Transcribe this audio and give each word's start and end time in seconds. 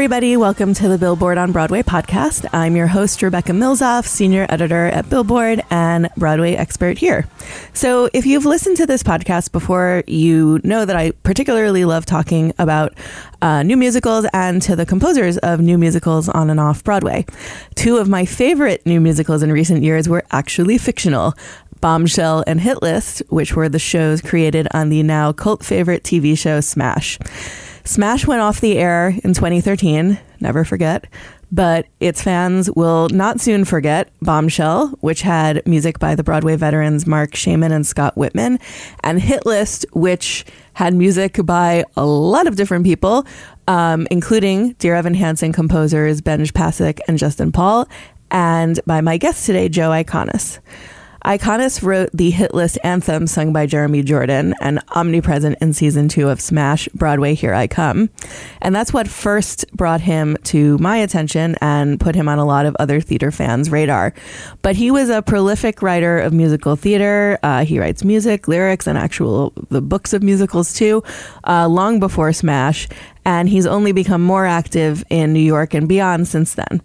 Everybody. 0.00 0.34
Welcome 0.34 0.72
to 0.72 0.88
the 0.88 0.96
Billboard 0.96 1.36
on 1.36 1.52
Broadway 1.52 1.82
podcast. 1.82 2.48
I'm 2.54 2.74
your 2.74 2.86
host, 2.86 3.20
Rebecca 3.20 3.52
Milzoff, 3.52 4.06
senior 4.06 4.46
editor 4.48 4.86
at 4.86 5.10
Billboard 5.10 5.62
and 5.68 6.08
Broadway 6.16 6.54
expert 6.54 6.96
here. 6.96 7.28
So, 7.74 8.08
if 8.14 8.24
you've 8.24 8.46
listened 8.46 8.78
to 8.78 8.86
this 8.86 9.02
podcast 9.02 9.52
before, 9.52 10.02
you 10.06 10.58
know 10.64 10.86
that 10.86 10.96
I 10.96 11.10
particularly 11.10 11.84
love 11.84 12.06
talking 12.06 12.54
about 12.58 12.94
uh, 13.42 13.62
new 13.62 13.76
musicals 13.76 14.24
and 14.32 14.62
to 14.62 14.74
the 14.74 14.86
composers 14.86 15.36
of 15.36 15.60
new 15.60 15.76
musicals 15.76 16.30
on 16.30 16.48
and 16.48 16.58
off 16.58 16.82
Broadway. 16.82 17.26
Two 17.74 17.98
of 17.98 18.08
my 18.08 18.24
favorite 18.24 18.86
new 18.86 19.02
musicals 19.02 19.42
in 19.42 19.52
recent 19.52 19.82
years 19.82 20.08
were 20.08 20.24
actually 20.30 20.78
fictional. 20.78 21.34
Bombshell 21.82 22.42
and 22.46 22.58
Hit 22.58 22.80
List, 22.80 23.22
which 23.28 23.54
were 23.54 23.68
the 23.68 23.78
shows 23.78 24.22
created 24.22 24.66
on 24.72 24.88
the 24.88 25.02
now 25.02 25.32
cult 25.34 25.62
favorite 25.62 26.04
TV 26.04 26.38
show 26.38 26.62
Smash. 26.62 27.18
Smash 27.84 28.26
went 28.26 28.42
off 28.42 28.60
the 28.60 28.78
air 28.78 29.14
in 29.24 29.34
2013, 29.34 30.18
never 30.40 30.64
forget, 30.64 31.06
but 31.52 31.86
its 31.98 32.22
fans 32.22 32.70
will 32.70 33.08
not 33.08 33.40
soon 33.40 33.64
forget 33.64 34.10
Bombshell, 34.22 34.88
which 35.00 35.22
had 35.22 35.66
music 35.66 35.98
by 35.98 36.14
the 36.14 36.22
Broadway 36.22 36.56
veterans 36.56 37.06
Marc 37.06 37.34
Shaiman 37.34 37.72
and 37.72 37.86
Scott 37.86 38.14
Wittman, 38.16 38.60
and 39.02 39.20
Hit 39.20 39.46
List, 39.46 39.86
which 39.92 40.44
had 40.74 40.94
music 40.94 41.38
by 41.44 41.84
a 41.96 42.04
lot 42.04 42.46
of 42.46 42.56
different 42.56 42.84
people, 42.84 43.26
um, 43.66 44.06
including 44.10 44.72
Dear 44.74 44.94
Evan 44.94 45.14
Hansen 45.14 45.52
composers 45.52 46.20
Benj 46.20 46.52
Pasek 46.52 47.00
and 47.08 47.18
Justin 47.18 47.50
Paul, 47.52 47.88
and 48.30 48.78
by 48.86 49.00
my 49.00 49.16
guest 49.16 49.46
today, 49.46 49.68
Joe 49.68 49.90
Iconis. 49.90 50.60
Iconis 51.24 51.82
wrote 51.82 52.08
the 52.14 52.30
Hit 52.30 52.54
List 52.54 52.78
anthem 52.82 53.26
sung 53.26 53.52
by 53.52 53.66
Jeremy 53.66 54.02
Jordan 54.02 54.54
and 54.60 54.80
omnipresent 54.96 55.58
in 55.60 55.74
season 55.74 56.08
two 56.08 56.30
of 56.30 56.40
Smash 56.40 56.88
Broadway 56.94 57.34
Here 57.34 57.52
I 57.52 57.66
Come. 57.66 58.08
And 58.62 58.74
that's 58.74 58.92
what 58.92 59.06
first 59.06 59.70
brought 59.76 60.00
him 60.00 60.38
to 60.44 60.78
my 60.78 60.96
attention 60.96 61.56
and 61.60 62.00
put 62.00 62.14
him 62.14 62.26
on 62.26 62.38
a 62.38 62.46
lot 62.46 62.64
of 62.64 62.74
other 62.80 63.02
theater 63.02 63.30
fans' 63.30 63.70
radar. 63.70 64.14
But 64.62 64.76
he 64.76 64.90
was 64.90 65.10
a 65.10 65.20
prolific 65.20 65.82
writer 65.82 66.18
of 66.18 66.32
musical 66.32 66.74
theater. 66.74 67.38
Uh, 67.42 67.66
he 67.66 67.78
writes 67.78 68.02
music, 68.02 68.48
lyrics, 68.48 68.86
and 68.86 68.96
actual 68.96 69.52
the 69.68 69.82
books 69.82 70.14
of 70.14 70.22
musicals 70.22 70.72
too, 70.72 71.02
uh, 71.44 71.68
long 71.68 72.00
before 72.00 72.32
Smash. 72.32 72.88
And 73.26 73.50
he's 73.50 73.66
only 73.66 73.92
become 73.92 74.22
more 74.22 74.46
active 74.46 75.04
in 75.10 75.34
New 75.34 75.40
York 75.40 75.74
and 75.74 75.86
beyond 75.86 76.28
since 76.28 76.54
then. 76.54 76.80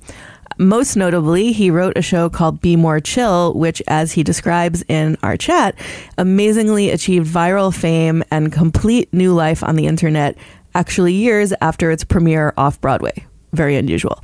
Most 0.57 0.95
notably, 0.95 1.51
he 1.51 1.69
wrote 1.69 1.97
a 1.97 2.01
show 2.01 2.29
called 2.29 2.61
Be 2.61 2.77
More 2.77 3.01
Chill, 3.01 3.53
which, 3.53 3.81
as 3.87 4.13
he 4.13 4.23
describes 4.23 4.83
in 4.87 5.17
our 5.21 5.35
chat, 5.35 5.75
amazingly 6.17 6.91
achieved 6.91 7.27
viral 7.27 7.75
fame 7.75 8.23
and 8.31 8.53
complete 8.53 9.13
new 9.13 9.33
life 9.33 9.63
on 9.63 9.75
the 9.75 9.85
internet, 9.85 10.37
actually 10.73 11.13
years 11.13 11.53
after 11.61 11.91
its 11.91 12.05
premiere 12.05 12.53
off 12.55 12.79
Broadway. 12.79 13.25
Very 13.51 13.75
unusual. 13.75 14.21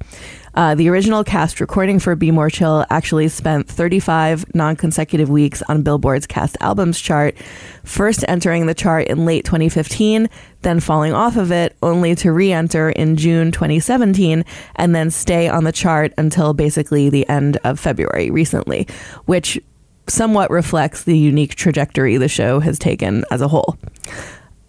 Uh, 0.53 0.75
the 0.75 0.89
original 0.89 1.23
cast 1.23 1.61
recording 1.61 1.97
for 1.97 2.15
Be 2.15 2.29
More 2.29 2.49
Chill 2.49 2.85
actually 2.89 3.29
spent 3.29 3.69
35 3.69 4.53
non 4.53 4.75
consecutive 4.75 5.29
weeks 5.29 5.61
on 5.69 5.81
Billboard's 5.81 6.27
cast 6.27 6.57
albums 6.59 6.99
chart, 6.99 7.37
first 7.83 8.25
entering 8.27 8.65
the 8.65 8.73
chart 8.73 9.07
in 9.07 9.25
late 9.25 9.45
2015, 9.45 10.29
then 10.61 10.79
falling 10.79 11.13
off 11.13 11.37
of 11.37 11.51
it, 11.51 11.77
only 11.81 12.15
to 12.15 12.33
re 12.33 12.51
enter 12.51 12.89
in 12.89 13.15
June 13.15 13.51
2017, 13.51 14.43
and 14.75 14.95
then 14.95 15.09
stay 15.09 15.47
on 15.47 15.63
the 15.63 15.71
chart 15.71 16.13
until 16.17 16.53
basically 16.53 17.09
the 17.09 17.27
end 17.29 17.57
of 17.63 17.79
February 17.79 18.29
recently, 18.29 18.87
which 19.25 19.59
somewhat 20.07 20.51
reflects 20.51 21.03
the 21.03 21.17
unique 21.17 21.55
trajectory 21.55 22.17
the 22.17 22.27
show 22.27 22.59
has 22.59 22.77
taken 22.77 23.23
as 23.31 23.39
a 23.39 23.47
whole. 23.47 23.77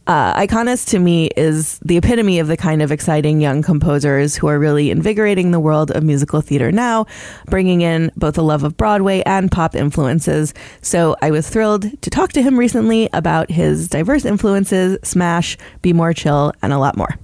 Uh, 0.07 0.35
Iconis 0.41 0.87
to 0.89 0.99
me 0.99 1.27
is 1.37 1.79
the 1.79 1.97
epitome 1.97 2.41
of 2.41 2.49
the 2.49 2.57
kind 2.57 2.83
of 2.83 2.91
exciting 2.91 3.41
young 3.41 3.63
composers 3.63 4.35
who 4.35 4.49
are 4.49 4.59
really 4.59 4.91
invigorating 4.91 5.53
the 5.53 5.61
world 5.61 5.93
of 5.93 6.03
musical 6.03 6.41
theater 6.41 6.73
now, 6.73 7.07
bringing 7.47 7.83
in 7.83 8.11
both 8.17 8.37
a 8.37 8.43
love 8.43 8.65
of 8.65 8.77
Broadway 8.77 9.23
and 9.25 9.51
pop 9.51 9.77
influences. 9.77 10.55
So 10.81 11.17
I 11.23 11.31
was 11.31 11.49
thrilled 11.49 12.03
to 12.03 12.11
talk 12.11 12.33
to 12.33 12.43
him 12.43 12.59
recently 12.59 13.09
about 13.13 13.51
his 13.51 13.89
diverse 13.89 14.25
influences, 14.25 14.99
Smash, 15.05 15.57
Be 15.83 15.93
More 15.93 16.13
Chill, 16.13 16.53
and 16.63 16.73
a 16.73 16.79
lot 16.79 16.97
more. 16.97 17.17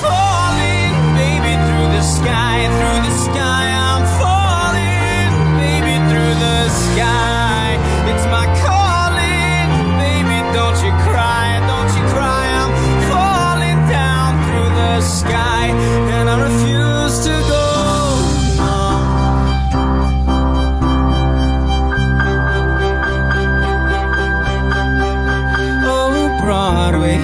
Falling, 0.00 1.14
baby, 1.14 1.56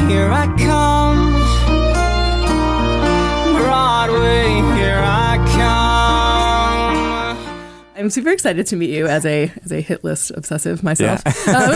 here 0.08 0.30
I 0.30 0.46
come. 0.58 1.32
Broadway, 3.56 4.46
here 4.78 5.00
I 5.02 5.36
come. 5.56 6.96
I'm 7.96 8.10
super 8.10 8.30
excited 8.30 8.66
to 8.68 8.76
meet 8.76 8.90
you 8.90 9.06
as 9.06 9.24
a 9.26 9.50
as 9.64 9.72
a 9.72 9.80
hit 9.80 10.04
list 10.04 10.30
obsessive 10.34 10.82
myself. 10.82 11.22
Um, 11.48 11.74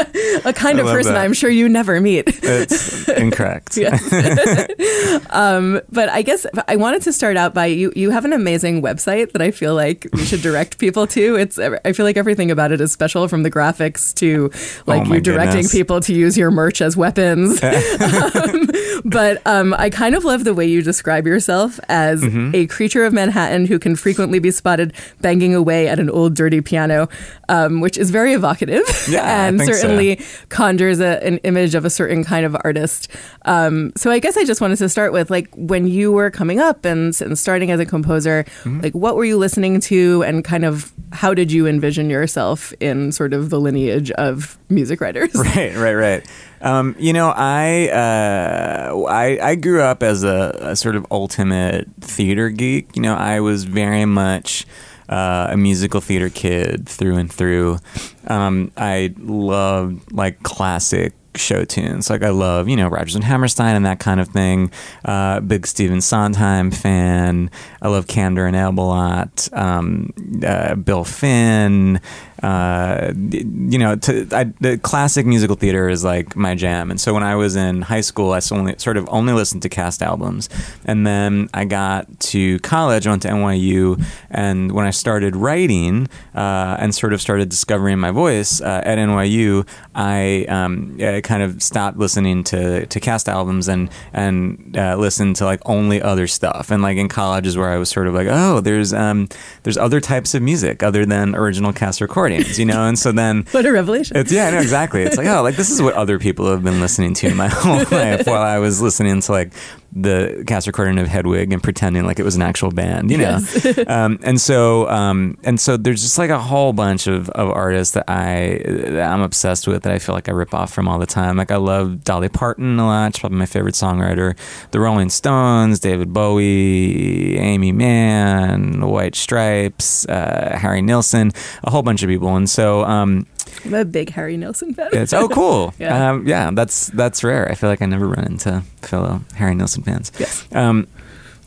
a 0.44 0.52
kind 0.52 0.78
I 0.78 0.82
of 0.82 0.88
person 0.88 1.14
that. 1.14 1.22
I'm 1.22 1.32
sure 1.32 1.50
you 1.50 1.68
never 1.68 2.00
meet. 2.00 2.24
It's 2.42 3.08
incorrect. 3.08 3.78
um, 5.30 5.80
but 5.90 6.08
I 6.08 6.22
guess 6.22 6.46
I 6.68 6.76
wanted 6.76 7.02
to 7.02 7.12
start 7.12 7.36
out 7.36 7.54
by 7.54 7.66
you. 7.66 7.92
You 7.96 8.10
have 8.10 8.24
an 8.24 8.32
amazing 8.32 8.82
website 8.82 9.32
that 9.32 9.42
I 9.42 9.50
feel 9.50 9.74
like 9.74 10.06
we 10.12 10.24
should 10.24 10.42
direct 10.42 10.78
people 10.78 11.06
to. 11.08 11.36
It's 11.36 11.58
I 11.58 11.92
feel 11.92 12.04
like 12.06 12.16
everything 12.16 12.50
about 12.50 12.72
it 12.72 12.80
is 12.80 12.92
special, 12.92 13.28
from 13.28 13.42
the 13.42 13.50
graphics 13.50 14.14
to 14.16 14.50
like 14.86 15.08
Oh 15.08 15.14
you 15.14 15.20
directing 15.20 15.52
goodness. 15.62 15.72
people 15.72 16.00
to 16.00 16.14
use 16.14 16.36
your 16.38 16.50
merch 16.50 16.80
as 16.80 16.96
weapons. 16.96 17.62
um, 17.62 18.68
but 19.04 19.44
um, 19.46 19.74
I 19.78 19.90
kind 19.90 20.14
of 20.14 20.24
love 20.24 20.44
the 20.44 20.54
way 20.54 20.66
you 20.66 20.82
describe 20.82 21.26
yourself 21.26 21.78
as 21.88 22.22
Mm-hmm. 22.22 22.54
a 22.54 22.66
creature 22.66 23.04
of 23.04 23.12
Manhattan 23.12 23.66
who 23.66 23.78
can 23.78 23.96
frequently 23.96 24.38
be 24.38 24.50
spotted 24.52 24.92
banging 25.20 25.54
away 25.54 25.88
at 25.88 25.98
an 25.98 26.08
old 26.08 26.34
dirty 26.34 26.60
piano, 26.60 27.08
um, 27.48 27.80
which 27.80 27.98
is 27.98 28.10
very 28.10 28.32
evocative 28.32 28.82
Yeah, 29.08 29.46
and 29.48 29.60
certainly 29.60 30.20
conjures 30.48 31.00
a, 31.00 31.24
an 31.24 31.38
image 31.38 31.74
of 31.74 31.84
a 31.84 31.90
certain 31.90 32.24
kind 32.24 32.44
of 32.46 32.56
artist. 32.64 33.08
Um, 33.44 33.92
so 33.96 34.10
I 34.10 34.18
guess 34.18 34.36
I 34.36 34.44
just 34.44 34.60
wanted 34.60 34.76
to 34.78 34.88
start 34.88 35.12
with 35.12 35.30
like 35.30 35.48
when 35.54 35.86
you 35.86 36.12
were 36.12 36.30
coming 36.30 36.60
up 36.60 36.84
and, 36.84 37.18
and 37.20 37.38
starting 37.38 37.70
as 37.70 37.80
a 37.80 37.86
composer, 37.86 38.44
Mm-hmm. 38.62 38.80
like 38.80 38.94
what 38.94 39.16
were 39.16 39.24
you 39.24 39.36
listening 39.38 39.80
to 39.80 40.22
and 40.24 40.44
kind 40.44 40.64
of 40.64 40.92
how 41.12 41.34
did 41.34 41.50
you 41.52 41.66
envision 41.66 42.08
yourself 42.10 42.72
in 42.80 43.12
sort 43.12 43.34
of 43.34 43.50
the 43.50 43.60
lineage 43.60 44.10
of 44.12 44.58
music 44.68 45.00
writers? 45.00 45.30
Right, 45.34 45.74
right, 45.76 45.94
right. 45.94 46.26
Um, 46.60 46.94
you 46.98 47.12
know, 47.12 47.32
I, 47.34 47.88
uh, 47.88 49.04
I 49.08 49.38
I 49.50 49.54
grew 49.56 49.82
up 49.82 50.02
as 50.02 50.22
a, 50.24 50.56
a 50.60 50.76
sort 50.76 50.94
of 50.96 51.04
ultimate 51.10 51.88
theater 52.00 52.48
geek. 52.50 52.94
You 52.94 53.02
know, 53.02 53.14
I 53.16 53.40
was 53.40 53.64
very 53.64 54.04
much 54.04 54.64
uh, 55.12 55.48
a 55.50 55.56
musical 55.58 56.00
theater 56.00 56.30
kid 56.30 56.88
through 56.88 57.16
and 57.16 57.30
through. 57.30 57.78
Um, 58.26 58.72
I 58.78 59.14
loved 59.18 60.10
like 60.10 60.42
classic 60.42 61.12
show 61.34 61.64
tunes. 61.64 62.08
Like 62.08 62.22
I 62.22 62.30
love, 62.30 62.68
you 62.68 62.76
know, 62.76 62.88
Rodgers 62.88 63.14
and 63.14 63.24
Hammerstein 63.24 63.76
and 63.76 63.84
that 63.84 64.00
kind 64.00 64.20
of 64.20 64.28
thing. 64.28 64.70
Uh, 65.04 65.40
big 65.40 65.66
Stephen 65.66 66.00
Sondheim 66.00 66.70
fan. 66.70 67.50
I 67.82 67.88
love 67.88 68.06
Kander 68.06 68.46
and 68.46 68.56
Abelot, 68.56 69.54
um, 69.56 70.12
uh, 70.46 70.74
Bill 70.76 71.04
Finn. 71.04 72.00
Uh, 72.42 73.12
you 73.30 73.78
know, 73.78 73.96
to, 73.96 74.26
I, 74.32 74.44
the 74.60 74.78
classic 74.78 75.26
musical 75.26 75.56
theater 75.56 75.88
is 75.88 76.02
like 76.02 76.34
my 76.34 76.54
jam. 76.54 76.90
And 76.90 77.00
so 77.00 77.14
when 77.14 77.22
I 77.22 77.36
was 77.36 77.56
in 77.56 77.82
high 77.82 78.00
school, 78.00 78.32
I 78.32 78.40
only, 78.50 78.74
sort 78.78 78.96
of 78.96 79.08
only 79.10 79.32
listened 79.32 79.62
to 79.62 79.68
cast 79.68 80.02
albums. 80.02 80.48
And 80.84 81.06
then 81.06 81.48
I 81.54 81.64
got 81.64 82.20
to 82.20 82.58
college, 82.60 83.06
I 83.06 83.10
went 83.10 83.22
to 83.22 83.28
NYU, 83.28 84.04
and 84.30 84.72
when 84.72 84.86
I 84.86 84.90
started 84.90 85.36
writing 85.36 86.08
uh, 86.34 86.76
and 86.78 86.94
sort 86.94 87.12
of 87.12 87.20
started 87.20 87.48
discovering 87.48 87.98
my 87.98 88.10
voice 88.10 88.60
uh, 88.60 88.82
at 88.84 88.98
NYU, 88.98 89.66
I 89.94 90.44
um, 90.48 90.98
kind 91.22 91.42
of 91.42 91.62
stopped 91.62 91.98
listening 91.98 92.44
to, 92.44 92.86
to 92.86 93.00
cast 93.00 93.28
albums 93.28 93.68
and 93.68 93.90
and 94.12 94.76
uh, 94.76 94.96
listened 94.96 95.36
to 95.36 95.44
like 95.44 95.60
only 95.66 96.00
other 96.00 96.26
stuff. 96.26 96.70
And 96.70 96.82
like 96.82 96.96
in 96.96 97.08
college 97.08 97.46
is 97.46 97.56
where 97.56 97.70
I 97.70 97.76
was 97.76 97.88
sort 97.88 98.06
of 98.06 98.14
like, 98.14 98.28
oh, 98.30 98.60
there's 98.60 98.92
um, 98.92 99.28
there's 99.62 99.76
other 99.76 100.00
types 100.00 100.34
of 100.34 100.42
music 100.42 100.82
other 100.82 101.04
than 101.06 101.34
original 101.34 101.72
cast 101.72 102.00
recordings, 102.32 102.58
you 102.58 102.64
know. 102.64 102.86
And 102.86 102.98
so 102.98 103.12
then 103.12 103.44
What 103.52 103.66
a 103.66 103.72
revelation. 103.72 104.16
it's 104.16 104.32
yeah, 104.32 104.50
no, 104.50 104.58
exactly. 104.58 105.02
It's 105.02 105.16
like 105.16 105.26
oh, 105.26 105.42
like 105.42 105.56
this 105.56 105.70
is 105.70 105.80
what 105.82 105.94
other 105.94 106.18
people 106.18 106.50
have 106.50 106.62
been 106.62 106.80
listening 106.80 107.14
to 107.14 107.34
my 107.34 107.48
whole 107.52 107.84
life 107.90 108.26
while 108.26 108.42
I 108.42 108.58
was 108.58 108.80
listening 108.80 109.20
to 109.20 109.32
like 109.32 109.52
the 109.94 110.44
cast 110.46 110.66
recording 110.66 110.98
of 110.98 111.06
Hedwig 111.06 111.52
and 111.52 111.62
pretending 111.62 112.06
like 112.06 112.18
it 112.18 112.24
was 112.24 112.34
an 112.34 112.42
actual 112.42 112.70
band, 112.70 113.10
you 113.10 113.18
know. 113.18 113.38
um, 113.86 114.18
and 114.22 114.40
so 114.40 114.88
um, 114.88 115.36
and 115.44 115.60
so 115.60 115.76
there's 115.76 116.02
just 116.02 116.16
like 116.16 116.30
a 116.30 116.38
whole 116.38 116.72
bunch 116.72 117.06
of, 117.06 117.28
of 117.30 117.50
artists 117.50 117.94
that 117.94 118.04
I 118.08 118.62
that 118.64 119.12
I'm 119.12 119.20
obsessed 119.20 119.66
with 119.66 119.82
that 119.82 119.92
I 119.92 119.98
feel 119.98 120.14
like 120.14 120.28
I 120.28 120.32
rip 120.32 120.54
off 120.54 120.72
from 120.72 120.88
all 120.88 120.98
the 120.98 121.06
time. 121.06 121.36
Like 121.36 121.50
I 121.50 121.56
love 121.56 122.04
Dolly 122.04 122.30
Parton 122.30 122.78
a 122.78 122.86
lot. 122.86 123.14
She's 123.14 123.20
probably 123.20 123.38
my 123.38 123.46
favorite 123.46 123.74
songwriter. 123.74 124.36
The 124.70 124.80
Rolling 124.80 125.10
Stones, 125.10 125.78
David 125.78 126.12
Bowie, 126.12 127.36
Aimee 127.38 127.72
Mann, 127.72 128.80
the 128.80 128.88
White 128.88 129.14
Stripes, 129.14 130.06
uh, 130.08 130.58
Harry 130.58 130.80
Nilsson, 130.80 131.32
a 131.64 131.70
whole 131.70 131.82
bunch 131.82 132.02
of 132.02 132.08
people. 132.08 132.34
And 132.34 132.48
so 132.48 132.84
um, 132.84 133.26
I'm 133.64 133.74
a 133.74 133.84
big 133.84 134.10
Harry 134.10 134.36
Nilsson 134.36 134.74
fan. 134.74 134.90
it's 134.92 135.12
oh 135.12 135.28
cool. 135.28 135.74
Yeah. 135.78 136.10
Um, 136.10 136.26
yeah, 136.26 136.50
that's 136.52 136.86
that's 136.88 137.22
rare. 137.24 137.50
I 137.50 137.54
feel 137.54 137.68
like 137.70 137.82
I 137.82 137.86
never 137.86 138.06
run 138.08 138.24
into 138.24 138.62
fellow 138.82 139.20
Harry 139.34 139.54
Nilsson 139.54 139.82
fans. 139.82 140.12
Yes. 140.18 140.46
Um, 140.52 140.86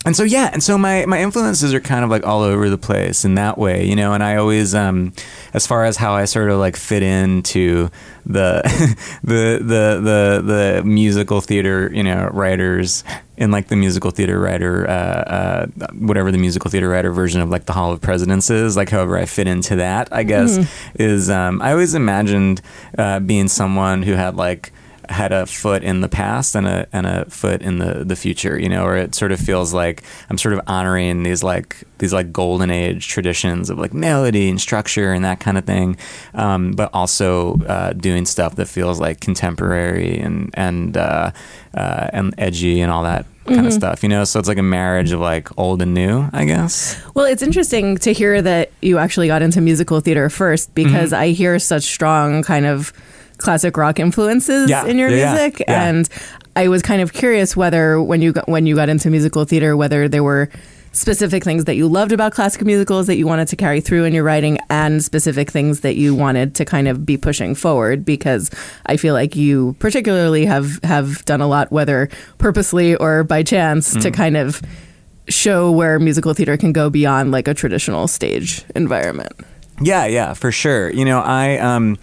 and 0.05 0.15
so 0.15 0.23
yeah, 0.23 0.49
and 0.53 0.61
so 0.61 0.77
my 0.77 1.05
my 1.05 1.19
influences 1.21 1.73
are 1.73 1.79
kind 1.79 2.03
of 2.03 2.09
like 2.11 2.25
all 2.27 2.41
over 2.43 2.69
the 2.69 2.77
place 2.77 3.25
in 3.25 3.35
that 3.35 3.57
way, 3.57 3.85
you 3.85 3.95
know. 3.95 4.13
And 4.13 4.23
I 4.23 4.35
always, 4.35 4.75
um, 4.75 5.13
as 5.55 5.65
far 5.65 5.85
as 5.85 5.95
how 5.95 6.13
I 6.13 6.25
sort 6.25 6.49
of 6.51 6.59
like 6.59 6.75
fit 6.75 7.01
into 7.01 7.89
the 8.25 8.61
the 9.23 9.59
the 9.63 10.01
the 10.03 10.41
the 10.45 10.83
musical 10.83 11.39
theater, 11.39 11.89
you 11.93 12.03
know, 12.03 12.29
writers 12.33 13.05
in 13.37 13.51
like 13.51 13.69
the 13.69 13.77
musical 13.77 14.11
theater 14.11 14.37
writer, 14.37 14.85
uh, 14.87 14.91
uh, 14.91 15.67
whatever 15.93 16.29
the 16.29 16.37
musical 16.37 16.69
theater 16.69 16.89
writer 16.89 17.11
version 17.11 17.39
of 17.39 17.49
like 17.49 17.65
the 17.65 17.73
Hall 17.73 17.93
of 17.93 18.01
Presidents 18.01 18.49
is, 18.49 18.75
like 18.75 18.89
however 18.89 19.17
I 19.17 19.25
fit 19.25 19.47
into 19.47 19.77
that, 19.77 20.09
I 20.11 20.23
guess, 20.23 20.59
is 20.95 21.29
um, 21.29 21.61
I 21.61 21.71
always 21.71 21.95
imagined 21.95 22.61
uh, 22.97 23.21
being 23.21 23.47
someone 23.47 24.03
who 24.03 24.13
had 24.13 24.35
like 24.35 24.73
had 25.09 25.31
a 25.31 25.45
foot 25.45 25.83
in 25.83 26.01
the 26.01 26.09
past 26.09 26.55
and 26.55 26.67
a 26.67 26.87
and 26.93 27.05
a 27.05 27.25
foot 27.29 27.61
in 27.61 27.77
the 27.79 28.03
the 28.03 28.15
future 28.15 28.59
you 28.59 28.69
know 28.69 28.83
or 28.85 28.95
it 28.97 29.15
sort 29.15 29.31
of 29.31 29.39
feels 29.39 29.73
like 29.73 30.03
I'm 30.29 30.37
sort 30.37 30.53
of 30.53 30.61
honoring 30.67 31.23
these 31.23 31.43
like 31.43 31.83
these 31.99 32.13
like 32.13 32.31
golden 32.33 32.71
age 32.71 33.07
traditions 33.07 33.69
of 33.69 33.77
like 33.77 33.93
melody 33.93 34.49
and 34.49 34.59
structure 34.59 35.13
and 35.13 35.23
that 35.25 35.39
kind 35.39 35.57
of 35.57 35.65
thing 35.65 35.97
um, 36.33 36.71
but 36.73 36.89
also 36.93 37.57
uh, 37.67 37.93
doing 37.93 38.25
stuff 38.25 38.55
that 38.55 38.67
feels 38.67 38.99
like 38.99 39.19
contemporary 39.21 40.19
and 40.19 40.49
and 40.53 40.97
uh, 40.97 41.31
uh, 41.73 42.09
and 42.13 42.33
edgy 42.37 42.81
and 42.81 42.91
all 42.91 43.03
that 43.03 43.25
kind 43.47 43.67
of 43.67 43.73
stuff 43.73 44.01
you 44.01 44.09
know? 44.09 44.23
So 44.23 44.39
it's 44.39 44.47
like 44.47 44.57
a 44.57 44.63
marriage 44.63 45.11
of 45.11 45.19
like 45.19 45.55
old 45.57 45.81
and 45.81 45.93
new 45.93 46.27
I 46.33 46.45
guess. 46.45 46.99
Well, 47.13 47.25
it's 47.25 47.43
interesting 47.43 47.97
to 47.97 48.11
hear 48.11 48.41
that 48.41 48.71
you 48.81 48.97
actually 48.97 49.27
got 49.27 49.41
into 49.43 49.61
musical 49.61 49.99
theater 49.99 50.29
first 50.29 50.73
because 50.73 51.11
Mm-hmm. 51.11 51.21
I 51.21 51.27
hear 51.27 51.59
such 51.59 51.83
strong 51.83 52.41
kind 52.41 52.65
of 52.65 52.91
classic 53.37 53.77
rock 53.77 53.99
influences 53.99 54.69
Yeah, 54.69 54.85
in 54.85 54.97
your 54.97 55.09
yeah, 55.09 55.33
music, 55.33 55.63
yeah. 55.67 55.83
and 55.87 56.09
I 56.55 56.67
was 56.69 56.81
kind 56.81 57.01
of 57.01 57.13
curious 57.13 57.55
whether 57.55 58.01
when 58.01 58.21
you 58.21 58.31
got, 58.33 58.47
when 58.47 58.65
you 58.65 58.75
got 58.75 58.89
into 58.89 59.09
musical 59.09 59.43
theater, 59.45 59.75
whether 59.75 60.07
there 60.07 60.23
were 60.23 60.49
specific 60.93 61.43
things 61.43 61.65
that 61.65 61.75
you 61.75 61.89
loved 61.89 62.13
about 62.13 62.31
classical 62.31 62.65
musicals 62.65 63.07
that 63.07 63.17
you 63.17 63.27
wanted 63.27 63.49
to 63.49 63.57
carry 63.57 63.81
through 63.81 64.05
in 64.05 64.13
your 64.13 64.23
writing, 64.23 64.57
and 64.69 65.03
specific 65.03 65.51
things 65.51 65.81
that 65.81 65.97
you 65.97 66.15
wanted 66.15 66.55
to 66.55 66.63
kind 66.63 66.87
of 66.87 67.05
be 67.05 67.17
pushing 67.17 67.53
forward. 67.53 68.05
Because 68.05 68.49
I 68.85 68.95
feel 68.95 69.13
like 69.13 69.35
you 69.35 69.75
particularly 69.79 70.45
have 70.45 70.79
have 70.83 71.25
done 71.25 71.41
a 71.41 71.47
lot, 71.47 71.69
whether 71.71 72.07
purposely 72.37 72.95
or 72.95 73.25
by 73.25 73.43
chance, 73.43 73.93
Mm. 73.95 74.01
to 74.03 74.11
kind 74.11 74.37
of 74.37 74.61
show 75.27 75.69
where 75.71 75.99
musical 75.99 76.33
theater 76.33 76.55
can 76.55 76.71
go 76.71 76.89
beyond 76.89 77.31
like 77.31 77.49
a 77.49 77.53
traditional 77.53 78.07
stage 78.07 78.63
environment. 78.75 79.33
Yeah, 79.81 80.05
yeah, 80.05 80.31
for 80.33 80.51
sure. 80.53 80.89
You 80.91 81.03
know, 81.03 81.19
I 81.19 81.57
um 81.57 81.97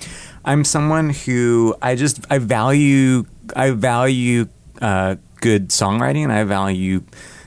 I'm 0.45 0.65
someone 0.65 1.11
who 1.11 1.75
I 1.81 1.95
just 1.95 2.21
I 2.31 2.39
value 2.39 3.25
I 3.55 3.71
value 3.71 4.49
uh, 4.81 5.17
good 5.41 5.69
songwriting 5.69 6.25
and 6.25 6.33
I 6.33 6.45
value 6.45 7.03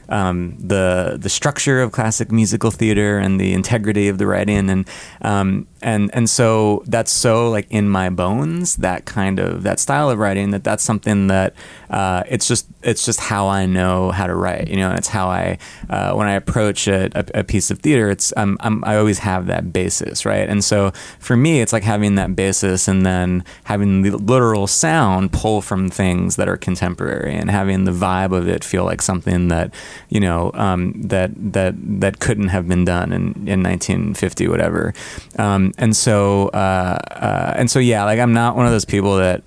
um, 0.09 0.57
the 0.59 1.17
the 1.19 1.29
structure 1.29 1.81
of 1.81 1.91
classic 1.91 2.31
musical 2.31 2.71
theater 2.71 3.17
and 3.17 3.39
the 3.39 3.53
integrity 3.53 4.07
of 4.07 4.17
the 4.17 4.27
writing. 4.27 4.69
And 4.69 4.89
um, 5.21 5.67
and 5.81 6.09
and 6.13 6.29
so 6.29 6.83
that's 6.87 7.11
so 7.11 7.49
like 7.49 7.67
in 7.69 7.89
my 7.89 8.09
bones 8.09 8.77
that 8.77 9.05
kind 9.05 9.39
of 9.39 9.63
that 9.63 9.79
style 9.79 10.09
of 10.09 10.17
writing 10.17 10.51
that 10.51 10.63
that's 10.63 10.83
something 10.83 11.27
that 11.27 11.53
uh, 11.89 12.23
it's 12.27 12.47
just 12.47 12.67
it's 12.81 13.05
just 13.05 13.19
how 13.19 13.47
I 13.47 13.65
know 13.65 14.11
how 14.11 14.25
to 14.25 14.35
write 14.35 14.69
you 14.69 14.77
know 14.77 14.89
and 14.89 14.97
it's 14.97 15.09
how 15.09 15.27
I 15.27 15.57
uh, 15.89 16.13
when 16.13 16.27
I 16.27 16.33
approach 16.33 16.87
a, 16.87 17.09
a, 17.33 17.43
piece 17.43 17.69
of 17.69 17.79
theater 17.79 18.09
it's 18.09 18.33
I'm, 18.35 18.57
I'm, 18.61 18.83
I 18.83 18.97
always 18.97 19.19
have 19.19 19.47
that 19.47 19.71
basis 19.71 20.25
right? 20.25 20.49
And 20.49 20.63
so 20.63 20.91
for 21.19 21.35
me 21.35 21.61
it's 21.61 21.73
like 21.73 21.83
having 21.83 22.15
that 22.15 22.35
basis 22.35 22.87
and 22.87 23.05
then 23.05 23.43
having 23.65 24.01
the 24.01 24.11
literal 24.17 24.67
sound 24.67 25.33
pull 25.33 25.61
from 25.61 25.89
things 25.89 26.37
that 26.37 26.47
are 26.47 26.57
contemporary 26.57 27.35
and 27.35 27.51
having 27.51 27.83
the 27.83 27.91
vibe 27.91 28.35
of 28.35 28.47
it 28.47 28.63
feel 28.63 28.85
like 28.85 29.01
something 29.01 29.49
that 29.49 29.73
you 30.09 30.19
know 30.19 30.51
um, 30.53 30.93
that 31.01 31.31
that 31.35 31.75
that 31.77 32.19
couldn't 32.19 32.47
have 32.47 32.67
been 32.67 32.85
done 32.85 33.11
in, 33.11 33.47
in 33.47 33.61
1950 33.61 34.47
whatever. 34.47 34.93
Um, 35.37 35.73
and 35.77 35.95
so 35.95 36.47
uh, 36.49 36.97
uh, 37.11 37.53
and 37.55 37.69
so 37.69 37.79
yeah 37.79 38.03
like 38.03 38.19
I'm 38.19 38.33
not 38.33 38.55
one 38.55 38.65
of 38.65 38.71
those 38.71 38.85
people 38.85 39.17
that 39.17 39.43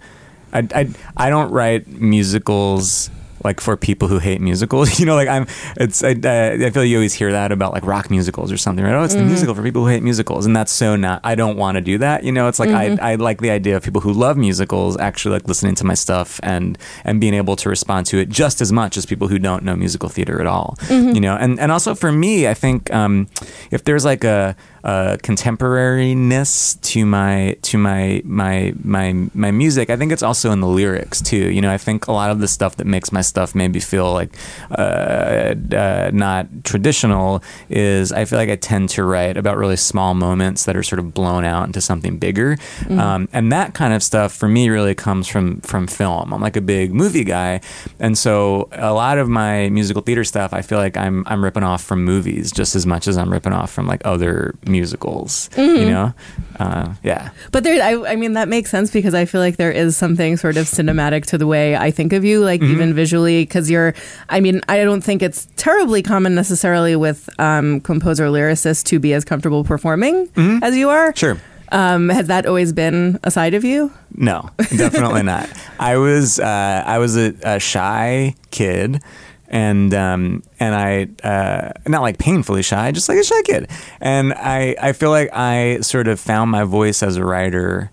I, 0.52 0.66
I, 0.74 0.88
I 1.16 1.30
don't 1.30 1.50
write 1.50 1.86
musicals 1.88 3.10
like 3.44 3.60
for 3.60 3.76
people 3.76 4.08
who 4.08 4.18
hate 4.18 4.40
musicals 4.40 4.98
you 5.00 5.06
know 5.06 5.14
like 5.14 5.28
i'm 5.28 5.46
it's 5.76 6.02
i, 6.02 6.08
I 6.08 6.52
I 6.54 6.70
feel 6.70 6.82
like 6.82 6.88
you 6.88 6.96
always 6.96 7.14
hear 7.14 7.32
that 7.32 7.52
about 7.52 7.72
like 7.72 7.86
rock 7.86 8.10
musicals 8.10 8.50
or 8.50 8.56
something 8.56 8.84
right? 8.84 8.94
Oh 8.94 9.04
it's 9.04 9.14
the 9.14 9.22
musical 9.22 9.54
for 9.54 9.62
people 9.62 9.82
who 9.82 9.88
hate 9.88 10.02
musicals 10.02 10.44
and 10.46 10.56
that's 10.56 10.72
so 10.72 10.96
not 10.96 11.20
i 11.24 11.34
don't 11.34 11.56
want 11.56 11.76
to 11.76 11.80
do 11.80 11.98
that 11.98 12.24
you 12.24 12.32
know? 12.32 12.48
It's 12.48 12.58
like 12.58 12.70
I, 12.70 12.96
I 13.12 13.14
like 13.14 13.40
the 13.40 13.50
idea 13.50 13.76
of 13.76 13.82
people 13.82 14.00
who 14.00 14.12
love 14.12 14.36
musicals 14.36 14.96
actually 14.98 15.34
like 15.34 15.46
listening 15.46 15.74
to 15.76 15.84
my 15.84 15.94
stuff 15.94 16.40
and 16.42 16.76
and 17.04 17.20
being 17.20 17.34
able 17.34 17.56
to 17.56 17.68
respond 17.68 18.06
to 18.06 18.18
it 18.18 18.28
just 18.28 18.60
as 18.60 18.72
much 18.72 18.96
as 18.96 19.06
people 19.06 19.28
who 19.28 19.38
don't 19.38 19.62
know 19.62 19.76
musical 19.76 20.08
theater 20.08 20.40
at 20.40 20.46
all 20.46 20.76
you 20.90 21.20
know? 21.20 21.36
And 21.36 21.60
and 21.60 21.70
also 21.70 21.94
for 21.94 22.10
me 22.10 22.48
i 22.48 22.54
think 22.54 22.92
um 22.92 23.28
if 23.70 23.84
there's 23.84 24.04
like 24.04 24.24
a 24.24 24.56
uh, 24.84 25.16
contemporariness 25.22 26.80
to 26.82 27.04
my 27.04 27.56
to 27.62 27.78
my 27.78 28.22
my 28.24 28.74
my 28.82 29.28
my 29.34 29.50
music. 29.50 29.90
I 29.90 29.96
think 29.96 30.12
it's 30.12 30.22
also 30.22 30.50
in 30.50 30.60
the 30.60 30.66
lyrics 30.66 31.20
too. 31.20 31.50
You 31.50 31.60
know, 31.60 31.72
I 31.72 31.78
think 31.78 32.06
a 32.06 32.12
lot 32.12 32.30
of 32.30 32.40
the 32.40 32.48
stuff 32.48 32.76
that 32.76 32.86
makes 32.86 33.12
my 33.12 33.20
stuff 33.20 33.54
maybe 33.54 33.80
feel 33.80 34.12
like 34.12 34.34
uh, 34.70 35.37
uh, 35.74 36.10
not 36.12 36.46
traditional 36.64 37.42
is 37.68 38.12
I 38.12 38.24
feel 38.24 38.38
like 38.38 38.50
I 38.50 38.56
tend 38.56 38.88
to 38.90 39.04
write 39.04 39.36
about 39.36 39.56
really 39.56 39.76
small 39.76 40.14
moments 40.14 40.64
that 40.64 40.76
are 40.76 40.82
sort 40.82 40.98
of 40.98 41.14
blown 41.14 41.44
out 41.44 41.66
into 41.66 41.80
something 41.80 42.18
bigger, 42.18 42.58
um, 42.90 43.28
and 43.32 43.52
that 43.52 43.74
kind 43.74 43.94
of 43.94 44.02
stuff 44.02 44.32
for 44.32 44.48
me 44.48 44.68
really 44.68 44.94
comes 44.94 45.28
from 45.28 45.60
from 45.60 45.86
film. 45.86 46.32
I'm 46.32 46.40
like 46.40 46.56
a 46.56 46.60
big 46.60 46.92
movie 46.92 47.24
guy, 47.24 47.60
and 47.98 48.16
so 48.16 48.68
a 48.72 48.92
lot 48.92 49.18
of 49.18 49.28
my 49.28 49.68
musical 49.70 50.02
theater 50.02 50.24
stuff 50.24 50.52
I 50.52 50.62
feel 50.62 50.78
like 50.78 50.96
I'm 50.96 51.24
I'm 51.26 51.42
ripping 51.44 51.62
off 51.62 51.82
from 51.82 52.04
movies 52.04 52.52
just 52.52 52.74
as 52.76 52.86
much 52.86 53.08
as 53.08 53.16
I'm 53.16 53.32
ripping 53.32 53.52
off 53.52 53.70
from 53.70 53.86
like 53.86 54.02
other 54.04 54.54
musicals. 54.66 55.50
You 55.56 55.90
know, 55.90 56.14
uh, 56.58 56.94
yeah. 57.02 57.30
But 57.52 57.64
there, 57.64 57.82
I, 57.82 58.12
I 58.12 58.16
mean, 58.16 58.32
that 58.32 58.48
makes 58.48 58.70
sense 58.70 58.90
because 58.90 59.14
I 59.14 59.24
feel 59.24 59.40
like 59.40 59.56
there 59.56 59.70
is 59.70 59.96
something 59.96 60.36
sort 60.36 60.56
of 60.56 60.66
cinematic 60.66 61.26
to 61.26 61.38
the 61.38 61.46
way 61.46 61.76
I 61.76 61.90
think 61.90 62.12
of 62.12 62.24
you, 62.24 62.40
like 62.44 62.62
even 62.62 62.94
visually, 62.94 63.42
because 63.42 63.70
you're, 63.70 63.94
I 64.28 64.40
mean, 64.40 64.60
I 64.68 64.82
don't 64.84 65.02
think 65.02 65.22
it's 65.22 65.37
terribly 65.56 66.02
common 66.02 66.34
necessarily 66.34 66.96
with 66.96 67.28
um, 67.38 67.80
composer 67.80 68.26
lyricists 68.26 68.84
to 68.84 68.98
be 68.98 69.12
as 69.14 69.24
comfortable 69.24 69.64
performing 69.64 70.28
as 70.62 70.76
you 70.76 70.88
are. 70.88 71.14
Sure. 71.14 71.38
Um, 71.70 72.08
has 72.08 72.28
that 72.28 72.46
always 72.46 72.72
been 72.72 73.18
a 73.24 73.30
side 73.30 73.54
of 73.54 73.64
you? 73.64 73.92
No, 74.14 74.48
definitely 74.76 75.22
not. 75.22 75.50
I 75.78 75.96
was 75.96 76.40
uh, 76.40 76.82
I 76.86 76.98
was 76.98 77.16
a, 77.16 77.34
a 77.42 77.60
shy 77.60 78.34
kid, 78.50 79.02
and 79.48 79.92
um, 79.92 80.42
and 80.58 80.74
I 80.74 81.08
uh, 81.26 81.72
not 81.86 82.02
like 82.02 82.18
painfully 82.18 82.62
shy, 82.62 82.90
just 82.92 83.08
like 83.08 83.18
a 83.18 83.24
shy 83.24 83.42
kid. 83.42 83.70
And 84.00 84.32
I 84.32 84.76
I 84.80 84.92
feel 84.92 85.10
like 85.10 85.30
I 85.34 85.80
sort 85.80 86.08
of 86.08 86.18
found 86.18 86.50
my 86.50 86.64
voice 86.64 87.02
as 87.02 87.16
a 87.16 87.24
writer 87.24 87.90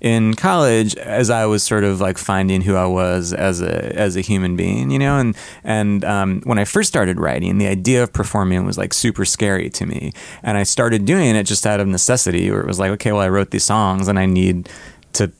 in 0.00 0.34
college 0.34 0.94
as 0.96 1.28
I 1.28 1.46
was 1.46 1.62
sort 1.62 1.84
of 1.84 2.00
like 2.00 2.18
finding 2.18 2.62
who 2.62 2.76
I 2.76 2.86
was 2.86 3.32
as 3.32 3.60
a 3.60 3.96
as 3.96 4.16
a 4.16 4.20
human 4.20 4.56
being, 4.56 4.90
you 4.90 4.98
know, 4.98 5.18
and 5.18 5.36
and 5.64 6.04
um, 6.04 6.40
when 6.44 6.58
I 6.58 6.64
first 6.64 6.88
started 6.88 7.18
writing, 7.18 7.58
the 7.58 7.66
idea 7.66 8.02
of 8.02 8.12
performing 8.12 8.64
was 8.64 8.78
like 8.78 8.94
super 8.94 9.24
scary 9.24 9.70
to 9.70 9.86
me, 9.86 10.12
and 10.42 10.56
I 10.56 10.62
started 10.62 11.04
doing 11.04 11.34
it 11.34 11.44
just 11.44 11.66
out 11.66 11.80
of 11.80 11.88
necessity, 11.88 12.50
where 12.50 12.60
it 12.60 12.66
was 12.66 12.78
like, 12.78 12.90
okay, 12.92 13.12
well, 13.12 13.22
I 13.22 13.28
wrote 13.28 13.50
these 13.50 13.64
songs, 13.64 14.08
and 14.08 14.18
I 14.18 14.26
need 14.26 14.68
to 15.14 15.32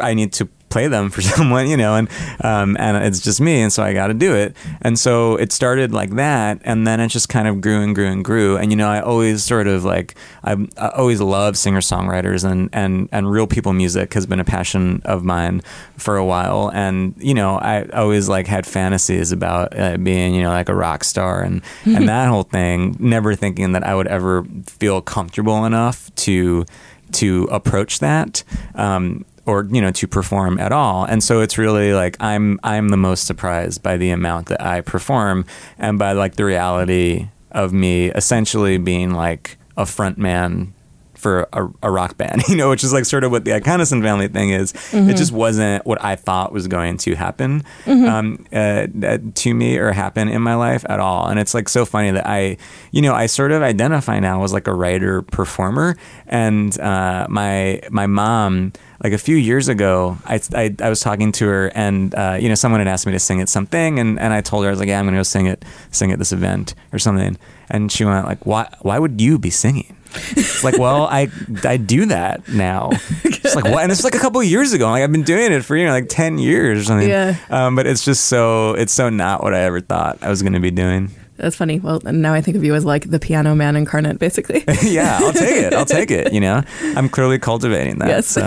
I 0.00 0.14
need 0.14 0.32
to 0.34 0.48
play 0.68 0.88
them 0.88 1.10
for 1.10 1.22
someone, 1.36 1.68
you 1.68 1.76
know, 1.76 1.94
and 1.94 2.08
um, 2.40 2.76
and 2.78 3.04
it's 3.04 3.20
just 3.20 3.40
me, 3.40 3.60
and 3.62 3.72
so 3.72 3.82
I 3.82 3.92
got 3.92 4.08
to 4.08 4.14
do 4.14 4.34
it. 4.34 4.56
And 4.82 4.98
so 4.98 5.36
it 5.36 5.52
started 5.52 5.92
like 5.92 6.10
that, 6.16 6.60
and 6.64 6.86
then 6.86 7.00
it 7.00 7.08
just 7.08 7.28
kind 7.28 7.48
of 7.48 7.60
grew 7.60 7.82
and 7.82 7.94
grew 7.94 8.06
and 8.06 8.24
grew. 8.24 8.56
And 8.56 8.70
you 8.70 8.76
know, 8.76 8.88
I 8.88 9.00
always 9.00 9.44
sort 9.44 9.66
of 9.66 9.84
like 9.84 10.14
I, 10.44 10.52
I 10.76 10.88
always 10.90 11.20
love 11.20 11.56
singer 11.56 11.80
songwriters, 11.80 12.48
and 12.48 12.68
and 12.72 13.08
and 13.12 13.30
real 13.30 13.46
people 13.46 13.72
music 13.72 14.14
has 14.14 14.26
been 14.26 14.40
a 14.40 14.44
passion 14.44 15.02
of 15.04 15.24
mine 15.24 15.62
for 15.96 16.16
a 16.16 16.24
while. 16.24 16.70
And 16.72 17.14
you 17.18 17.34
know, 17.34 17.56
I 17.56 17.84
always 17.90 18.28
like 18.28 18.46
had 18.46 18.66
fantasies 18.66 19.32
about 19.32 19.78
uh, 19.78 19.96
being 19.96 20.34
you 20.34 20.42
know 20.42 20.50
like 20.50 20.68
a 20.68 20.74
rock 20.74 21.04
star 21.04 21.42
and 21.42 21.62
and 21.84 22.08
that 22.08 22.28
whole 22.28 22.44
thing. 22.44 22.96
Never 22.98 23.34
thinking 23.34 23.72
that 23.72 23.86
I 23.86 23.94
would 23.94 24.06
ever 24.06 24.44
feel 24.66 25.00
comfortable 25.00 25.64
enough 25.64 26.14
to 26.16 26.64
to 27.12 27.48
approach 27.50 28.00
that. 28.00 28.42
Um, 28.74 29.24
or 29.48 29.64
you 29.64 29.80
know 29.80 29.90
to 29.90 30.06
perform 30.06 30.60
at 30.60 30.70
all. 30.70 31.04
And 31.04 31.24
so 31.24 31.40
it's 31.40 31.58
really 31.58 31.92
like 31.94 32.16
i'm 32.20 32.60
i'm 32.62 32.90
the 32.90 32.96
most 32.96 33.26
surprised 33.26 33.82
by 33.82 33.96
the 33.96 34.10
amount 34.10 34.48
that 34.48 34.60
i 34.60 34.80
perform 34.82 35.44
and 35.78 35.98
by 35.98 36.12
like 36.12 36.36
the 36.36 36.44
reality 36.44 37.28
of 37.52 37.72
me 37.72 38.10
essentially 38.10 38.76
being 38.76 39.12
like 39.12 39.56
a 39.76 39.86
front 39.86 40.18
man 40.18 40.74
for 41.18 41.48
a, 41.52 41.68
a 41.82 41.90
rock 41.90 42.16
band 42.16 42.42
you 42.48 42.56
know 42.56 42.70
which 42.70 42.84
is 42.84 42.92
like 42.92 43.04
sort 43.04 43.24
of 43.24 43.30
what 43.30 43.44
the 43.44 43.50
Iconis 43.50 43.92
and 43.92 44.02
family 44.02 44.28
thing 44.28 44.50
is. 44.50 44.72
It 44.92 45.16
just 45.16 45.32
wasn't 45.32 45.84
what 45.86 46.02
i 46.02 46.16
thought 46.16 46.52
was 46.52 46.68
going 46.68 46.96
to 46.98 47.14
happen 47.14 47.64
um, 47.86 48.46
uh, 48.52 48.86
uh, 49.02 49.18
to 49.34 49.54
me 49.54 49.76
or 49.78 49.92
happen 49.92 50.28
in 50.28 50.42
my 50.42 50.54
life 50.54 50.84
at 50.88 51.00
all. 51.00 51.28
And 51.28 51.38
it's 51.38 51.54
like 51.54 51.68
so 51.68 51.84
funny 51.84 52.10
that 52.10 52.26
i 52.26 52.56
you 52.90 53.02
know 53.02 53.14
i 53.14 53.26
sort 53.26 53.52
of 53.52 53.62
identify 53.62 54.18
now 54.20 54.42
as 54.44 54.52
like 54.52 54.66
a 54.66 54.74
writer 54.74 55.22
performer. 55.22 55.96
And 56.26 56.78
uh, 56.80 57.26
my 57.28 57.80
my 57.90 58.06
mom 58.06 58.72
like 59.02 59.12
a 59.12 59.18
few 59.18 59.36
years 59.36 59.68
ago, 59.68 60.18
I, 60.24 60.40
I, 60.54 60.74
I 60.82 60.88
was 60.88 61.00
talking 61.00 61.30
to 61.32 61.46
her, 61.46 61.68
and 61.74 62.14
uh, 62.14 62.36
you 62.40 62.48
know, 62.48 62.54
someone 62.56 62.80
had 62.80 62.88
asked 62.88 63.06
me 63.06 63.12
to 63.12 63.18
sing 63.18 63.40
at 63.40 63.48
something, 63.48 63.98
and, 63.98 64.18
and 64.18 64.32
I 64.32 64.40
told 64.40 64.64
her 64.64 64.68
I 64.68 64.72
was 64.72 64.80
like, 64.80 64.88
yeah, 64.88 64.98
I'm 64.98 65.06
gonna 65.06 65.18
go 65.18 65.22
sing 65.22 65.46
it, 65.46 65.64
sing 65.90 66.10
at 66.10 66.18
this 66.18 66.32
event 66.32 66.74
or 66.92 66.98
something, 66.98 67.38
and 67.70 67.92
she 67.92 68.04
went 68.04 68.26
like, 68.26 68.44
why 68.44 68.68
why 68.80 68.98
would 68.98 69.20
you 69.20 69.38
be 69.38 69.50
singing? 69.50 69.96
It's 70.14 70.64
like, 70.64 70.78
well, 70.78 71.04
I 71.04 71.30
I 71.64 71.76
do 71.76 72.06
that 72.06 72.48
now. 72.48 72.90
It's 73.24 73.54
like 73.54 73.64
what? 73.64 73.82
And 73.82 73.92
it's 73.92 74.04
like 74.04 74.14
a 74.14 74.18
couple 74.18 74.40
of 74.40 74.46
years 74.46 74.72
ago. 74.72 74.90
Like 74.90 75.02
I've 75.02 75.12
been 75.12 75.22
doing 75.22 75.52
it 75.52 75.64
for 75.64 75.76
you 75.76 75.86
know 75.86 75.92
like 75.92 76.08
ten 76.08 76.38
years 76.38 76.80
or 76.80 76.84
something. 76.84 77.08
Yeah. 77.08 77.36
Um, 77.50 77.76
but 77.76 77.86
it's 77.86 78.04
just 78.04 78.26
so 78.26 78.74
it's 78.74 78.92
so 78.92 79.08
not 79.08 79.42
what 79.42 79.54
I 79.54 79.60
ever 79.60 79.80
thought 79.80 80.18
I 80.22 80.28
was 80.28 80.42
gonna 80.42 80.60
be 80.60 80.70
doing. 80.70 81.10
That's 81.38 81.54
funny. 81.54 81.78
Well, 81.78 82.00
now 82.04 82.34
I 82.34 82.40
think 82.40 82.56
of 82.56 82.64
you 82.64 82.74
as 82.74 82.84
like 82.84 83.08
the 83.10 83.20
piano 83.20 83.54
man 83.54 83.76
incarnate, 83.76 84.18
basically. 84.18 84.64
yeah, 84.82 85.18
I'll 85.22 85.32
take 85.32 85.56
it. 85.56 85.72
I'll 85.72 85.84
take 85.86 86.10
it. 86.10 86.32
You 86.32 86.40
know, 86.40 86.62
I'm 86.96 87.08
clearly 87.08 87.38
cultivating 87.38 88.00
that. 88.00 88.08
Yes. 88.08 88.26
So, 88.26 88.40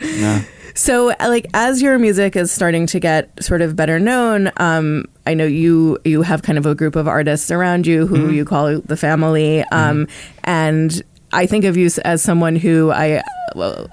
yeah. 0.02 0.42
So, 0.78 1.12
like, 1.18 1.48
as 1.54 1.82
your 1.82 1.98
music 1.98 2.36
is 2.36 2.52
starting 2.52 2.86
to 2.86 3.00
get 3.00 3.42
sort 3.42 3.62
of 3.62 3.74
better 3.74 3.98
known, 3.98 4.52
um, 4.58 5.06
I 5.26 5.34
know 5.34 5.44
you 5.44 5.98
you 6.04 6.22
have 6.22 6.42
kind 6.42 6.56
of 6.56 6.66
a 6.66 6.74
group 6.76 6.94
of 6.94 7.08
artists 7.08 7.50
around 7.50 7.84
you 7.84 8.06
who 8.06 8.30
you 8.30 8.44
call 8.44 8.78
the 8.82 8.96
family, 8.96 9.64
um, 9.72 10.06
and 10.44 11.02
I 11.32 11.46
think 11.46 11.64
of 11.64 11.76
you 11.76 11.90
as 12.04 12.22
someone 12.22 12.54
who 12.54 12.92
I 12.92 13.24
well, 13.56 13.88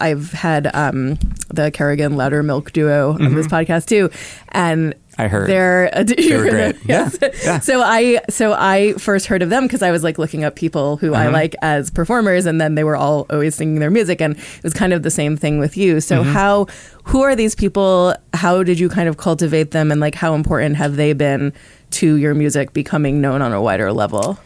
I've 0.00 0.30
had 0.30 0.72
um, 0.76 1.18
the 1.48 1.72
Kerrigan 1.72 2.12
Lowdermilk 2.12 2.70
duo 2.72 3.14
on 3.14 3.34
this 3.34 3.48
podcast 3.48 3.86
too, 3.86 4.08
and 4.50 4.94
I 5.18 5.26
heard. 5.28 5.48
they're 5.48 5.90
They 6.04 6.36
were 6.36 6.48
great. 6.48 6.76
yes. 6.86 7.18
Yeah, 7.20 7.28
yeah. 7.44 7.58
So 7.58 7.80
I 7.82 8.20
so 8.30 8.52
I 8.52 8.92
first 8.94 9.26
heard 9.26 9.42
of 9.42 9.50
them 9.50 9.64
because 9.64 9.82
I 9.82 9.90
was 9.90 10.02
like 10.04 10.16
looking 10.18 10.44
up 10.44 10.54
people 10.54 10.96
who. 10.98 11.12
I 11.14 11.26
like 11.28 11.54
as 11.62 11.90
performers, 11.90 12.46
and 12.46 12.60
then 12.60 12.74
they 12.76 12.84
were 12.84 12.96
all 12.96 13.26
always 13.30 13.54
singing 13.56 13.80
their 13.80 13.90
music, 13.90 14.20
and 14.20 14.36
it 14.36 14.62
was 14.62 14.72
kind 14.74 14.92
of 14.92 15.02
the 15.02 15.10
same 15.10 15.36
thing 15.36 15.58
with 15.58 15.76
you. 15.76 16.00
So 16.00 16.22
Mm-hmm. 16.22 16.32
how 16.32 16.66
who 17.04 17.22
are 17.22 17.34
these 17.34 17.54
people? 17.54 18.14
How 18.34 18.62
did 18.62 18.78
you 18.78 18.88
kind 18.88 19.08
of 19.08 19.16
cultivate 19.16 19.72
them, 19.72 19.90
and 19.90 20.00
like 20.00 20.14
how 20.14 20.34
important 20.34 20.76
have 20.76 20.96
they 20.96 21.12
been 21.12 21.52
to 21.90 22.16
your 22.16 22.34
music 22.34 22.72
becoming 22.72 23.20
known 23.20 23.42
on 23.42 23.52
a 23.52 23.60
wider 23.60 23.92
level? 23.92 24.38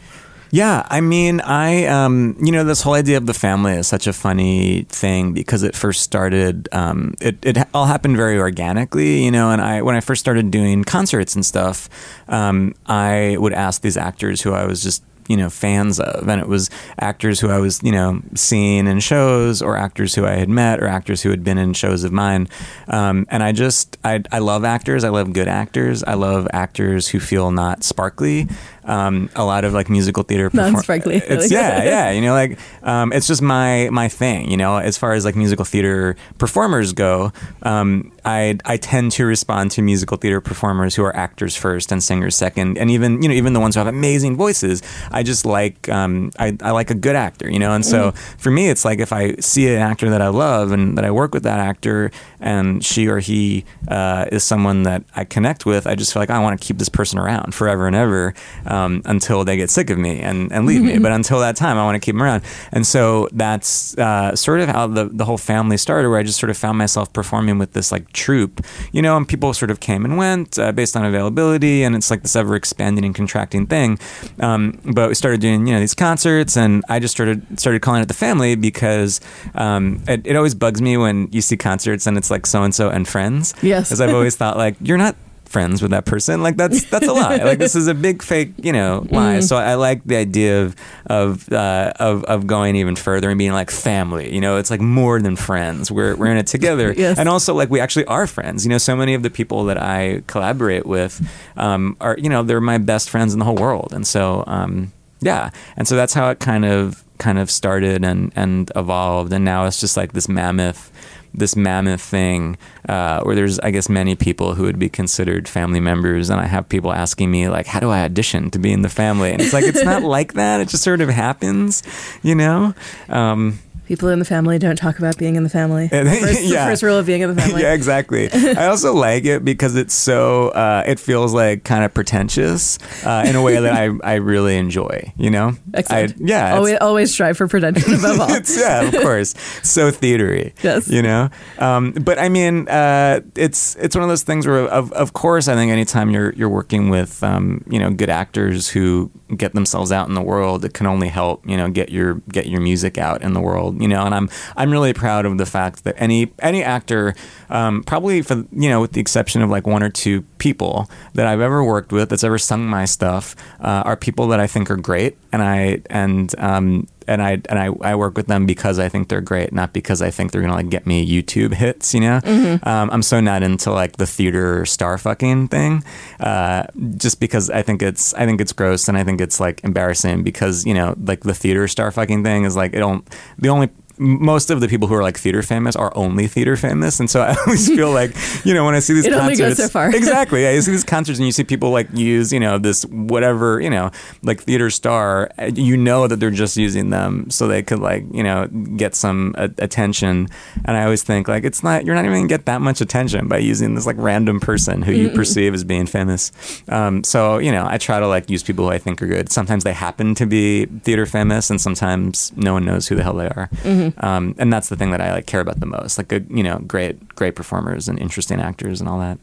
Yeah, 0.53 0.85
I 0.87 1.01
mean, 1.01 1.41
I, 1.41 1.85
um, 1.87 2.37
you 2.39 2.51
know, 2.51 2.63
this 2.63 2.83
whole 2.83 2.93
idea 2.93 3.17
of 3.17 3.25
the 3.25 3.33
family 3.33 3.73
is 3.73 3.87
such 3.87 4.05
a 4.05 4.13
funny 4.13 4.83
thing 4.83 5.33
because 5.33 5.63
it 5.63 5.75
first 5.75 6.03
started, 6.03 6.69
um, 6.71 7.15
it, 7.19 7.43
it 7.43 7.57
all 7.73 7.87
happened 7.87 8.17
very 8.17 8.37
organically, 8.37 9.23
you 9.23 9.31
know, 9.31 9.49
and 9.49 9.59
I, 9.59 9.81
when 9.81 9.95
I 9.95 9.99
first 9.99 10.19
started 10.19 10.51
doing 10.51 10.83
concerts 10.83 11.33
and 11.33 11.43
stuff, 11.43 11.89
um, 12.27 12.75
I 12.85 13.35
would 13.39 13.53
ask 13.53 13.81
these 13.81 13.97
actors 13.97 14.41
who 14.43 14.53
I 14.53 14.67
was 14.67 14.83
just, 14.83 15.03
you 15.29 15.37
know, 15.37 15.49
fans 15.49 15.99
of, 15.99 16.27
and 16.27 16.41
it 16.41 16.47
was 16.47 16.69
actors 16.99 17.39
who 17.39 17.49
I 17.49 17.57
was, 17.57 17.81
you 17.81 17.93
know, 17.93 18.21
seeing 18.35 18.87
in 18.87 18.99
shows 18.99 19.61
or 19.61 19.77
actors 19.77 20.13
who 20.13 20.25
I 20.25 20.33
had 20.33 20.49
met 20.49 20.83
or 20.83 20.87
actors 20.87 21.21
who 21.23 21.29
had 21.29 21.43
been 21.45 21.57
in 21.57 21.73
shows 21.73 22.03
of 22.03 22.11
mine. 22.11 22.49
Um, 22.89 23.25
and 23.29 23.41
I 23.41 23.53
just, 23.53 23.97
I, 24.03 24.21
I 24.33 24.39
love 24.39 24.65
actors. 24.65 25.05
I 25.05 25.09
love 25.09 25.31
good 25.31 25.47
actors. 25.47 26.03
I 26.03 26.15
love 26.15 26.45
actors 26.51 27.07
who 27.07 27.21
feel 27.21 27.51
not 27.51 27.83
sparkly. 27.83 28.49
Um, 28.85 29.29
a 29.35 29.43
lot 29.45 29.63
of 29.65 29.73
like 29.73 29.89
musical 29.89 30.23
theater 30.23 30.49
perform- 30.49 30.73
Non-sparkly. 30.73 31.15
It's 31.17 31.51
yeah, 31.51 31.83
yeah. 31.83 32.11
You 32.11 32.21
know, 32.21 32.33
like 32.33 32.59
um, 32.83 33.13
it's 33.13 33.27
just 33.27 33.41
my 33.41 33.89
my 33.91 34.09
thing. 34.09 34.49
You 34.51 34.57
know, 34.57 34.77
as 34.77 34.97
far 34.97 35.13
as 35.13 35.25
like 35.25 35.35
musical 35.35 35.65
theater 35.65 36.15
performers 36.37 36.93
go, 36.93 37.31
um, 37.63 38.11
I 38.25 38.57
I 38.65 38.77
tend 38.77 39.11
to 39.13 39.25
respond 39.25 39.71
to 39.71 39.81
musical 39.81 40.17
theater 40.17 40.41
performers 40.41 40.95
who 40.95 41.03
are 41.03 41.15
actors 41.15 41.55
first 41.55 41.91
and 41.91 42.03
singers 42.03 42.35
second, 42.35 42.77
and 42.77 42.89
even 42.91 43.21
you 43.21 43.29
know 43.29 43.35
even 43.35 43.53
the 43.53 43.59
ones 43.59 43.75
who 43.75 43.79
have 43.79 43.87
amazing 43.87 44.35
voices. 44.35 44.81
I 45.11 45.23
just 45.23 45.45
like 45.45 45.87
um, 45.89 46.31
I 46.39 46.57
I 46.61 46.71
like 46.71 46.89
a 46.91 46.95
good 46.95 47.15
actor. 47.15 47.49
You 47.49 47.59
know, 47.59 47.73
and 47.73 47.85
so 47.85 48.11
for 48.37 48.51
me, 48.51 48.69
it's 48.69 48.83
like 48.85 48.99
if 48.99 49.13
I 49.13 49.35
see 49.37 49.67
an 49.73 49.81
actor 49.81 50.09
that 50.09 50.21
I 50.21 50.27
love 50.29 50.71
and 50.71 50.97
that 50.97 51.05
I 51.05 51.11
work 51.11 51.33
with 51.33 51.43
that 51.43 51.59
actor, 51.59 52.11
and 52.41 52.83
she 52.83 53.07
or 53.07 53.19
he 53.19 53.63
uh, 53.87 54.25
is 54.31 54.43
someone 54.43 54.83
that 54.83 55.03
I 55.15 55.23
connect 55.23 55.65
with, 55.65 55.87
I 55.87 55.95
just 55.95 56.11
feel 56.13 56.21
like 56.21 56.29
I 56.29 56.39
want 56.39 56.59
to 56.59 56.65
keep 56.67 56.77
this 56.79 56.89
person 56.89 57.19
around 57.19 57.53
forever 57.55 57.87
and 57.87 57.95
ever 57.95 58.33
um, 58.65 58.72
until 59.05 59.43
they 59.43 59.57
get 59.57 59.69
sick 59.69 59.89
of 59.89 59.97
me 59.97 60.19
and, 60.19 60.51
and 60.51 60.65
leave 60.65 60.81
me. 60.81 60.97
But 61.03 61.11
until 61.11 61.39
that 61.41 61.57
time, 61.57 61.77
I 61.77 61.83
want 61.83 61.95
to 61.95 61.99
keep 61.99 62.15
them 62.15 62.23
around. 62.23 62.43
And 62.71 62.87
so 62.87 63.27
that's 63.33 63.97
uh, 63.97 64.37
sort 64.37 64.61
of 64.61 64.69
how 64.69 64.87
the, 64.87 65.05
the 65.05 65.25
whole 65.25 65.37
family 65.37 65.75
started, 65.75 66.07
where 66.07 66.17
I 66.17 66.23
just 66.23 66.39
sort 66.39 66.49
of 66.49 66.55
found 66.55 66.77
myself 66.77 67.11
performing 67.11 67.57
with 67.57 67.73
this 67.73 67.91
like 67.91 68.13
troupe, 68.13 68.61
you 68.93 69.01
know, 69.01 69.17
and 69.17 69.27
people 69.27 69.53
sort 69.53 69.69
of 69.69 69.81
came 69.81 70.05
and 70.05 70.17
went 70.17 70.57
uh, 70.57 70.71
based 70.71 70.95
on 70.95 71.03
availability. 71.03 71.83
And 71.83 71.93
it's 71.93 72.09
like 72.09 72.21
this 72.21 72.37
ever 72.37 72.55
expanding 72.55 73.03
and 73.03 73.13
contracting 73.13 73.67
thing. 73.67 73.99
Um, 74.39 74.79
but 74.85 75.09
we 75.09 75.15
started 75.15 75.41
doing, 75.41 75.67
you 75.67 75.73
know, 75.73 75.81
these 75.81 75.93
concerts, 75.93 76.55
and 76.55 76.83
I 76.87 76.99
just 76.99 77.13
started 77.13 77.59
started 77.59 77.81
calling 77.81 78.01
it 78.01 78.07
the 78.07 78.13
family 78.13 78.55
because 78.55 79.19
um, 79.55 80.01
it, 80.07 80.25
it 80.25 80.35
always 80.35 80.55
bugs 80.55 80.81
me 80.81 80.95
when 80.95 81.27
you 81.31 81.41
see 81.41 81.57
concerts 81.57 82.07
and 82.07 82.17
it's 82.17 82.31
like 82.31 82.45
so 82.45 82.63
and 82.63 82.73
so 82.73 82.89
and 82.89 83.07
friends. 83.07 83.53
Yes. 83.61 83.89
Because 83.89 84.01
I've 84.01 84.13
always 84.13 84.35
thought 84.39 84.57
like 84.57 84.75
you're 84.81 84.97
not 84.97 85.15
friends 85.53 85.81
with 85.81 85.91
that 85.91 86.05
person. 86.05 86.41
Like 86.41 86.57
that's 86.57 86.83
that's 86.89 87.07
a 87.07 87.13
lie. 87.13 87.37
Like 87.37 87.59
this 87.59 87.75
is 87.75 87.87
a 87.87 87.93
big 87.93 88.21
fake 88.23 88.53
you 88.57 88.73
know 88.73 89.05
lie. 89.11 89.39
So 89.39 89.55
i 89.55 89.75
like 89.75 90.03
the 90.03 90.17
idea 90.17 90.63
of 90.63 90.75
of 91.05 91.51
uh, 91.53 91.93
of 91.99 92.23
of 92.25 92.47
going 92.47 92.75
even 92.75 92.95
further 92.95 93.29
and 93.29 93.37
being 93.37 93.53
like 93.53 93.71
family 93.71 94.33
you 94.33 94.41
know? 94.41 94.57
It's 94.57 94.71
like 94.71 94.81
more 94.81 95.21
than 95.21 95.35
friends. 95.35 95.91
We're 95.91 96.15
we're 96.15 96.31
in 96.31 96.37
it 96.37 96.47
together. 96.47 96.93
Yes. 97.03 97.19
and 97.19 97.27
also 97.27 97.53
like 97.53 97.69
we 97.69 97.79
actually 97.79 98.05
are 98.05 98.27
friends. 98.27 98.65
You 98.65 98.69
know 98.69 98.77
so 98.77 98.95
many 98.95 99.13
of 99.13 99.23
the 99.23 99.29
people 99.29 99.65
that 99.65 99.77
i 99.77 100.23
collaborate 100.27 100.85
with 100.85 101.13
um, 101.57 101.97
are 101.99 102.15
you 102.17 102.29
know 102.29 102.43
they're 102.43 102.61
my 102.61 102.77
best 102.77 103.09
friends 103.09 103.33
in 103.33 103.39
the 103.39 103.45
whole 103.45 103.55
world. 103.55 103.93
And 103.93 104.05
so 104.07 104.43
um, 104.47 104.91
yeah. 105.21 105.49
And 105.77 105.87
so 105.87 105.95
that's 105.95 106.13
how 106.13 106.29
it 106.29 106.39
kind 106.39 106.65
of 106.65 107.03
kind 107.17 107.37
of 107.39 107.51
started 107.51 108.03
and 108.03 108.31
and 108.35 108.71
evolved. 108.75 109.33
And 109.33 109.45
now 109.45 109.65
it's 109.65 109.79
just 109.79 109.97
like 109.97 110.13
this 110.13 110.27
mammoth 110.29 110.91
this 111.33 111.55
mammoth 111.55 112.01
thing 112.01 112.57
uh, 112.87 113.21
where 113.23 113.35
there's 113.35 113.59
I 113.59 113.71
guess 113.71 113.89
many 113.89 114.15
people 114.15 114.55
who 114.55 114.63
would 114.63 114.79
be 114.79 114.89
considered 114.89 115.47
family 115.47 115.79
members 115.79 116.29
and 116.29 116.39
I 116.39 116.45
have 116.45 116.69
people 116.69 116.93
asking 116.93 117.31
me 117.31 117.49
like 117.49 117.65
how 117.65 117.79
do 117.79 117.89
I 117.89 118.03
audition 118.03 118.51
to 118.51 118.59
be 118.59 118.71
in 118.71 118.81
the 118.81 118.89
family? 118.89 119.31
And 119.31 119.41
it's 119.41 119.53
like 119.53 119.65
it's 119.65 119.83
not 119.83 120.03
like 120.17 120.33
that. 120.33 120.61
It 120.61 120.69
just 120.69 120.83
sort 120.83 121.01
of 121.01 121.09
happens 121.09 121.83
you 122.21 122.35
know? 122.35 122.73
Um, 123.09 123.59
People 123.85 124.09
in 124.09 124.19
the 124.19 124.25
family 124.25 124.57
don't 124.59 124.75
talk 124.77 124.97
about 124.97 125.17
being 125.17 125.35
in 125.35 125.43
the 125.43 125.49
family. 125.49 125.89
And- 125.91 126.07
First, 126.09 126.41
The 126.41 126.47
yeah. 126.47 126.65
first 126.67 126.83
rule 126.83 126.97
of 126.97 127.05
being 127.05 127.21
in 127.21 127.33
the 127.35 127.41
family. 127.41 127.61
yeah, 127.63 127.73
exactly. 127.73 128.29
I 128.33 128.67
also 128.67 128.93
like 128.93 129.25
it 129.25 129.43
because 129.43 129.75
it's 129.75 129.93
so 129.93 130.49
uh, 130.49 130.83
it 130.85 130.99
feels 130.99 131.33
like 131.33 131.63
kind 131.63 131.83
of 131.83 131.93
pretentious 131.93 132.77
uh, 133.05 133.25
in 133.27 133.35
a 133.35 133.41
way 133.41 133.59
that 133.59 133.73
I, 133.73 133.89
I 134.03 134.15
really 134.15 134.57
enjoy. 134.57 135.11
You 135.17 135.31
know, 135.31 135.53
Excellent. 135.73 136.11
I, 136.13 136.15
yeah, 136.19 136.55
Always, 136.55 136.77
always 136.79 137.11
strive 137.13 137.37
for 137.37 137.47
pretension 137.47 137.93
above 137.93 138.19
all. 138.21 138.29
yeah, 138.57 138.81
of 138.83 138.93
course, 139.01 139.33
so 139.63 139.91
theatery. 139.91 140.53
Yes. 140.63 140.87
you 140.87 141.01
know. 141.01 141.29
Um, 141.59 141.91
but 141.91 142.19
I 142.19 142.29
mean, 142.29 142.67
uh, 142.69 143.21
it's 143.35 143.75
it's 143.75 143.95
one 143.95 144.03
of 144.03 144.09
those 144.09 144.23
things 144.23 144.47
where, 144.47 144.59
of 144.67 144.91
of 144.93 145.13
course, 145.13 145.47
I 145.47 145.55
think 145.55 145.71
anytime 145.71 146.09
you're 146.09 146.31
you're 146.33 146.49
working 146.49 146.89
with 146.89 147.21
um, 147.23 147.63
you 147.69 147.79
know 147.79 147.89
good 147.91 148.09
actors 148.09 148.69
who 148.69 149.11
get 149.35 149.53
themselves 149.53 149.91
out 149.91 150.07
in 150.07 150.13
the 150.13 150.21
world, 150.21 150.63
it 150.63 150.73
can 150.73 150.87
only 150.87 151.07
help 151.09 151.47
you 151.49 151.57
know 151.57 151.69
get 151.69 151.89
your 151.89 152.15
get 152.31 152.47
your 152.47 152.61
music 152.61 152.97
out 152.97 153.21
in 153.21 153.33
the 153.33 153.41
world. 153.41 153.72
You 153.79 153.87
know, 153.87 154.05
and 154.05 154.13
I'm 154.13 154.29
I'm 154.55 154.71
really 154.71 154.93
proud 154.93 155.25
of 155.25 155.37
the 155.37 155.45
fact 155.45 155.83
that 155.83 155.95
any 155.97 156.31
any 156.39 156.63
actor, 156.63 157.15
um, 157.49 157.83
probably 157.83 158.21
for 158.21 158.45
you 158.51 158.69
know 158.69 158.81
with 158.81 158.93
the 158.93 159.01
exception 159.01 159.41
of 159.41 159.49
like 159.49 159.67
one 159.67 159.83
or 159.83 159.89
two 159.89 160.21
people 160.37 160.89
that 161.13 161.25
I've 161.27 161.41
ever 161.41 161.63
worked 161.63 161.91
with 161.91 162.09
that's 162.09 162.23
ever 162.23 162.37
sung 162.37 162.65
my 162.65 162.85
stuff, 162.85 163.35
uh, 163.59 163.83
are 163.85 163.95
people 163.95 164.27
that 164.27 164.39
I 164.39 164.47
think 164.47 164.69
are 164.71 164.77
great, 164.77 165.17
and 165.31 165.41
I 165.41 165.81
and 165.89 166.33
um, 166.37 166.87
and 167.07 167.21
I 167.21 167.41
and 167.49 167.59
I, 167.59 167.69
I 167.81 167.95
work 167.95 168.15
with 168.17 168.27
them 168.27 168.45
because 168.45 168.79
I 168.79 168.89
think 168.89 169.09
they're 169.09 169.21
great, 169.21 169.53
not 169.53 169.73
because 169.73 170.01
I 170.01 170.11
think 170.11 170.31
they're 170.31 170.41
gonna 170.41 170.55
like 170.55 170.69
get 170.69 170.85
me 170.85 171.05
YouTube 171.05 171.53
hits. 171.53 171.93
You 171.93 172.01
know, 172.01 172.21
um, 172.63 172.89
I'm 172.91 173.03
so 173.03 173.19
not 173.19 173.43
into 173.43 173.71
like 173.71 173.97
the 173.97 174.07
theater 174.07 174.65
star 174.65 174.97
fucking 174.97 175.49
thing, 175.49 175.83
uh, 176.19 176.63
just 176.97 177.19
because 177.19 177.49
I 177.49 177.61
think 177.61 177.81
it's 177.81 178.13
I 178.13 178.25
think 178.25 178.41
it's 178.41 178.53
gross 178.53 178.87
and 178.87 178.97
I 178.97 179.03
think 179.03 179.21
it's 179.21 179.39
like 179.39 179.63
embarrassing 179.63 180.23
because 180.23 180.65
you 180.65 180.73
know 180.73 180.95
like 180.99 181.21
the 181.21 181.33
theater 181.33 181.67
star 181.67 181.91
fucking 181.91 182.23
thing 182.23 182.45
is 182.45 182.55
like 182.55 182.73
it 182.73 182.79
don't 182.79 183.07
the 183.37 183.49
only 183.49 183.69
most 183.97 184.49
of 184.49 184.59
the 184.61 184.67
people 184.67 184.87
who 184.87 184.95
are 184.95 185.03
like 185.03 185.17
theater 185.17 185.41
famous 185.43 185.75
are 185.75 185.91
only 185.95 186.27
theater 186.27 186.55
famous, 186.57 186.99
and 186.99 187.09
so 187.09 187.21
I 187.21 187.35
always 187.45 187.67
feel 187.67 187.91
like 188.01 188.15
you 188.45 188.53
know 188.53 188.65
when 188.65 188.75
I 188.75 188.79
see 188.79 188.93
these 188.93 189.05
It 189.05 189.13
only 189.13 189.35
concerts, 189.35 189.57
goes 189.59 189.65
so 189.65 189.69
far. 189.69 189.89
exactly. 189.95 190.41
Yeah, 190.43 190.51
you 190.51 190.61
see 190.61 190.71
these 190.71 190.83
concerts 190.83 191.19
and 191.19 191.25
you 191.25 191.31
see 191.31 191.43
people 191.43 191.69
like 191.71 191.87
use 191.93 192.31
you 192.33 192.39
know 192.39 192.57
this 192.57 192.85
whatever 192.85 193.59
you 193.61 193.69
know 193.69 193.91
like 194.23 194.41
theater 194.41 194.69
star. 194.69 195.29
uh, 195.39 195.51
You 195.53 195.77
know 195.77 196.07
that 196.07 196.19
they're 196.19 196.31
just 196.31 196.57
using 196.57 196.89
them 196.89 197.29
so 197.29 197.47
they 197.47 197.61
could 197.63 197.79
like 197.79 198.03
you 198.11 198.23
know 198.23 198.47
get 198.75 198.95
some 198.95 199.35
uh, 199.37 199.49
attention. 199.59 200.27
And 200.65 200.77
I 200.77 200.83
always 200.83 201.03
think 201.03 201.27
like 201.27 201.43
it's 201.43 201.63
not 201.63 201.85
you're 201.85 201.95
not 201.95 202.05
even 202.05 202.17
gonna 202.17 202.27
get 202.27 202.45
that 202.45 202.61
much 202.61 202.81
attention 202.81 203.27
by 203.27 203.37
using 203.37 203.75
this 203.75 203.85
like 203.85 203.95
random 203.99 204.39
person 204.39 204.81
who 204.81 204.91
you 204.91 205.09
perceive 205.09 205.53
as 205.53 205.63
being 205.63 205.85
famous. 205.85 206.31
Um, 206.69 207.03
so 207.03 207.37
you 207.37 207.51
know 207.51 207.65
I 207.67 207.77
try 207.77 207.99
to 207.99 208.07
like 208.07 208.29
use 208.29 208.43
people 208.43 208.65
who 208.65 208.71
I 208.71 208.77
think 208.79 209.01
are 209.01 209.07
good. 209.07 209.31
Sometimes 209.31 209.63
they 209.63 209.73
happen 209.73 210.15
to 210.15 210.25
be 210.25 210.65
theater 210.83 211.05
famous, 211.05 211.49
and 211.49 211.59
sometimes 211.61 212.31
no 212.35 212.53
one 212.53 212.65
knows 212.65 212.87
who 212.87 212.95
the 212.95 213.03
hell 213.03 213.13
they 213.13 213.27
are. 213.27 213.49
Um, 214.03 214.35
and 214.37 214.51
that's 214.51 214.69
the 214.69 214.75
thing 214.75 214.91
that 214.91 215.01
I 215.01 215.11
like 215.13 215.27
care 215.27 215.39
about 215.39 215.59
the 215.59 215.65
most. 215.65 215.97
Like 215.97 216.11
a, 216.11 216.21
you 216.29 216.43
know 216.43 216.59
great 216.59 217.15
great 217.15 217.35
performers 217.35 217.87
and 217.87 217.97
interesting 217.99 218.39
actors 218.41 218.79
and 218.81 218.89
all 218.89 218.99
that. 218.99 219.17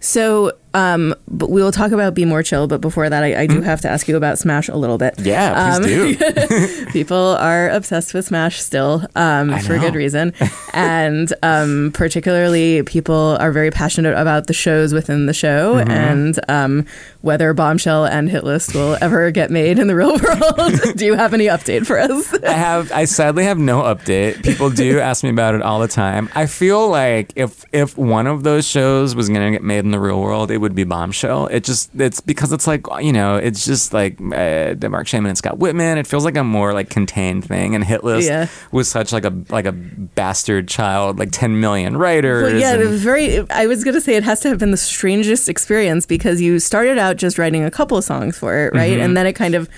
So, 0.00 0.52
um, 0.74 1.14
but 1.28 1.50
we 1.50 1.62
will 1.62 1.70
talk 1.72 1.92
about 1.92 2.14
Be 2.14 2.24
More 2.24 2.42
Chill. 2.42 2.66
But 2.66 2.80
before 2.80 3.08
that, 3.10 3.22
I, 3.22 3.42
I 3.42 3.46
do 3.46 3.60
have 3.60 3.80
to 3.82 3.88
ask 3.90 4.08
you 4.08 4.16
about 4.16 4.38
Smash 4.38 4.68
a 4.68 4.76
little 4.76 4.98
bit. 4.98 5.14
Hmm? 5.18 5.26
Yeah, 5.26 5.78
please 5.78 6.16
do. 6.16 6.86
People 6.92 7.36
are 7.38 7.68
obsessed 7.70 8.14
with 8.14 8.24
Smash 8.26 8.60
still, 8.60 9.06
um, 9.14 9.56
for 9.60 9.78
good 9.78 9.94
reason, 9.94 10.32
and 10.72 11.32
um, 11.42 11.90
particularly 11.94 12.82
people 12.82 13.36
are 13.40 13.52
very 13.52 13.70
passionate 13.70 14.14
about 14.16 14.46
the 14.46 14.52
shows 14.54 14.92
within 14.92 15.26
the 15.26 15.32
show 15.34 15.52
Mm-hmm. 15.72 15.90
and 15.90 16.40
um, 16.48 16.86
whether 17.20 17.52
Bombshell 17.54 18.04
and 18.06 18.28
Hit 18.28 18.44
List 18.44 18.74
will 18.74 18.96
ever 19.00 19.30
get 19.30 19.50
made 19.50 19.78
in 19.78 19.86
the 19.86 19.94
real 19.94 20.10
world. 20.18 20.72
do 20.96 21.04
you 21.06 21.14
have 21.14 21.32
any 21.34 21.46
update 21.46 21.86
for 21.86 21.98
us? 21.98 22.32
I 22.42 22.52
have. 22.52 22.90
I 22.92 23.04
sadly 23.04 23.44
have 23.44 23.58
no 23.58 23.82
update. 23.82 24.42
People 24.42 24.70
do 24.70 24.98
ask 25.00 25.22
me 25.24 25.30
about 25.30 25.54
it 25.54 25.62
all 25.62 25.80
the 25.80 25.88
time. 25.88 26.28
I 26.34 26.46
feel 26.46 26.88
like 26.88 27.32
if 27.36 27.64
if 27.72 27.96
one 27.96 28.26
of 28.26 28.42
those 28.42 28.66
shows 28.66 29.14
was 29.14 29.28
get 29.52 29.62
made 29.62 29.80
in 29.84 29.90
the 29.92 30.00
real 30.00 30.20
world, 30.20 30.50
it 30.50 30.58
would 30.58 30.74
be 30.74 30.84
Bombshell. 30.84 31.46
It 31.48 31.64
just 31.64 31.90
it's 31.98 32.20
because 32.20 32.52
it's 32.52 32.66
like 32.66 32.84
you 33.00 33.12
know 33.12 33.36
it's 33.36 33.64
just 33.64 33.92
like 33.92 34.20
uh, 34.20 34.74
Marc 34.88 35.06
Shaiman 35.06 35.28
and 35.30 35.38
Scott 35.38 35.58
Wittman. 35.58 35.96
It 35.98 36.06
feels 36.06 36.24
like 36.24 36.36
a 36.36 36.44
more 36.44 36.72
like 36.74 36.90
contained 36.90 37.44
thing. 37.44 37.74
And 37.74 37.84
Hit 37.84 38.04
List 38.04 38.28
Yeah. 38.28 38.48
was 38.72 38.88
such 38.88 39.12
like 39.12 39.24
a 39.24 39.32
like 39.50 39.66
a 39.66 39.72
bastard 39.72 40.68
child, 40.68 41.18
like 41.18 41.30
ten 41.32 41.60
million 41.60 41.96
writers. 41.96 42.52
Well, 42.52 42.60
yeah, 42.60 42.72
and- 42.74 42.82
it 42.82 42.88
was 42.88 43.02
very. 43.02 43.48
I 43.50 43.66
was 43.66 43.84
gonna 43.84 44.00
say 44.00 44.16
it 44.16 44.24
has 44.24 44.40
to 44.40 44.48
have 44.48 44.58
been 44.58 44.70
the 44.70 44.76
strangest 44.76 45.48
experience 45.48 46.06
because 46.06 46.40
you 46.40 46.58
started 46.58 46.98
out 46.98 47.16
just 47.16 47.38
writing 47.38 47.64
a 47.64 47.70
couple 47.70 47.96
of 47.96 48.04
songs 48.04 48.36
for 48.38 48.56
it, 48.66 48.74
right, 48.74 48.92
Mm-hmm. 48.92 49.00
and 49.02 49.16
then 49.16 49.26
it 49.26 49.34
kind 49.34 49.54
of 49.54 49.68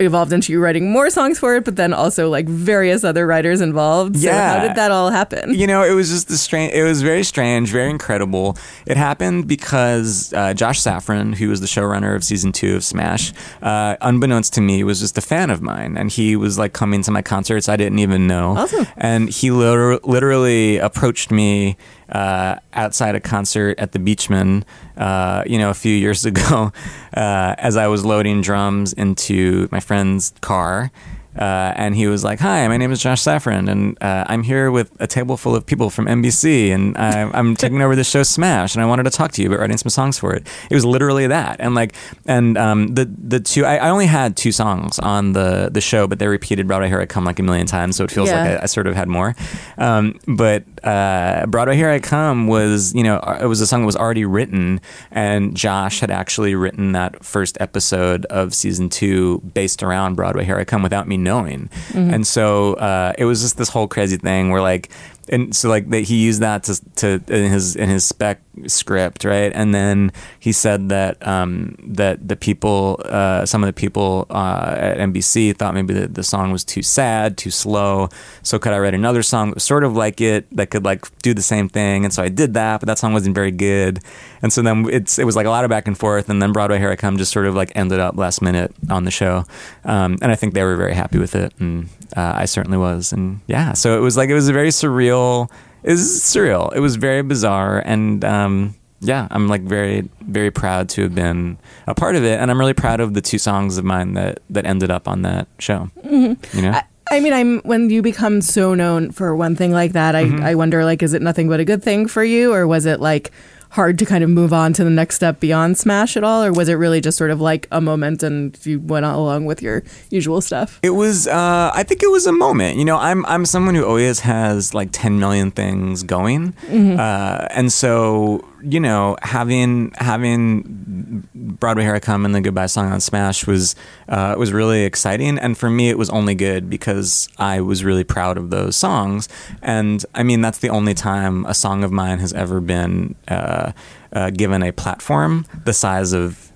evolved 0.00 0.32
into 0.32 0.52
you 0.52 0.60
writing 0.60 0.90
more 0.92 1.10
songs 1.10 1.38
for 1.38 1.56
it, 1.56 1.64
but 1.64 1.76
then 1.76 1.92
also 1.92 2.28
like 2.30 2.46
various 2.48 3.04
other 3.04 3.26
writers 3.26 3.60
involved. 3.60 4.16
So 4.16 4.26
Yeah. 4.28 4.58
how 4.60 4.66
did 4.66 4.76
that 4.76 4.90
all 4.90 5.10
happen? 5.10 5.54
You 5.54 5.66
know, 5.66 5.82
it 5.82 5.92
was 5.92 6.08
just 6.10 6.28
the 6.28 6.36
strange. 6.36 6.72
It 6.72 6.84
was 6.84 7.02
very 7.02 7.24
strange, 7.24 7.70
very 7.70 7.90
incredible. 7.90 8.56
It 8.86 8.96
happened 8.96 9.48
because 9.48 10.32
uh, 10.34 10.54
Josh 10.54 10.80
Safran, 10.80 11.34
who 11.34 11.48
was 11.48 11.60
the 11.60 11.66
showrunner 11.66 12.14
of 12.14 12.22
season 12.24 12.52
two 12.52 12.76
of 12.76 12.84
Smash, 12.84 13.32
uh, 13.62 13.96
unbeknownst 14.00 14.52
to 14.54 14.60
me, 14.60 14.84
was 14.84 15.00
just 15.00 15.18
a 15.18 15.20
fan 15.22 15.50
of 15.50 15.62
mine, 15.62 15.96
and 15.96 16.10
he 16.10 16.36
was 16.36 16.58
like 16.58 16.72
coming 16.72 17.02
to 17.02 17.10
my 17.10 17.22
concerts. 17.22 17.68
I 17.68 17.76
didn't 17.76 17.98
even 17.98 18.26
know. 18.26 18.56
Awesome. 18.56 18.86
And 18.96 19.28
he 19.28 19.50
literally 19.50 20.78
approached 20.78 21.30
me 21.30 21.76
uh, 22.10 22.56
outside 22.72 23.14
a 23.14 23.20
concert 23.20 23.78
at 23.78 23.92
the 23.92 23.98
Beechman, 23.98 24.64
uh, 24.96 25.42
you 25.46 25.58
know, 25.58 25.70
a 25.70 25.74
few 25.74 25.94
years 25.94 26.24
ago, 26.30 26.72
uh, 27.16 27.54
as 27.58 27.76
I 27.76 27.86
was 27.88 28.04
loading 28.04 28.40
drums 28.42 28.92
into 28.92 29.68
my 29.70 29.80
friend's 29.80 30.32
car. 30.40 30.90
Uh, 31.38 31.72
and 31.76 31.94
he 31.94 32.08
was 32.08 32.24
like, 32.24 32.40
"Hi, 32.40 32.66
my 32.66 32.76
name 32.76 32.90
is 32.90 33.00
Josh 33.00 33.22
Safran, 33.22 33.70
and 33.70 33.96
uh, 34.02 34.24
I'm 34.26 34.42
here 34.42 34.72
with 34.72 34.90
a 34.98 35.06
table 35.06 35.36
full 35.36 35.54
of 35.54 35.64
people 35.64 35.88
from 35.88 36.06
NBC, 36.06 36.72
and 36.74 36.96
I, 36.98 37.30
I'm 37.32 37.54
taking 37.64 37.80
over 37.80 37.94
the 37.94 38.02
show 38.02 38.24
Smash, 38.24 38.74
and 38.74 38.82
I 38.82 38.86
wanted 38.86 39.04
to 39.04 39.10
talk 39.10 39.30
to 39.32 39.42
you 39.42 39.46
about 39.48 39.60
writing 39.60 39.76
some 39.76 39.90
songs 39.90 40.18
for 40.18 40.34
it." 40.34 40.44
It 40.68 40.74
was 40.74 40.84
literally 40.84 41.28
that, 41.28 41.60
and 41.60 41.76
like, 41.76 41.94
and 42.26 42.58
um, 42.58 42.88
the 42.88 43.04
the 43.04 43.38
two, 43.38 43.64
I, 43.64 43.76
I 43.76 43.90
only 43.90 44.06
had 44.06 44.36
two 44.36 44.50
songs 44.50 44.98
on 44.98 45.32
the 45.32 45.68
the 45.70 45.80
show, 45.80 46.08
but 46.08 46.18
they 46.18 46.26
repeated 46.26 46.66
"Broadway 46.66 46.88
Here 46.88 47.00
I 47.00 47.06
Come" 47.06 47.24
like 47.24 47.38
a 47.38 47.44
million 47.44 47.68
times, 47.68 47.94
so 47.94 48.02
it 48.02 48.10
feels 48.10 48.30
Yeah. 48.30 48.42
like 48.42 48.58
I, 48.60 48.62
I 48.64 48.66
sort 48.66 48.88
of 48.88 48.96
had 48.96 49.06
more. 49.06 49.36
Um, 49.76 50.18
but 50.26 50.64
uh, 50.84 51.46
"Broadway 51.46 51.76
Here 51.76 51.90
I 51.90 51.98
Come" 52.00 52.46
was, 52.46 52.94
you 52.94 53.02
know, 53.02 53.18
it 53.40 53.46
was 53.46 53.60
a 53.60 53.66
song 53.66 53.82
that 53.82 53.86
was 53.86 53.96
already 53.96 54.24
written, 54.24 54.80
and 55.10 55.56
Josh 55.56 56.00
had 56.00 56.10
actually 56.10 56.54
written 56.54 56.92
that 56.92 57.24
first 57.24 57.56
episode 57.60 58.24
of 58.26 58.54
season 58.54 58.88
two 58.88 59.40
based 59.40 59.82
around 59.82 60.14
"Broadway 60.14 60.44
Here 60.44 60.58
I 60.58 60.64
Come" 60.64 60.82
without 60.82 61.08
me 61.08 61.16
knowing, 61.16 61.70
and 61.94 62.26
so 62.26 62.74
uh, 62.74 63.12
it 63.18 63.24
was 63.24 63.40
just 63.42 63.56
this 63.56 63.68
whole 63.68 63.88
crazy 63.88 64.16
thing 64.16 64.50
where 64.50 64.62
like. 64.62 64.90
And 65.30 65.54
so, 65.54 65.68
like, 65.68 65.90
that 65.90 66.04
he 66.04 66.24
used 66.24 66.40
that 66.40 66.62
to, 66.62 66.80
to 66.96 67.20
in 67.28 67.52
his 67.52 67.76
in 67.76 67.90
his 67.90 68.02
spec 68.06 68.40
script, 68.66 69.24
right? 69.24 69.52
And 69.54 69.74
then 69.74 70.12
he 70.38 70.52
said 70.52 70.88
that 70.88 71.24
um, 71.26 71.76
that 71.82 72.26
the 72.26 72.36
people, 72.36 73.00
uh, 73.04 73.46
some 73.46 73.62
of 73.62 73.66
the 73.66 73.72
people 73.72 74.26
uh, 74.30 74.74
at 74.76 74.98
NBC 74.98 75.56
thought 75.56 75.74
maybe 75.74 75.94
the, 75.94 76.08
the 76.08 76.22
song 76.22 76.50
was 76.50 76.64
too 76.64 76.82
sad, 76.82 77.36
too 77.36 77.50
slow. 77.50 78.08
So 78.42 78.58
could 78.58 78.72
I 78.72 78.78
write 78.78 78.94
another 78.94 79.22
song 79.22 79.50
that 79.50 79.56
was 79.56 79.64
sort 79.64 79.84
of 79.84 79.94
like 79.96 80.20
it 80.20 80.46
that 80.56 80.70
could 80.70 80.84
like 80.84 81.06
do 81.22 81.34
the 81.34 81.42
same 81.42 81.68
thing? 81.68 82.04
And 82.04 82.12
so 82.12 82.22
I 82.22 82.28
did 82.28 82.54
that, 82.54 82.80
but 82.80 82.86
that 82.86 82.98
song 82.98 83.12
wasn't 83.12 83.34
very 83.34 83.50
good. 83.50 84.00
And 84.42 84.52
so 84.52 84.62
then 84.62 84.88
it's 84.90 85.18
it 85.18 85.24
was 85.24 85.36
like 85.36 85.46
a 85.46 85.50
lot 85.50 85.64
of 85.64 85.70
back 85.70 85.86
and 85.86 85.96
forth. 85.96 86.28
And 86.28 86.40
then 86.40 86.52
Broadway 86.52 86.78
Here 86.78 86.90
I 86.90 86.96
Come 86.96 87.18
just 87.18 87.32
sort 87.32 87.46
of 87.46 87.54
like 87.54 87.72
ended 87.74 88.00
up 88.00 88.16
last 88.16 88.42
minute 88.42 88.74
on 88.90 89.04
the 89.04 89.10
show, 89.10 89.44
um, 89.84 90.18
and 90.22 90.30
I 90.32 90.34
think 90.34 90.54
they 90.54 90.62
were 90.62 90.76
very 90.76 90.94
happy 90.94 91.18
with 91.18 91.34
it, 91.34 91.52
and 91.58 91.88
uh, 92.16 92.32
I 92.36 92.44
certainly 92.44 92.78
was. 92.78 93.12
And 93.12 93.40
yeah, 93.46 93.72
so 93.72 93.96
it 93.96 94.00
was 94.00 94.16
like 94.16 94.30
it 94.30 94.34
was 94.34 94.48
a 94.48 94.52
very 94.52 94.68
surreal. 94.68 95.50
It 95.82 95.90
was 95.90 96.00
surreal. 96.00 96.74
It 96.74 96.80
was 96.80 96.96
very 96.96 97.22
bizarre, 97.22 97.82
and 97.84 98.24
um, 98.24 98.74
yeah, 99.00 99.28
I'm 99.30 99.48
like 99.48 99.62
very, 99.62 100.08
very 100.22 100.50
proud 100.50 100.88
to 100.90 101.02
have 101.02 101.14
been 101.14 101.56
a 101.86 101.94
part 101.94 102.16
of 102.16 102.24
it, 102.24 102.40
and 102.40 102.50
I'm 102.50 102.58
really 102.58 102.74
proud 102.74 103.00
of 103.00 103.14
the 103.14 103.20
two 103.20 103.38
songs 103.38 103.78
of 103.78 103.84
mine 103.84 104.14
that 104.14 104.40
that 104.50 104.66
ended 104.66 104.90
up 104.90 105.06
on 105.08 105.22
that 105.22 105.46
show. 105.58 105.90
You 106.04 106.36
know, 106.54 106.80
I 107.10 107.20
mean, 107.20 107.32
I'm 107.32 107.60
when 107.60 107.90
you 107.90 108.02
become 108.02 108.42
so 108.42 108.74
known 108.74 109.12
for 109.12 109.34
one 109.36 109.54
thing 109.56 109.72
like 109.72 109.92
that, 109.92 110.14
I, 110.14 110.24
Mm-hmm. 110.24 110.44
I 110.44 110.54
wonder 110.56 110.84
like, 110.84 111.02
is 111.02 111.14
it 111.14 111.22
nothing 111.22 111.48
but 111.48 111.60
a 111.60 111.64
good 111.64 111.82
thing 111.82 112.08
for 112.08 112.24
you, 112.24 112.52
or 112.52 112.66
was 112.66 112.84
it 112.86 113.00
like 113.00 113.30
hard 113.70 113.98
to 113.98 114.06
kind 114.06 114.24
of 114.24 114.30
move 114.30 114.52
on 114.52 114.72
to 114.74 114.84
the 114.84 114.90
next 114.90 115.16
step 115.16 115.40
beyond 115.40 115.78
Smash 115.78 116.16
at 116.16 116.24
all, 116.24 116.42
or 116.42 116.52
was 116.52 116.68
it 116.68 116.74
really 116.74 117.00
just 117.00 117.18
sort 117.18 117.30
of 117.30 117.40
like 117.40 117.66
a 117.70 117.80
moment 117.80 118.22
and 118.22 118.58
you 118.64 118.80
went 118.80 119.04
along 119.06 119.44
with 119.44 119.62
your 119.62 119.82
usual 120.10 120.40
stuff? 120.40 120.78
It 120.82 120.90
was. 120.90 121.26
Uh, 121.26 121.70
I 121.74 121.82
think 121.82 122.02
it 122.02 122.10
was 122.10 122.26
a 122.26 122.32
moment. 122.32 122.78
You 122.78 122.84
know, 122.84 122.96
I'm 122.98 123.24
I'm 123.26 123.44
someone 123.44 123.74
who 123.74 123.84
always 123.84 124.20
has 124.20 124.74
like 124.74 124.88
10 124.92 125.18
million 125.18 125.50
things 125.50 126.02
going, 126.02 126.54
uh, 126.70 127.48
and 127.50 127.72
so 127.72 128.44
you 128.62 128.80
know, 128.80 129.16
having 129.22 129.92
having 129.96 131.28
Broadway 131.34 131.84
Here 131.84 132.00
Come 132.00 132.24
and 132.24 132.34
the 132.34 132.40
Goodbye 132.40 132.66
song 132.66 132.90
on 132.90 133.00
Smash 133.00 133.46
was 133.46 133.74
uh, 134.08 134.34
was 134.38 134.52
really 134.52 134.84
exciting, 134.84 135.38
and 135.38 135.56
for 135.56 135.70
me, 135.70 135.88
it 135.90 135.98
was 135.98 136.10
only 136.10 136.34
good 136.34 136.68
because 136.68 137.28
I 137.38 137.60
was 137.60 137.84
really 137.84 138.04
proud 138.04 138.36
of 138.36 138.50
those 138.50 138.76
songs, 138.76 139.28
and 139.62 140.04
I 140.14 140.22
mean 140.22 140.40
that's 140.40 140.58
the 140.58 140.70
only 140.70 140.94
time 140.94 141.44
a 141.46 141.54
song 141.54 141.84
of 141.84 141.92
mine 141.92 142.18
has 142.18 142.32
ever 142.32 142.60
been 142.60 143.14
uh, 143.28 143.72
uh, 144.12 144.30
given 144.30 144.62
a 144.62 144.72
platform 144.72 145.46
the 145.64 145.72
size 145.72 146.12
of 146.12 146.47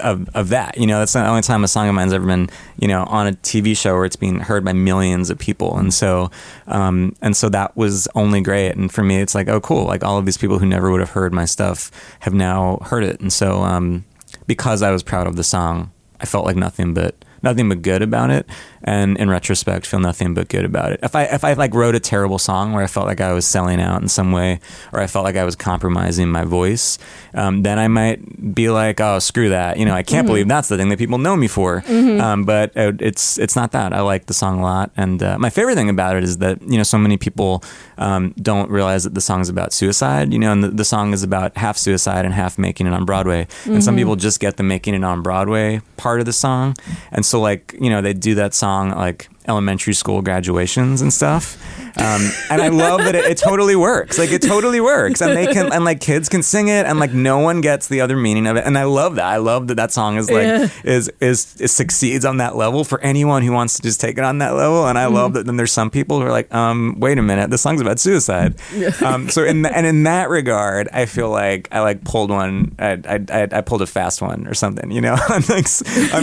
of, 0.00 0.28
of 0.34 0.48
that. 0.50 0.76
You 0.76 0.86
know, 0.86 0.98
that's 0.98 1.12
the 1.12 1.26
only 1.26 1.42
time 1.42 1.64
a 1.64 1.68
song 1.68 1.88
of 1.88 1.94
mine's 1.94 2.12
ever 2.12 2.26
been, 2.26 2.48
you 2.78 2.88
know, 2.88 3.04
on 3.04 3.26
a 3.26 3.32
TV 3.32 3.76
show 3.76 3.94
where 3.94 4.04
it's 4.04 4.16
being 4.16 4.40
heard 4.40 4.64
by 4.64 4.72
millions 4.72 5.30
of 5.30 5.38
people. 5.38 5.76
And 5.78 5.92
so, 5.92 6.30
um, 6.66 7.14
and 7.22 7.36
so 7.36 7.48
that 7.48 7.76
was 7.76 8.08
only 8.14 8.40
great. 8.40 8.72
And 8.72 8.92
for 8.92 9.02
me, 9.02 9.20
it's 9.20 9.34
like, 9.34 9.48
oh, 9.48 9.60
cool. 9.60 9.84
Like 9.84 10.04
all 10.04 10.18
of 10.18 10.26
these 10.26 10.38
people 10.38 10.58
who 10.58 10.66
never 10.66 10.90
would 10.90 11.00
have 11.00 11.10
heard 11.10 11.32
my 11.32 11.44
stuff 11.44 11.90
have 12.20 12.34
now 12.34 12.78
heard 12.82 13.04
it. 13.04 13.20
And 13.20 13.32
so, 13.32 13.62
um, 13.62 14.04
because 14.46 14.82
I 14.82 14.90
was 14.90 15.02
proud 15.02 15.26
of 15.26 15.36
the 15.36 15.44
song, 15.44 15.92
I 16.20 16.26
felt 16.26 16.44
like 16.44 16.56
nothing 16.56 16.94
but 16.94 17.14
nothing 17.42 17.68
but 17.68 17.80
good 17.80 18.02
about 18.02 18.30
it 18.30 18.46
and 18.84 19.16
in 19.18 19.28
retrospect 19.28 19.86
feel 19.86 20.00
nothing 20.00 20.34
but 20.34 20.48
good 20.48 20.64
about 20.64 20.92
it. 20.92 21.00
If 21.02 21.14
i 21.14 21.24
if 21.24 21.44
i 21.44 21.52
like 21.52 21.74
wrote 21.74 21.94
a 21.94 22.00
terrible 22.00 22.38
song 22.38 22.72
where 22.72 22.82
i 22.82 22.86
felt 22.86 23.06
like 23.06 23.20
i 23.20 23.32
was 23.32 23.46
selling 23.46 23.80
out 23.80 24.00
in 24.02 24.08
some 24.08 24.32
way 24.32 24.60
or 24.92 25.00
i 25.00 25.06
felt 25.06 25.24
like 25.24 25.36
i 25.36 25.44
was 25.44 25.56
compromising 25.56 26.28
my 26.30 26.44
voice 26.44 26.98
um, 27.34 27.62
then 27.62 27.78
i 27.78 27.88
might 27.88 28.54
be 28.54 28.70
like 28.70 29.00
oh 29.00 29.18
screw 29.18 29.50
that. 29.50 29.78
You 29.78 29.84
know 29.84 29.94
i 29.94 30.02
can't 30.02 30.26
believe 30.26 30.48
that's 30.48 30.68
the 30.68 30.76
thing 30.76 30.88
that 30.88 30.98
people 30.98 31.18
know 31.18 31.36
me 31.36 31.48
for. 31.48 31.82
Um, 32.20 32.44
but 32.44 32.72
it's 32.74 33.38
it's 33.38 33.56
not 33.56 33.72
that. 33.72 33.92
I 33.92 34.00
like 34.00 34.26
the 34.26 34.34
song 34.34 34.60
a 34.60 34.62
lot. 34.62 34.90
And 34.96 35.22
uh, 35.22 35.38
my 35.38 35.50
favorite 35.50 35.74
thing 35.74 35.88
about 35.88 36.16
it 36.16 36.24
is 36.24 36.38
that 36.38 36.60
you 36.62 36.76
know 36.78 36.82
so 36.82 36.98
many 36.98 37.16
people 37.16 37.62
um, 37.98 38.32
don't 38.40 38.70
realize 38.70 39.04
that 39.04 39.14
the 39.14 39.20
song 39.20 39.40
is 39.40 39.48
about 39.48 39.72
suicide 39.72 40.32
you 40.32 40.38
know 40.38 40.52
and 40.52 40.62
the, 40.64 40.68
the 40.68 40.84
song 40.84 41.12
is 41.12 41.22
about 41.22 41.56
half 41.56 41.76
suicide 41.76 42.24
and 42.24 42.34
half 42.34 42.58
making 42.58 42.86
it 42.86 42.92
on 42.92 43.04
broadway. 43.04 43.46
And 43.66 43.82
some 43.84 43.96
people 43.96 44.16
just 44.16 44.40
get 44.40 44.56
the 44.56 44.62
making 44.62 44.94
it 44.94 45.04
on 45.04 45.22
broadway 45.22 45.80
part 45.96 46.20
of 46.20 46.26
the 46.26 46.32
song. 46.32 46.74
And 47.12 47.24
so 47.24 47.40
like 47.40 47.74
you 47.80 47.90
know 47.90 48.00
they 48.02 48.14
do 48.14 48.34
that 48.36 48.54
song 48.54 48.69
at, 48.70 48.96
like 48.96 49.28
elementary 49.48 49.94
school 49.94 50.22
graduations 50.22 51.00
and 51.02 51.12
stuff. 51.12 51.56
Um, 51.96 52.30
and 52.50 52.62
i 52.62 52.68
love 52.68 53.00
that 53.00 53.14
it, 53.16 53.24
it 53.24 53.36
totally 53.36 53.74
works. 53.74 54.16
Like 54.18 54.30
it 54.30 54.42
totally 54.42 54.80
works. 54.80 55.20
And 55.20 55.36
they 55.36 55.46
can 55.52 55.72
and 55.72 55.84
like 55.84 56.00
kids 56.00 56.28
can 56.28 56.42
sing 56.42 56.68
it 56.68 56.86
and 56.86 57.00
like 57.00 57.12
no 57.12 57.38
one 57.40 57.60
gets 57.60 57.88
the 57.88 58.00
other 58.00 58.16
meaning 58.16 58.46
of 58.46 58.56
it. 58.56 58.64
And 58.64 58.78
i 58.78 58.84
love 58.84 59.16
that. 59.16 59.24
I 59.24 59.38
love 59.38 59.66
that 59.68 59.74
that 59.74 59.90
song 59.90 60.16
is 60.16 60.30
like 60.30 60.44
Yeah. 60.44 60.68
is, 60.84 61.10
is 61.20 61.56
is 61.60 61.72
succeeds 61.72 62.24
on 62.24 62.36
that 62.36 62.54
level 62.54 62.84
for 62.84 63.00
anyone 63.00 63.42
who 63.42 63.50
wants 63.52 63.74
to 63.76 63.82
just 63.82 64.00
take 64.00 64.18
it 64.18 64.24
on 64.24 64.38
that 64.38 64.50
level. 64.54 64.86
And 64.86 64.96
i 64.98 65.06
love 65.06 65.32
that 65.34 65.46
then 65.46 65.56
there's 65.56 65.72
some 65.72 65.90
people 65.90 66.20
who 66.20 66.26
are 66.26 66.30
like 66.30 66.52
um 66.54 66.96
wait 67.00 67.18
a 67.18 67.22
minute 67.22 67.50
this 67.50 67.62
song's 67.62 67.80
about 67.80 67.98
suicide. 67.98 68.54
Um 69.02 69.28
so 69.28 69.42
in 69.44 69.62
the, 69.62 69.76
and 69.76 69.84
in 69.86 70.04
that 70.04 70.28
regard 70.30 70.88
i 70.92 71.06
feel 71.06 71.30
like 71.30 71.66
i 71.72 71.80
like 71.80 72.04
pulled 72.04 72.30
one 72.30 72.74
i 72.78 72.92
i, 73.08 73.24
I, 73.32 73.48
I 73.50 73.60
pulled 73.62 73.82
a 73.82 73.86
fast 73.86 74.22
one 74.22 74.46
or 74.46 74.54
something 74.54 74.90
you 74.92 75.00
know? 75.00 75.14
On 75.30 75.42
like 75.48 75.66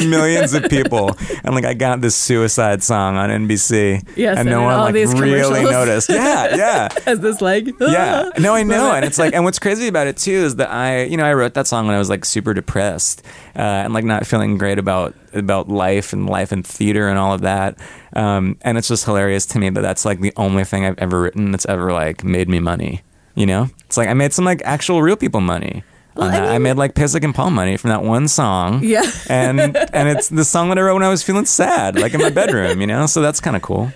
millions 0.06 0.54
of 0.54 0.64
people. 0.70 1.12
And 1.44 1.54
like 1.56 1.66
i 1.66 1.74
got 1.74 2.00
this 2.02 2.16
suicide 2.16 2.84
song 2.84 3.07
on 3.16 3.30
nbc 3.30 4.08
Yes, 4.16 4.38
and 4.38 4.50
no 4.50 4.64
one 4.64 4.80
like 4.80 4.94
really 4.94 5.64
noticed. 5.78 6.10
Yeah 6.10 6.56
yeah. 6.56 6.90
As 7.06 7.20
this 7.20 7.42
like 7.42 7.68
yeah. 7.80 8.30
No 8.40 8.54
i 8.54 8.64
know 8.64 8.92
and 8.92 9.06
it's 9.06 9.18
like 9.18 9.34
and 9.34 9.44
what's 9.44 9.60
crazy 9.60 9.88
about 9.88 10.08
it 10.08 10.18
too 10.18 10.32
is 10.32 10.58
that 10.58 10.70
i 10.72 11.04
you 11.04 11.18
know 11.18 11.26
i 11.26 11.34
wrote 11.34 11.54
that 11.54 11.68
song 11.68 11.86
when 11.86 11.96
i 11.96 12.00
was 12.00 12.10
like 12.10 12.26
super 12.26 12.54
depressed 12.54 13.24
uh, 13.56 13.60
and 13.60 13.94
like 13.94 14.06
not 14.06 14.26
feeling 14.28 14.58
great 14.58 14.78
about 14.78 15.16
about 15.34 15.70
life 15.70 16.14
and 16.14 16.28
life 16.30 16.52
and 16.52 16.66
theater 16.66 17.08
and 17.10 17.18
all 17.20 17.34
of 17.34 17.42
that. 17.42 17.78
Um, 18.14 18.58
and 18.62 18.78
it's 18.78 18.88
just 18.88 19.06
hilarious 19.06 19.46
to 19.48 19.60
me 19.60 19.70
that 19.70 19.82
that's 19.82 20.06
like 20.06 20.20
the 20.22 20.34
only 20.38 20.64
thing 20.64 20.86
i've 20.86 20.98
ever 20.98 21.22
written 21.22 21.52
that's 21.52 21.66
ever 21.66 21.92
like 21.92 22.24
made 22.24 22.50
me 22.50 22.60
money 22.60 23.02
you 23.36 23.46
know? 23.46 23.70
It's 23.86 23.98
like 23.98 24.10
i 24.10 24.14
made 24.14 24.34
some 24.34 24.46
like 24.46 24.62
actual 24.66 25.02
real 25.02 25.16
people 25.16 25.42
money. 25.42 25.76
on 25.78 25.97
Well, 26.18 26.28
I 26.30 26.32
that. 26.32 26.50
I, 26.50 26.58
made 26.58 26.74
like 26.78 26.94
Pasek 26.94 27.24
and 27.24 27.34
Paul 27.34 27.52
money 27.52 27.78
from 27.78 27.90
that 27.90 28.04
one 28.04 28.28
song. 28.28 28.82
Yeah. 28.84 29.04
and 29.30 29.60
and 29.94 30.10
it's 30.10 30.30
the 30.30 30.44
song 30.46 30.70
that 30.70 30.78
I 30.78 30.82
wrote 30.82 30.96
when 30.96 31.04
I 31.04 31.10
was 31.10 31.24
feeling 31.24 31.46
sad, 31.46 32.00
like 32.00 32.14
in 32.14 32.22
my 32.22 32.30
bedroom, 32.30 32.82
you 32.82 32.88
know. 32.88 33.06
So 33.06 33.22
that's 33.22 33.40
kind 33.40 33.56
of 33.56 33.62
cool. 33.62 33.92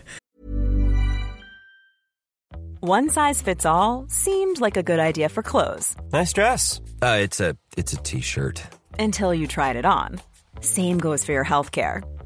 One 2.81 3.09
size 3.09 3.41
fits 3.41 3.65
all 3.65 4.05
seemed 4.09 4.59
like 4.59 4.75
a 4.75 4.81
good 4.83 4.99
idea 4.99 5.29
for 5.29 5.43
clothes 5.43 5.95
Nice 6.11 6.33
dress. 6.33 6.81
Uh, 7.01 7.17
it's 7.21 7.39
a 7.39 7.55
it's 7.77 7.93
a 7.93 7.97
t-shirt. 7.97 8.63
until 8.97 9.33
you 9.33 9.45
tried 9.47 9.75
it 9.75 9.85
on. 9.85 10.19
Same 10.61 10.97
goes 10.99 11.23
for 11.23 11.31
your 11.31 11.45
healthcare. 11.45 12.03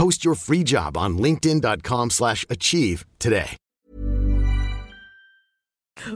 Post 0.00 0.24
your 0.24 0.34
free 0.34 0.64
job 0.64 0.96
on 0.96 1.18
linkedin.com/achieve 1.18 2.10
slash 2.12 2.46
achieve 2.48 3.04
today. 3.18 3.50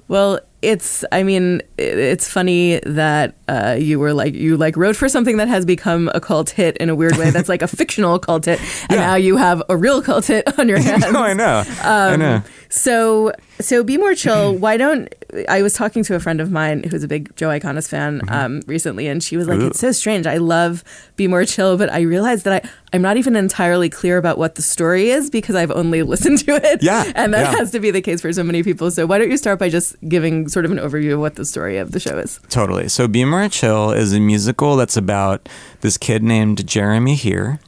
Well, 0.08 0.40
it's. 0.62 1.04
I 1.12 1.22
mean, 1.22 1.60
it's 1.76 2.26
funny 2.26 2.80
that 2.86 3.36
uh, 3.48 3.76
you 3.78 3.98
were 3.98 4.14
like 4.14 4.32
you 4.34 4.56
like 4.56 4.78
wrote 4.78 4.96
for 4.96 5.08
something 5.10 5.36
that 5.36 5.48
has 5.48 5.66
become 5.66 6.10
a 6.14 6.20
cult 6.20 6.48
hit 6.48 6.78
in 6.78 6.88
a 6.88 6.94
weird 6.94 7.18
way. 7.18 7.28
That's 7.30 7.50
like 7.50 7.60
a 7.60 7.68
fictional 7.80 8.18
cult 8.18 8.46
hit, 8.46 8.58
and 8.88 8.92
Yeah. 8.92 9.06
now 9.08 9.14
you 9.16 9.36
have 9.36 9.62
a 9.68 9.76
real 9.76 10.00
cult 10.00 10.24
hit 10.24 10.58
on 10.58 10.68
your 10.68 10.78
hands. 10.80 11.04
no, 11.12 11.22
I 11.22 11.34
know, 11.34 11.62
I 11.82 12.16
know. 12.16 12.42
So, 12.74 13.32
so 13.60 13.84
be 13.84 13.96
more 13.96 14.16
chill. 14.16 14.52
Why 14.58 14.76
don't 14.76 15.14
I 15.48 15.62
was 15.62 15.74
talking 15.74 16.02
to 16.04 16.16
a 16.16 16.20
friend 16.20 16.40
of 16.40 16.50
mine 16.50 16.82
who's 16.82 17.04
a 17.04 17.08
big 17.08 17.34
Joe 17.36 17.48
Iconis 17.48 17.88
fan 17.88 18.04
Mm-hmm. 18.14 18.34
um, 18.34 18.60
recently, 18.66 19.06
and 19.06 19.22
she 19.22 19.36
was 19.36 19.46
like, 19.46 19.60
"It's 19.60 19.78
so 19.78 19.92
strange. 19.92 20.26
I 20.26 20.38
love 20.38 20.82
Be 21.16 21.28
More 21.28 21.44
Chill, 21.44 21.76
but 21.78 21.88
I 21.90 22.00
realized 22.00 22.44
that 22.44 22.64
I 22.64 22.68
I'm 22.92 23.00
not 23.00 23.16
even 23.16 23.36
entirely 23.36 23.88
clear 23.88 24.18
about 24.18 24.38
what 24.38 24.56
the 24.56 24.62
story 24.62 25.10
is 25.10 25.30
because 25.30 25.54
I've 25.54 25.70
only 25.70 26.02
listened 26.14 26.40
to 26.40 26.56
it. 26.56 26.82
Yeah, 26.82 27.10
and 27.14 27.32
that 27.32 27.52
yeah. 27.52 27.58
has 27.58 27.70
to 27.72 27.80
be 27.80 27.92
the 27.92 28.02
case 28.02 28.20
for 28.20 28.32
so 28.32 28.42
many 28.42 28.64
people. 28.64 28.90
So 28.90 29.06
why 29.06 29.18
don't 29.18 29.30
you 29.30 29.36
start 29.36 29.60
by 29.60 29.68
just 29.68 29.96
giving 30.08 30.48
sort 30.48 30.64
of 30.64 30.72
an 30.72 30.78
overview 30.78 31.14
of 31.14 31.20
what 31.20 31.36
the 31.36 31.44
story 31.44 31.78
of 31.78 31.92
the 31.92 32.00
show 32.00 32.18
is? 32.18 32.40
Totally. 32.48 32.88
So 32.88 33.06
Be 33.06 33.24
More 33.24 33.48
Chill 33.48 33.92
is 33.92 34.12
a 34.12 34.18
musical 34.20 34.74
that's 34.74 34.96
about 34.96 35.48
this 35.80 35.96
kid 35.96 36.24
named 36.24 36.66
Jeremy 36.66 37.14
Heere, 37.14 37.60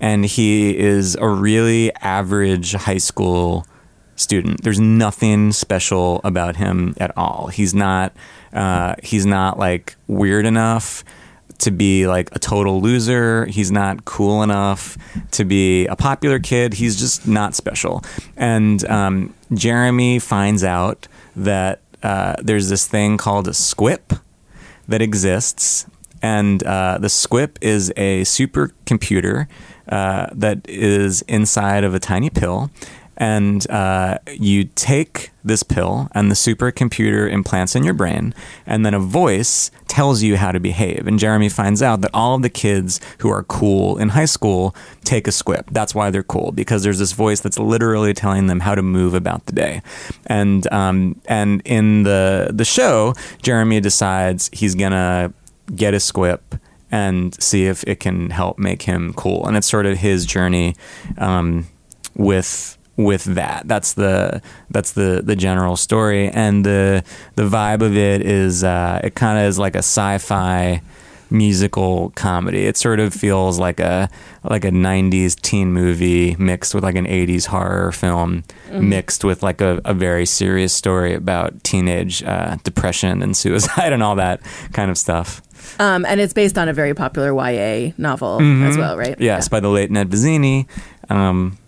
and 0.00 0.24
he 0.26 0.76
is 0.76 1.14
a 1.16 1.28
really 1.28 1.94
average 1.96 2.72
high 2.72 2.98
school 2.98 3.67
student. 4.18 4.62
There's 4.62 4.80
nothing 4.80 5.52
special 5.52 6.20
about 6.24 6.56
him 6.56 6.94
at 6.98 7.16
all. 7.16 7.48
He's 7.48 7.74
not. 7.74 8.12
Uh, 8.52 8.94
he's 9.02 9.26
not 9.26 9.58
like 9.58 9.96
weird 10.06 10.46
enough 10.46 11.04
to 11.58 11.70
be 11.70 12.06
like 12.06 12.34
a 12.34 12.38
total 12.38 12.80
loser. 12.80 13.46
He's 13.46 13.70
not 13.70 14.04
cool 14.04 14.42
enough 14.42 14.96
to 15.32 15.44
be 15.44 15.86
a 15.86 15.96
popular 15.96 16.38
kid. 16.38 16.74
He's 16.74 16.98
just 16.98 17.26
not 17.26 17.54
special. 17.54 18.02
And 18.36 18.84
um, 18.88 19.34
Jeremy 19.52 20.18
finds 20.18 20.64
out 20.64 21.08
that 21.36 21.80
uh, 22.02 22.36
there's 22.42 22.68
this 22.68 22.86
thing 22.86 23.16
called 23.16 23.48
a 23.48 23.54
squip 23.54 24.12
that 24.86 25.02
exists. 25.02 25.86
And 26.22 26.62
uh, 26.62 26.98
the 26.98 27.08
squip 27.08 27.58
is 27.60 27.92
a 27.96 28.22
supercomputer 28.22 29.46
uh, 29.88 30.26
that 30.32 30.68
is 30.68 31.22
inside 31.22 31.84
of 31.84 31.94
a 31.94 31.98
tiny 31.98 32.30
pill. 32.30 32.70
And 33.18 33.68
uh, 33.68 34.18
you 34.32 34.64
take 34.76 35.30
this 35.44 35.62
pill, 35.62 36.08
and 36.14 36.30
the 36.30 36.36
supercomputer 36.36 37.30
implants 37.30 37.74
in 37.74 37.82
your 37.82 37.94
brain, 37.94 38.32
and 38.64 38.86
then 38.86 38.94
a 38.94 39.00
voice 39.00 39.70
tells 39.88 40.22
you 40.22 40.36
how 40.36 40.52
to 40.52 40.60
behave. 40.60 41.06
And 41.06 41.18
Jeremy 41.18 41.48
finds 41.48 41.82
out 41.82 42.00
that 42.02 42.12
all 42.14 42.36
of 42.36 42.42
the 42.42 42.48
kids 42.48 43.00
who 43.18 43.28
are 43.28 43.42
cool 43.42 43.98
in 43.98 44.10
high 44.10 44.26
school 44.26 44.74
take 45.02 45.26
a 45.26 45.32
squip. 45.32 45.70
That's 45.70 45.94
why 45.94 46.10
they're 46.10 46.22
cool 46.22 46.52
because 46.52 46.84
there's 46.84 47.00
this 47.00 47.12
voice 47.12 47.40
that's 47.40 47.58
literally 47.58 48.14
telling 48.14 48.46
them 48.46 48.60
how 48.60 48.76
to 48.76 48.82
move 48.82 49.14
about 49.14 49.46
the 49.46 49.52
day. 49.52 49.82
And 50.26 50.70
um, 50.72 51.20
and 51.26 51.60
in 51.64 52.04
the 52.04 52.50
the 52.52 52.64
show, 52.64 53.14
Jeremy 53.42 53.80
decides 53.80 54.48
he's 54.52 54.76
gonna 54.76 55.32
get 55.74 55.92
a 55.92 56.00
squip 56.00 56.54
and 56.90 57.40
see 57.42 57.66
if 57.66 57.84
it 57.84 58.00
can 58.00 58.30
help 58.30 58.58
make 58.58 58.82
him 58.82 59.12
cool. 59.14 59.46
And 59.46 59.56
it's 59.56 59.68
sort 59.68 59.86
of 59.86 59.98
his 59.98 60.24
journey 60.24 60.74
um, 61.18 61.66
with 62.14 62.77
with 62.98 63.24
that. 63.24 63.66
That's 63.66 63.94
the 63.94 64.42
that's 64.70 64.92
the 64.92 65.22
the 65.24 65.36
general 65.36 65.76
story, 65.76 66.28
and 66.28 66.66
the 66.66 67.04
the 67.36 67.44
vibe 67.44 67.80
of 67.80 67.96
it 67.96 68.20
is 68.20 68.62
uh, 68.62 69.00
it 69.02 69.14
kind 69.14 69.38
of 69.38 69.44
is 69.44 69.58
like 69.58 69.74
a 69.74 69.78
sci-fi 69.78 70.82
musical 71.30 72.10
comedy. 72.16 72.66
It 72.66 72.76
sort 72.76 73.00
of 73.00 73.14
feels 73.14 73.58
like 73.58 73.78
a 73.78 74.10
like 74.42 74.64
a 74.64 74.70
'90s 74.70 75.40
teen 75.40 75.72
movie 75.72 76.34
mixed 76.38 76.74
with 76.74 76.82
like 76.82 76.96
an 76.96 77.06
'80s 77.06 77.46
horror 77.46 77.92
film, 77.92 78.42
mixed 78.72 79.24
with 79.24 79.42
like 79.42 79.60
a, 79.60 79.80
a 79.84 79.94
very 79.94 80.26
serious 80.26 80.72
story 80.72 81.14
about 81.14 81.62
teenage 81.62 82.22
uh, 82.24 82.56
depression 82.64 83.22
and 83.22 83.36
suicide 83.36 83.92
and 83.92 84.02
all 84.02 84.16
that 84.16 84.40
kind 84.72 84.90
of 84.90 84.98
stuff. 84.98 85.40
Um, 85.78 86.04
and 86.06 86.20
it's 86.20 86.32
based 86.32 86.58
on 86.58 86.68
a 86.68 86.72
very 86.72 86.94
popular 86.94 87.32
YA 87.32 87.92
novel 87.96 88.40
as 88.64 88.76
well, 88.76 88.96
right? 88.96 89.12
Mm-hmm. 89.12 89.22
Yes, 89.22 89.48
by 89.48 89.60
the 89.60 89.68
late 89.68 89.90
Ned 89.90 90.08
Vizzini. 90.08 90.66
Um, 91.10 91.58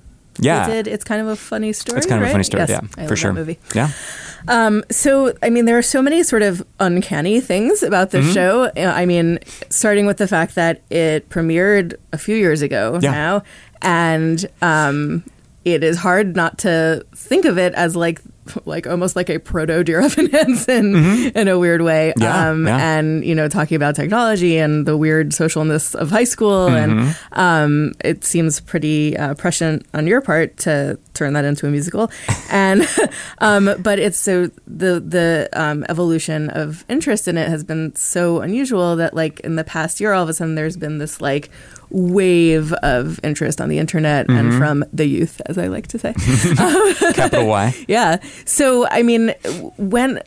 yeah, 0.41 0.67
did. 0.67 0.87
It's 0.87 1.05
kind 1.05 1.21
of 1.21 1.29
a 1.29 1.37
funny 1.37 1.73
story. 1.73 1.99
it's 1.99 2.07
kind 2.07 2.23
of 2.23 2.29
a 2.29 2.33
funny 2.33 2.45
story. 2.45 2.65
Yes, 2.69 2.71
yeah, 2.71 3.05
I 3.05 3.07
for 3.07 3.17
sure. 3.17 3.33
movie. 3.33 3.59
Yeah. 3.75 3.91
So, 4.91 5.35
I 5.43 5.51
mean, 5.51 5.65
there 5.67 5.77
are 5.79 5.83
so 5.83 6.03
many 6.03 6.23
sort 6.23 6.43
of 6.43 6.63
uncanny 6.79 7.41
things 7.41 7.83
about 7.83 8.11
Mm-hmm. 8.11 8.27
this 8.27 8.35
show. 8.35 8.65
Uh, 8.77 8.93
I 8.95 9.07
mean, 9.07 9.39
starting 9.69 10.07
with 10.07 10.17
the 10.17 10.27
fact 10.29 10.55
that 10.55 10.83
it 10.91 11.29
premiered 11.29 11.95
a 12.13 12.19
few 12.19 12.37
years 12.37 12.63
ago 12.63 12.99
Yeah. 13.03 13.11
now, 13.13 13.43
and 13.83 14.45
um, 14.63 15.25
it 15.65 15.85
is 15.85 15.99
hard 15.99 16.37
not 16.37 16.59
to 16.59 17.05
think 17.15 17.45
of 17.45 17.59
it 17.59 17.75
as 17.75 17.95
like 17.95 18.21
like 18.65 18.87
almost 18.87 19.17
like 19.17 19.29
a 19.31 19.39
proto 19.39 19.83
Dear 19.85 20.01
Evan 20.01 20.27
Hansen 20.31 20.95
in 21.35 21.49
a 21.49 21.59
weird 21.59 21.83
way. 21.83 22.13
Mm-hmm. 22.17 22.23
Yeah, 22.23 22.49
um, 22.51 22.67
yeah. 22.67 22.99
And, 22.99 23.25
you 23.25 23.35
know, 23.35 23.49
talking 23.49 23.77
about 23.77 23.95
technology 23.97 24.59
and 24.59 24.87
the 24.87 24.97
weird 24.97 25.31
socialness 25.31 25.95
of 25.95 26.11
high 26.11 26.25
school. 26.25 26.67
And 26.69 26.91
Mm-hmm. 26.91 27.41
um, 27.41 27.93
it 28.05 28.25
seems 28.25 28.61
pretty 28.61 29.17
uh, 29.17 29.35
prescient 29.35 29.87
on 29.95 30.07
your 30.07 30.21
part 30.21 30.57
to 30.59 30.99
turn 31.15 31.35
that 31.35 31.45
into 31.45 31.67
a 31.67 31.71
musical. 31.71 32.11
and, 32.51 32.89
um, 33.39 33.71
but 33.83 33.99
it's 33.99 34.19
so 34.19 34.47
the, 34.67 35.01
the 35.01 35.49
um, 35.53 35.85
evolution 35.89 36.49
of 36.51 36.85
interest 36.89 37.29
in 37.29 37.37
it 37.39 37.49
has 37.49 37.63
been 37.65 37.95
so 37.95 38.41
unusual 38.41 38.97
that, 38.97 39.15
like, 39.15 39.41
in 39.41 39.57
the 39.57 39.65
past 39.65 40.01
year, 40.01 40.13
all 40.13 40.23
of 40.23 40.29
a 40.29 40.35
sudden 40.35 40.55
there's 40.55 40.77
been 40.77 40.99
this, 40.99 41.21
like, 41.21 41.51
wave 41.91 42.73
of 42.75 43.19
interest 43.25 43.61
on 43.61 43.69
the 43.69 43.79
internet 43.79 44.27
Mm-hmm. 44.29 44.39
and 44.39 44.55
from 44.59 44.85
the 44.93 45.07
youth, 45.07 45.41
as 45.47 45.59
I 45.59 45.67
like 45.67 45.89
to 45.89 45.99
say. 45.99 46.13
Capital 47.15 47.47
Y. 47.47 47.75
Yeah. 47.89 48.19
So, 48.45 48.87
I 48.89 49.03
mean, 49.03 49.35
when 49.77 50.21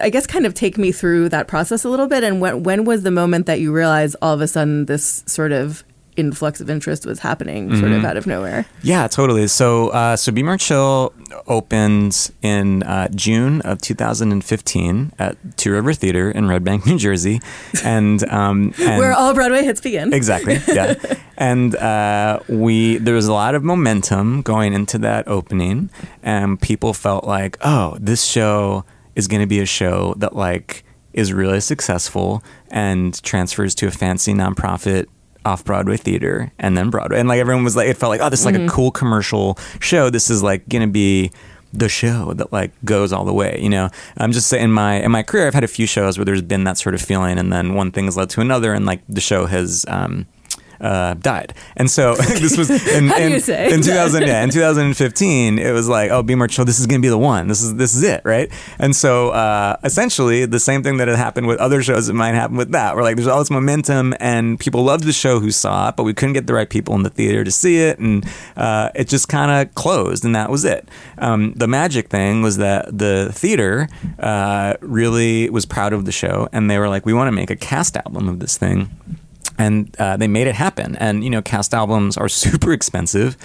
I 0.00 0.10
guess 0.10 0.26
kind 0.26 0.46
of 0.46 0.54
take 0.54 0.78
me 0.78 0.92
through 0.92 1.28
that 1.30 1.48
process 1.48 1.84
a 1.84 1.88
little 1.88 2.06
bit, 2.06 2.24
and 2.24 2.40
when 2.40 2.62
when 2.62 2.84
was 2.84 3.02
the 3.02 3.10
moment 3.10 3.46
that 3.46 3.60
you 3.60 3.72
realized 3.72 4.16
all 4.22 4.34
of 4.34 4.40
a 4.40 4.48
sudden 4.48 4.86
this 4.86 5.22
sort 5.26 5.52
of 5.52 5.84
influx 6.18 6.60
of 6.60 6.68
interest 6.68 7.06
was 7.06 7.20
happening, 7.20 7.70
sort 7.76 7.84
Mm-hmm. 7.92 8.00
of 8.00 8.04
out 8.04 8.16
of 8.18 8.26
nowhere? 8.26 8.66
Yeah, 8.82 9.06
totally. 9.08 9.46
So, 9.46 9.88
uh, 9.90 10.16
so 10.16 10.32
Be 10.32 10.42
More 10.42 10.58
Chill 10.58 11.12
opened 11.46 12.30
in 12.42 12.82
uh, 12.82 13.08
June 13.14 13.60
of 13.62 13.80
2015 13.80 15.12
at 15.18 15.36
Two 15.56 15.72
River 15.72 15.92
Theater 15.94 16.30
in 16.30 16.48
Red 16.48 16.64
Bank, 16.64 16.84
New 16.90 16.98
Jersey, 16.98 17.40
and, 17.84 18.22
um, 18.30 18.74
and 18.80 18.98
Where 18.98 19.12
all 19.14 19.32
Broadway 19.34 19.64
hits 19.64 19.80
begin. 19.80 20.12
exactly, 20.12 20.58
yeah. 20.68 20.94
and 21.38 21.74
uh, 21.76 22.40
we 22.48 22.98
there 22.98 23.14
was 23.14 23.26
a 23.28 23.32
lot 23.32 23.54
of 23.54 23.62
momentum 23.62 24.42
going 24.42 24.72
into 24.74 24.98
that 24.98 25.26
opening, 25.28 25.90
and 26.22 26.60
people 26.60 26.92
felt 26.92 27.24
like, 27.24 27.56
oh, 27.62 27.96
this 28.00 28.24
show 28.24 28.84
is 29.14 29.28
going 29.28 29.40
to 29.40 29.46
be 29.46 29.60
a 29.60 29.66
show 29.66 30.14
that 30.18 30.34
like 30.36 30.84
is 31.12 31.32
really 31.32 31.60
successful 31.60 32.42
and 32.70 33.20
transfers 33.22 33.74
to 33.74 33.86
a 33.86 33.90
fancy 33.90 34.32
nonprofit 34.32 35.06
off 35.48 35.64
Broadway 35.64 35.96
theater 35.96 36.52
and 36.58 36.76
then 36.76 36.90
Broadway. 36.90 37.18
And 37.18 37.28
like 37.28 37.40
everyone 37.40 37.64
was 37.64 37.74
like, 37.74 37.88
it 37.88 37.96
felt 37.96 38.10
like, 38.10 38.20
oh, 38.20 38.28
this 38.28 38.40
is 38.40 38.46
like 38.46 38.54
a 38.54 38.68
cool 38.68 38.90
commercial 38.90 39.58
show. 39.80 40.10
This 40.10 40.28
is 40.30 40.42
like 40.42 40.68
going 40.68 40.82
to 40.82 40.92
be 40.92 41.32
the 41.72 41.88
show 41.88 42.32
that 42.34 42.52
like 42.52 42.70
goes 42.84 43.12
all 43.12 43.24
the 43.24 43.32
way, 43.32 43.58
you 43.60 43.68
know. 43.68 43.90
I'm 44.16 44.32
just 44.32 44.48
saying 44.48 44.64
in 44.64 44.72
my 44.72 44.96
in 45.02 45.10
my 45.10 45.22
career 45.22 45.46
I've 45.46 45.54
had 45.54 45.64
a 45.64 45.68
few 45.68 45.86
shows 45.86 46.18
where 46.18 46.24
there's 46.24 46.42
been 46.42 46.64
that 46.64 46.78
sort 46.78 46.94
of 46.94 47.00
feeling 47.00 47.38
and 47.38 47.52
then 47.52 47.74
one 47.74 47.90
thing 47.90 48.04
has 48.04 48.16
led 48.16 48.30
to 48.30 48.40
another 48.40 48.72
and 48.72 48.86
like 48.86 49.00
the 49.08 49.20
show 49.20 49.46
has 49.46 49.84
um 49.88 50.26
uh, 50.80 51.14
died, 51.14 51.54
and 51.76 51.90
so 51.90 52.14
this 52.16 52.56
was 52.56 52.70
in, 52.88 53.10
in, 53.12 53.32
in 53.32 53.82
2000. 53.82 54.22
Yeah, 54.26 54.42
in 54.42 54.50
2015, 54.50 55.58
it 55.58 55.72
was 55.72 55.88
like, 55.88 56.10
oh, 56.10 56.22
Be 56.22 56.34
More 56.34 56.48
Chill. 56.48 56.64
This 56.64 56.78
is 56.78 56.86
going 56.86 57.00
to 57.00 57.04
be 57.04 57.08
the 57.08 57.18
one. 57.18 57.48
This 57.48 57.62
is 57.62 57.74
this 57.76 57.94
is 57.94 58.02
it, 58.02 58.22
right? 58.24 58.50
And 58.78 58.94
so 58.94 59.30
uh, 59.30 59.76
essentially, 59.84 60.44
the 60.46 60.60
same 60.60 60.82
thing 60.82 60.98
that 60.98 61.08
had 61.08 61.16
happened 61.16 61.46
with 61.46 61.58
other 61.58 61.82
shows 61.82 62.06
that 62.06 62.14
might 62.14 62.34
happen 62.34 62.56
with 62.56 62.72
that. 62.72 62.96
We're 62.96 63.02
like 63.02 63.16
there's 63.16 63.28
all 63.28 63.38
this 63.38 63.50
momentum, 63.50 64.14
and 64.20 64.58
people 64.58 64.82
loved 64.82 65.04
the 65.04 65.12
show 65.12 65.40
who 65.40 65.50
saw 65.50 65.90
it, 65.90 65.96
but 65.96 66.04
we 66.04 66.14
couldn't 66.14 66.34
get 66.34 66.46
the 66.46 66.54
right 66.54 66.68
people 66.68 66.94
in 66.94 67.02
the 67.02 67.10
theater 67.10 67.44
to 67.44 67.50
see 67.50 67.78
it, 67.78 67.98
and 67.98 68.26
uh, 68.56 68.90
it 68.94 69.08
just 69.08 69.28
kind 69.28 69.50
of 69.50 69.74
closed, 69.74 70.24
and 70.24 70.34
that 70.34 70.50
was 70.50 70.64
it. 70.64 70.88
Um, 71.18 71.52
the 71.54 71.68
magic 71.68 72.08
thing 72.08 72.42
was 72.42 72.56
that 72.58 72.96
the 72.96 73.30
theater 73.32 73.88
uh, 74.18 74.74
really 74.80 75.50
was 75.50 75.66
proud 75.66 75.92
of 75.92 76.04
the 76.04 76.12
show, 76.12 76.48
and 76.52 76.70
they 76.70 76.78
were 76.78 76.88
like, 76.88 77.06
we 77.06 77.12
want 77.12 77.28
to 77.28 77.32
make 77.32 77.50
a 77.50 77.56
cast 77.56 77.96
album 77.96 78.28
of 78.28 78.40
this 78.40 78.56
thing 78.56 78.90
and 79.58 79.94
uh, 79.98 80.16
they 80.16 80.28
made 80.28 80.46
it 80.46 80.54
happen. 80.54 80.96
And 80.96 81.24
you 81.24 81.30
know, 81.30 81.42
cast 81.42 81.74
albums 81.74 82.16
are 82.16 82.28
super 82.44 82.72
expensive, 82.72 83.36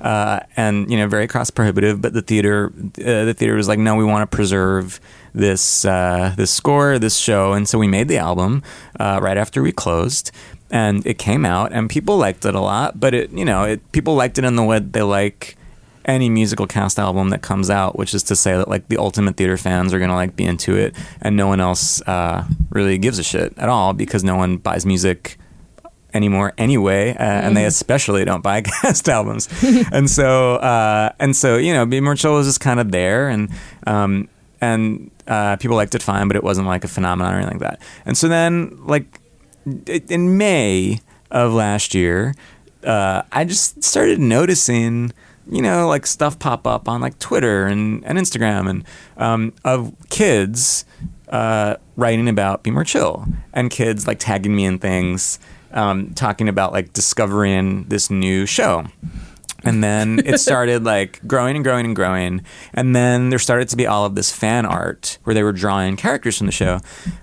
uh, 0.00 0.40
and 0.56 0.90
you 0.90 0.98
know, 0.98 1.08
very 1.08 1.26
cost 1.26 1.54
prohibitive. 1.54 2.00
But 2.00 2.12
the 2.12 2.22
theater, 2.22 2.72
uh, 2.76 3.24
the 3.24 3.34
theater 3.36 3.54
was 3.54 3.68
like, 3.68 3.78
no, 3.78 3.96
we 3.96 4.04
want 4.04 4.30
to 4.30 4.36
preserve 4.36 5.00
this 5.34 5.84
uh, 5.84 6.34
this 6.36 6.50
score, 6.50 6.98
this 6.98 7.16
show, 7.16 7.52
and 7.52 7.68
so 7.68 7.78
we 7.78 7.88
made 7.88 8.08
the 8.08 8.18
album 8.18 8.62
uh, 9.00 9.18
right 9.22 9.36
after 9.36 9.62
we 9.62 9.72
closed. 9.72 10.30
And 10.70 11.06
it 11.06 11.18
came 11.18 11.44
out, 11.44 11.72
and 11.72 11.90
people 11.90 12.16
liked 12.16 12.46
it 12.46 12.54
a 12.54 12.60
lot. 12.60 12.98
But 12.98 13.12
it, 13.12 13.30
you 13.30 13.44
know, 13.44 13.64
it, 13.64 13.92
people 13.92 14.14
liked 14.14 14.38
it 14.38 14.44
in 14.44 14.56
the 14.56 14.62
way 14.62 14.78
they 14.78 15.02
like 15.02 15.56
any 16.04 16.28
musical 16.28 16.66
cast 16.66 16.98
album 16.98 17.28
that 17.28 17.42
comes 17.42 17.68
out, 17.68 17.96
which 17.98 18.14
is 18.14 18.22
to 18.24 18.34
say 18.34 18.56
that 18.56 18.68
like 18.68 18.88
the 18.88 18.96
ultimate 18.96 19.36
theater 19.36 19.58
fans 19.58 19.92
are 19.92 19.98
gonna 19.98 20.14
like 20.14 20.34
be 20.34 20.44
into 20.44 20.74
it, 20.74 20.96
and 21.20 21.36
no 21.36 21.46
one 21.46 21.60
else 21.60 22.00
uh, 22.02 22.44
really 22.70 22.96
gives 22.96 23.18
a 23.18 23.22
shit 23.22 23.52
at 23.58 23.68
all 23.68 23.92
because 23.92 24.24
no 24.24 24.34
one 24.34 24.56
buys 24.56 24.86
music 24.86 25.38
anymore 26.14 26.52
anyway, 26.58 27.10
uh, 27.10 27.22
and 27.22 27.56
they 27.56 27.64
especially 27.64 28.24
don't 28.24 28.42
buy 28.42 28.60
cast 28.82 29.08
albums. 29.08 29.48
and 29.92 30.10
so, 30.10 30.56
uh, 30.56 31.12
and 31.18 31.34
so, 31.34 31.56
you 31.56 31.72
know, 31.72 31.86
Be 31.86 32.00
More 32.00 32.14
Chill 32.14 32.34
was 32.34 32.46
just 32.46 32.60
kind 32.60 32.80
of 32.80 32.90
there, 32.90 33.28
and 33.28 33.50
um, 33.86 34.28
and 34.60 35.10
uh, 35.26 35.56
people 35.56 35.76
liked 35.76 35.94
it 35.94 36.02
fine, 36.02 36.28
but 36.28 36.36
it 36.36 36.44
wasn't 36.44 36.66
like 36.66 36.84
a 36.84 36.88
phenomenon 36.88 37.34
or 37.34 37.36
anything 37.38 37.58
like 37.58 37.78
that. 37.78 37.82
And 38.06 38.16
so 38.16 38.28
then, 38.28 38.78
like 38.86 39.20
in 39.86 40.36
May 40.36 41.00
of 41.30 41.52
last 41.52 41.94
year, 41.94 42.34
uh, 42.84 43.22
I 43.32 43.44
just 43.44 43.82
started 43.82 44.20
noticing. 44.20 45.12
You 45.50 45.60
know, 45.60 45.88
like 45.88 46.06
stuff 46.06 46.38
pop 46.38 46.68
up 46.68 46.88
on 46.88 47.00
like 47.00 47.18
Twitter 47.18 47.66
and, 47.66 48.04
and 48.04 48.16
Instagram 48.16 48.70
and 48.70 48.84
um, 49.16 49.52
of 49.64 49.92
kids 50.08 50.84
uh, 51.32 51.76
writing 51.96 52.28
about 52.28 52.62
Be 52.62 52.70
More 52.70 52.84
Chill 52.84 53.26
and 53.52 53.70
kids 53.70 54.06
like 54.06 54.18
tagging 54.18 54.54
me 54.54 54.64
in 54.64 54.78
things, 54.78 55.40
um, 55.72 56.14
talking 56.14 56.48
about 56.48 56.72
like 56.72 56.92
discovering 56.92 57.84
this 57.84 58.10
new 58.10 58.46
show. 58.46 58.86
And 59.64 59.82
then 59.82 60.20
it 60.24 60.38
started 60.40 60.84
like 60.84 61.20
growing 61.26 61.56
and 61.56 61.64
growing 61.64 61.86
and 61.86 61.94
growing. 61.94 62.42
And 62.74 62.96
then 62.96 63.30
there 63.30 63.38
started 63.38 63.68
to 63.68 63.76
be 63.76 63.86
all 63.86 64.04
of 64.04 64.14
this 64.14 64.32
fan 64.32 64.66
art 64.66 65.18
where 65.24 65.34
they 65.34 65.42
were 65.42 65.52
drawing 65.52 65.96
characters 65.96 66.38
from 66.38 66.46
the 66.46 66.52
show. 66.52 66.80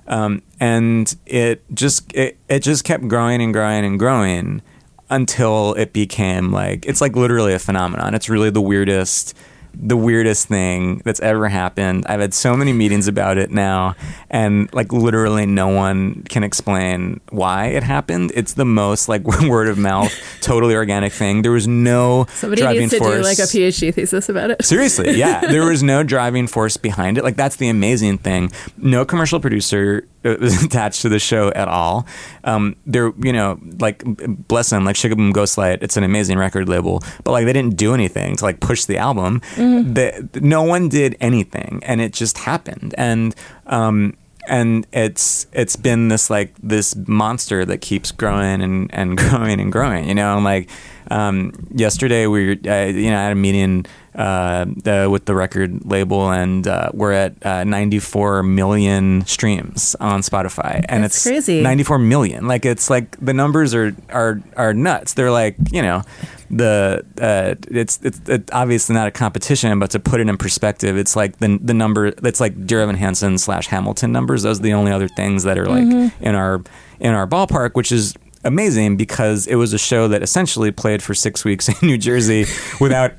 Um, 0.07 0.41
and 0.59 1.13
it 1.25 1.63
just 1.73 2.13
it, 2.15 2.37
it 2.47 2.59
just 2.59 2.83
kept 2.83 3.07
growing 3.07 3.41
and 3.41 3.53
growing 3.53 3.85
and 3.85 3.99
growing 3.99 4.61
until 5.09 5.73
it 5.73 5.91
became 5.91 6.51
like 6.51 6.85
it's 6.85 7.01
like 7.01 7.15
literally 7.15 7.53
a 7.53 7.59
phenomenon. 7.59 8.13
It's 8.13 8.29
really 8.29 8.49
the 8.49 8.61
weirdest 8.61 9.35
the 9.73 9.95
weirdest 9.97 10.47
thing 10.47 11.01
that's 11.05 11.19
ever 11.19 11.47
happened. 11.47 12.05
I've 12.07 12.19
had 12.19 12.33
so 12.33 12.55
many 12.55 12.73
meetings 12.73 13.07
about 13.07 13.37
it 13.37 13.51
now, 13.51 13.95
and 14.29 14.71
like 14.73 14.91
literally 14.91 15.45
no 15.45 15.67
one 15.69 16.23
can 16.23 16.43
explain 16.43 17.21
why 17.29 17.67
it 17.67 17.83
happened. 17.83 18.31
It's 18.35 18.53
the 18.53 18.65
most 18.65 19.07
like 19.09 19.23
word 19.47 19.67
of 19.67 19.77
mouth, 19.77 20.13
totally 20.41 20.75
organic 20.75 21.13
thing. 21.13 21.41
There 21.41 21.51
was 21.51 21.67
no 21.67 22.25
Somebody 22.33 22.61
driving 22.61 22.81
needs 22.81 22.93
to 22.93 22.99
force. 22.99 23.15
do 23.15 23.21
like 23.21 23.39
a 23.39 23.43
PhD 23.43 23.93
thesis 23.93 24.29
about 24.29 24.51
it. 24.51 24.63
Seriously, 24.63 25.17
yeah. 25.17 25.39
There 25.49 25.65
was 25.65 25.81
no 25.83 26.03
driving 26.03 26.47
force 26.47 26.77
behind 26.77 27.17
it. 27.17 27.23
Like 27.23 27.35
that's 27.35 27.55
the 27.55 27.69
amazing 27.69 28.19
thing. 28.19 28.51
No 28.77 29.03
commercial 29.03 29.39
producer 29.39 30.07
was 30.23 30.63
attached 30.65 31.01
to 31.03 31.09
the 31.09 31.19
show 31.19 31.49
at 31.49 31.67
all. 31.67 32.07
Um, 32.43 32.75
there, 32.85 33.11
you 33.19 33.33
know, 33.33 33.59
like 33.79 34.03
bless 34.47 34.69
them, 34.69 34.85
like 34.85 34.95
Sh-K-Boom 34.95 35.33
Ghostlight. 35.33 35.83
It's 35.83 35.97
an 35.97 36.03
amazing 36.03 36.37
record 36.37 36.67
label, 36.67 37.01
but 37.23 37.31
like 37.31 37.45
they 37.45 37.53
didn't 37.53 37.75
do 37.77 37.93
anything 37.93 38.35
to 38.37 38.43
like 38.43 38.59
push 38.59 38.85
the 38.85 38.97
album. 38.97 39.41
The, 39.55 40.29
no 40.41 40.63
one 40.63 40.89
did 40.89 41.15
anything, 41.19 41.81
and 41.83 42.01
it 42.01 42.13
just 42.13 42.39
happened. 42.39 42.95
And 42.97 43.35
um, 43.67 44.15
and 44.47 44.87
it's 44.91 45.47
it's 45.53 45.75
been 45.75 46.07
this 46.07 46.29
like 46.29 46.53
this 46.61 46.95
monster 47.07 47.63
that 47.65 47.79
keeps 47.79 48.11
growing 48.11 48.61
and, 48.61 48.93
and 48.93 49.17
growing 49.17 49.59
and 49.61 49.71
growing 49.71 50.07
you 50.07 50.15
know 50.15 50.35
and 50.35 50.43
like 50.43 50.69
um, 51.11 51.53
yesterday 51.73 52.27
we 52.27 52.47
were 52.47 52.71
uh, 52.71 52.85
you 52.85 53.09
know 53.09 53.17
I 53.17 53.23
had 53.23 53.31
a 53.31 53.35
meeting 53.35 53.85
uh, 54.19 54.65
uh, 54.85 55.07
with 55.09 55.23
the 55.25 55.33
record 55.33 55.85
label, 55.85 56.29
and 56.29 56.67
uh, 56.67 56.91
we're 56.93 57.13
at 57.13 57.43
uh, 57.45 57.63
94 57.63 58.43
million 58.43 59.25
streams 59.25 59.95
on 60.01 60.19
Spotify, 60.21 60.83
and 60.89 61.03
That's 61.03 61.15
it's 61.15 61.23
crazy. 61.25 61.61
94 61.61 61.99
million. 61.99 62.45
Like 62.47 62.65
it's 62.65 62.89
like 62.89 63.17
the 63.23 63.33
numbers 63.33 63.73
are 63.73 63.95
are 64.09 64.41
are 64.57 64.73
nuts. 64.73 65.13
They're 65.13 65.31
like 65.31 65.55
you 65.71 65.81
know 65.81 66.03
the 66.51 67.05
uh, 67.21 67.55
it's 67.71 67.99
it's 68.03 68.19
it's 68.27 68.51
obviously 68.51 68.93
not 68.95 69.07
a 69.07 69.11
competition, 69.11 69.79
but 69.79 69.91
to 69.91 69.99
put 69.99 70.19
it 70.19 70.27
in 70.27 70.37
perspective, 70.37 70.97
it's 70.97 71.15
like 71.15 71.37
the 71.39 71.57
the 71.61 71.73
number. 71.73 72.07
It's 72.07 72.41
like 72.41 72.67
Dear 72.67 72.81
Evan 72.81 72.95
Hansen 72.97 73.37
slash 73.37 73.67
Hamilton 73.67 74.11
numbers. 74.11 74.43
Those 74.43 74.59
are 74.59 74.63
the 74.63 74.73
only 74.73 74.91
other 74.91 75.07
things 75.07 75.43
that 75.43 75.57
are 75.57 75.65
like 75.65 75.79
Mm-hmm. 75.85 76.23
in 76.23 76.35
our 76.35 76.61
in 76.99 77.13
our 77.13 77.25
ballpark, 77.25 77.75
which 77.75 77.91
is 77.91 78.13
amazing 78.43 78.97
because 78.97 79.47
it 79.47 79.55
was 79.55 79.71
a 79.73 79.77
show 79.77 80.07
that 80.09 80.21
essentially 80.23 80.71
played 80.71 81.01
for 81.01 81.13
six 81.13 81.45
weeks 81.45 81.69
in 81.69 81.75
New 81.87 81.97
Jersey 81.97 82.45
without 82.81 83.13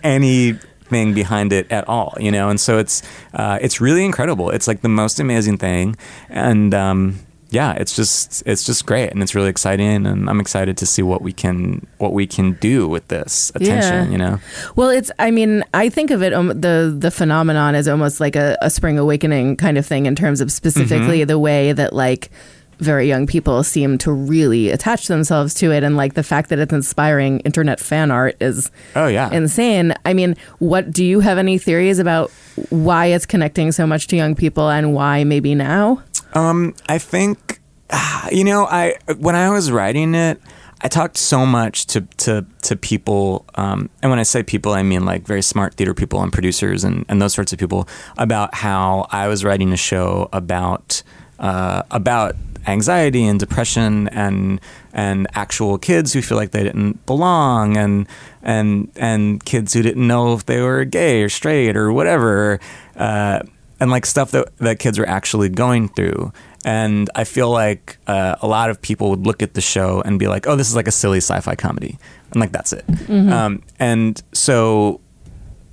anything 0.92 1.14
behind 1.14 1.52
it 1.52 1.70
at 1.70 1.88
all, 1.88 2.16
you 2.20 2.30
know. 2.30 2.48
And 2.48 2.60
so 2.60 2.78
it's 2.78 3.02
uh, 3.34 3.58
it's 3.60 3.80
really 3.80 4.04
incredible. 4.04 4.50
It's 4.50 4.66
like 4.68 4.82
the 4.82 4.88
most 4.88 5.20
amazing 5.20 5.58
thing, 5.58 5.96
and 6.28 6.74
um, 6.74 7.18
yeah, 7.50 7.72
it's 7.72 7.96
just 7.96 8.42
it's 8.46 8.64
just 8.64 8.86
great, 8.86 9.10
and 9.10 9.22
it's 9.22 9.34
really 9.34 9.48
exciting, 9.48 10.06
and 10.06 10.28
I'm 10.30 10.40
excited 10.40 10.76
to 10.78 10.86
see 10.86 11.02
what 11.02 11.20
we 11.22 11.32
can 11.32 11.86
what 11.98 12.12
we 12.12 12.26
can 12.26 12.52
do 12.54 12.88
with 12.88 13.08
this 13.08 13.50
attention, 13.54 14.04
Yeah. 14.06 14.10
you 14.10 14.18
know. 14.18 14.38
Well, 14.76 14.90
it's. 14.90 15.10
I 15.18 15.30
mean, 15.30 15.64
I 15.74 15.88
think 15.88 16.10
of 16.10 16.22
it 16.22 16.32
um, 16.32 16.48
the 16.48 16.94
the 16.96 17.10
phenomenon 17.10 17.74
as 17.74 17.88
almost 17.88 18.20
like 18.20 18.36
a, 18.36 18.56
a 18.60 18.70
spring 18.70 18.98
awakening 18.98 19.56
kind 19.56 19.78
of 19.78 19.86
thing 19.86 20.06
in 20.06 20.14
terms 20.14 20.40
of 20.40 20.52
specifically 20.52 21.24
the 21.24 21.38
way 21.38 21.72
that 21.72 21.92
like 21.92 22.30
very 22.80 23.06
young 23.06 23.26
people 23.26 23.62
seem 23.62 23.98
to 23.98 24.12
really 24.12 24.70
attach 24.70 25.06
themselves 25.06 25.54
to 25.54 25.72
it, 25.72 25.84
and 25.84 25.96
like 25.96 26.14
the 26.14 26.22
fact 26.22 26.50
that 26.50 26.58
it's 26.58 26.72
inspiring 26.72 27.40
internet 27.40 27.80
fan 27.80 28.10
art 28.10 28.36
is 28.40 28.70
Oh 28.96 29.06
yeah, 29.06 29.30
insane. 29.30 29.94
I 30.04 30.14
mean, 30.14 30.36
what 30.58 30.90
do 30.90 31.04
you 31.04 31.20
have 31.20 31.38
any 31.38 31.58
theories 31.58 31.98
about 31.98 32.30
why 32.70 33.06
it's 33.06 33.26
connecting 33.26 33.72
so 33.72 33.86
much 33.86 34.06
to 34.08 34.16
young 34.16 34.34
people 34.34 34.68
and 34.68 34.94
why 34.94 35.24
maybe 35.24 35.54
now? 35.54 36.02
Um, 36.34 36.74
I 36.88 36.98
think, 36.98 37.60
you 38.32 38.44
know, 38.44 38.66
I 38.66 38.96
when 39.18 39.36
I 39.36 39.50
was 39.50 39.70
writing 39.70 40.14
it, 40.14 40.40
I 40.82 40.88
talked 40.88 41.18
so 41.18 41.44
much 41.44 41.86
to 41.88 42.02
to 42.18 42.46
to 42.62 42.76
people, 42.76 43.44
um, 43.56 43.90
and 44.02 44.10
when 44.10 44.18
I 44.18 44.22
say 44.22 44.42
people, 44.42 44.72
I 44.72 44.82
mean 44.82 45.04
like 45.04 45.26
very 45.26 45.42
smart 45.42 45.74
theater 45.74 45.94
people 45.94 46.22
and 46.22 46.32
producers 46.32 46.84
and 46.84 47.04
and 47.08 47.20
those 47.20 47.34
sorts 47.34 47.52
of 47.52 47.58
people 47.58 47.88
about 48.16 48.54
how 48.54 49.06
I 49.10 49.28
was 49.28 49.44
writing 49.44 49.72
a 49.72 49.76
show 49.76 50.28
about 50.32 51.02
uh, 51.38 51.82
about 51.90 52.34
anxiety 52.66 53.24
and 53.24 53.40
depression 53.40 54.08
and 54.08 54.60
and 54.92 55.26
actual 55.34 55.78
kids 55.78 56.12
who 56.12 56.22
feel 56.22 56.36
like 56.36 56.50
they 56.50 56.62
didn't 56.62 57.04
belong 57.06 57.76
and 57.76 58.06
and 58.42 58.90
and 58.96 59.44
kids 59.44 59.72
who 59.72 59.82
didn't 59.82 60.06
know 60.06 60.34
if 60.34 60.46
they 60.46 60.60
were 60.60 60.84
gay 60.84 61.22
or 61.22 61.28
straight 61.28 61.76
or 61.76 61.92
whatever 61.92 62.60
uh, 62.96 63.40
and 63.80 63.90
like 63.90 64.04
stuff 64.06 64.30
that 64.32 64.56
that 64.58 64.78
kids 64.78 64.98
were 64.98 65.08
actually 65.08 65.48
going 65.48 65.88
through. 65.88 66.32
And 66.62 67.08
I 67.14 67.24
feel 67.24 67.50
like 67.50 67.96
uh, 68.06 68.36
a 68.42 68.46
lot 68.46 68.68
of 68.68 68.82
people 68.82 69.08
would 69.10 69.26
look 69.26 69.42
at 69.42 69.54
the 69.54 69.62
show 69.62 70.02
and 70.02 70.18
be 70.18 70.28
like, 70.28 70.46
"Oh, 70.46 70.56
this 70.56 70.68
is 70.68 70.76
like 70.76 70.86
a 70.86 70.92
silly 70.92 71.16
sci-fi 71.18 71.54
comedy," 71.54 71.98
and 72.32 72.40
like 72.40 72.52
that's 72.52 72.74
it. 72.74 72.84
Um, 73.32 73.62
and 73.78 74.22
so 74.32 75.00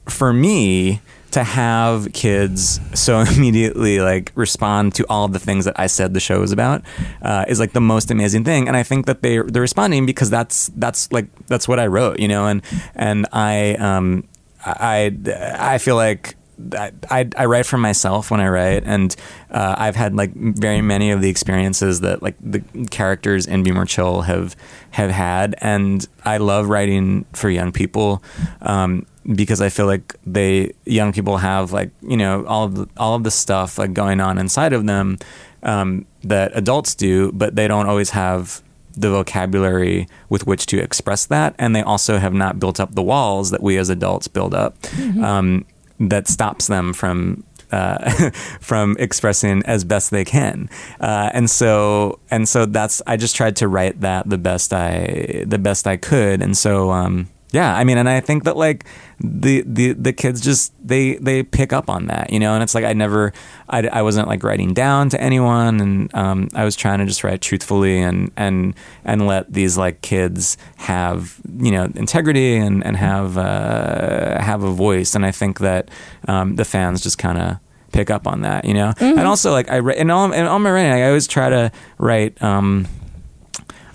for 0.08 0.32
me 0.32 1.02
to 1.38 1.44
have 1.44 2.12
kids 2.14 2.80
so 2.96 3.20
immediately 3.36 4.00
like 4.00 4.32
respond 4.34 4.96
to 4.96 5.06
all 5.08 5.28
the 5.28 5.38
things 5.38 5.66
that 5.66 5.80
I 5.80 5.86
said 5.86 6.16
the 6.16 6.20
show 6.20 6.42
is 6.42 6.52
about 6.52 6.82
uh, 7.22 7.46
is 7.48 7.60
like 7.60 7.74
the 7.74 7.82
most 7.82 8.10
amazing 8.10 8.44
thing, 8.44 8.68
and 8.68 8.76
I 8.76 8.82
think 8.82 9.06
that 9.06 9.22
they 9.22 9.38
they're 9.38 9.62
responding 9.62 10.08
because 10.08 10.32
that's 10.32 10.72
that's 10.76 11.12
like 11.12 11.28
that's 11.46 11.68
what 11.68 11.80
I 11.80 11.86
wrote, 11.86 12.20
you 12.20 12.28
know, 12.28 12.48
and 12.48 12.64
and 12.96 13.28
I 13.32 13.76
um 13.76 14.28
I 14.66 15.16
I 15.60 15.78
feel 15.78 15.96
like. 15.96 16.36
I, 16.74 16.92
I, 17.12 17.30
I 17.38 17.46
write 17.46 17.68
for 17.68 17.78
myself 17.78 18.32
when 18.32 18.40
I 18.40 18.48
write, 18.48 18.84
and 18.84 19.16
uh, 19.52 19.76
I've 19.78 19.96
had 19.96 20.16
like 20.16 20.34
very 20.34 20.82
many 20.82 21.12
of 21.12 21.22
the 21.22 21.30
experiences 21.30 22.02
that 22.02 22.24
like 22.24 22.34
the 22.42 22.62
characters 22.90 23.46
in 23.46 23.62
Be 23.62 23.72
More 23.72 23.86
Chill 23.86 24.22
have 24.22 24.56
have 24.90 25.12
had, 25.12 25.54
and 25.62 26.04
I 26.26 26.38
love 26.38 26.68
writing 26.68 27.26
for 27.34 27.52
young 27.52 27.72
people. 27.72 28.24
Um, 28.64 29.06
because 29.34 29.62
I 29.62 29.70
feel 29.70 29.86
like 29.86 30.16
they 30.26 30.74
young 30.86 31.12
people 31.12 31.38
have 31.38 31.72
like 31.72 31.92
you 32.02 32.18
know 32.18 32.46
all 32.46 32.66
of 32.66 32.76
the, 32.76 32.88
all 32.98 33.16
of 33.16 33.24
the 33.24 33.32
stuff 33.32 33.78
like 33.78 33.94
going 33.94 34.20
on 34.20 34.38
inside 34.38 34.74
of 34.74 34.86
them 34.86 35.18
um, 35.64 36.06
that 36.24 36.52
adults 36.56 36.96
do, 36.96 37.32
but 37.34 37.56
they 37.56 37.68
don't 37.68 37.88
always 37.88 38.12
have 38.12 38.62
the 38.96 39.10
vocabulary 39.10 40.08
with 40.30 40.48
which 40.48 40.66
to 40.68 40.80
express 40.80 41.26
that, 41.26 41.56
and 41.60 41.76
they 41.76 41.84
also 41.84 42.18
have 42.18 42.34
not 42.34 42.60
built 42.60 42.80
up 42.80 42.96
the 42.96 43.04
walls 43.04 43.52
that 43.52 43.62
we 43.62 43.78
as 43.78 43.90
adults 43.90 44.28
build 44.28 44.54
up 44.54 44.76
um, 45.22 45.66
that 46.00 46.28
stops 46.28 46.68
them 46.68 46.94
from. 46.94 47.44
Uh, 47.70 48.30
from 48.62 48.96
expressing 48.98 49.62
as 49.66 49.84
best 49.84 50.10
they 50.10 50.24
can, 50.24 50.70
uh, 51.02 51.30
and 51.34 51.50
so 51.50 52.18
and 52.32 52.48
so 52.48 52.66
that's 52.66 53.02
I 53.06 53.18
just 53.18 53.36
tried 53.36 53.58
to 53.58 53.68
write 53.68 54.00
that 54.00 54.30
the 54.30 54.38
best 54.38 54.72
I 54.72 55.44
the 55.46 55.58
best 55.58 55.86
I 55.86 55.98
could, 55.98 56.42
and 56.42 56.58
so 56.58 56.92
um, 56.92 57.28
yeah, 57.58 57.76
I 57.76 57.84
mean, 57.86 57.98
and 57.98 58.08
I 58.08 58.20
think 58.20 58.44
that 58.44 58.56
like 58.56 58.86
the 59.20 59.64
the 59.66 59.94
the 59.94 60.14
kids 60.14 60.42
just 60.42 60.74
they 60.88 61.16
they 61.16 61.42
pick 61.42 61.74
up 61.74 61.90
on 61.90 62.06
that, 62.06 62.32
you 62.32 62.40
know, 62.40 62.54
and 62.54 62.62
it's 62.62 62.76
like 62.76 62.86
I 62.86 62.94
never 62.94 63.34
I, 63.68 63.80
I 63.88 64.02
wasn't 64.04 64.28
like 64.28 64.44
writing 64.44 64.76
down 64.76 65.10
to 65.10 65.20
anyone, 65.20 65.80
and 65.80 66.14
um, 66.14 66.50
I 66.54 66.64
was 66.66 66.76
trying 66.76 67.00
to 67.00 67.06
just 67.08 67.24
write 67.24 67.42
truthfully 67.42 68.00
and 68.00 68.32
and 68.38 68.76
and 69.04 69.26
let 69.26 69.52
these 69.52 69.76
like 69.76 70.02
kids 70.02 70.56
have 70.76 71.42
you 71.58 71.72
know 71.72 71.86
integrity 71.96 72.58
and 72.58 72.86
and 72.86 72.96
have 72.96 73.40
uh, 73.40 74.40
have 74.40 74.62
a 74.62 74.72
voice, 74.72 75.16
and 75.16 75.26
I 75.26 75.32
think 75.32 75.58
that 75.60 75.90
um, 76.28 76.58
the 76.58 76.66
fans 76.66 77.02
just 77.02 77.18
kind 77.18 77.40
of 77.40 77.58
pick 77.92 78.12
up 78.12 78.28
on 78.28 78.42
that, 78.42 78.66
you 78.66 78.76
know, 78.76 78.94
and 79.00 79.22
also 79.28 79.50
like 79.50 79.72
I 79.72 79.80
write 79.80 79.98
in 79.98 80.12
all 80.12 80.32
in 80.32 80.46
all 80.46 80.60
my 80.60 80.70
writing, 80.70 80.92
I 80.92 81.08
always 81.08 81.26
try 81.26 81.50
to 81.50 81.72
write. 81.98 82.40
Um, 82.40 82.88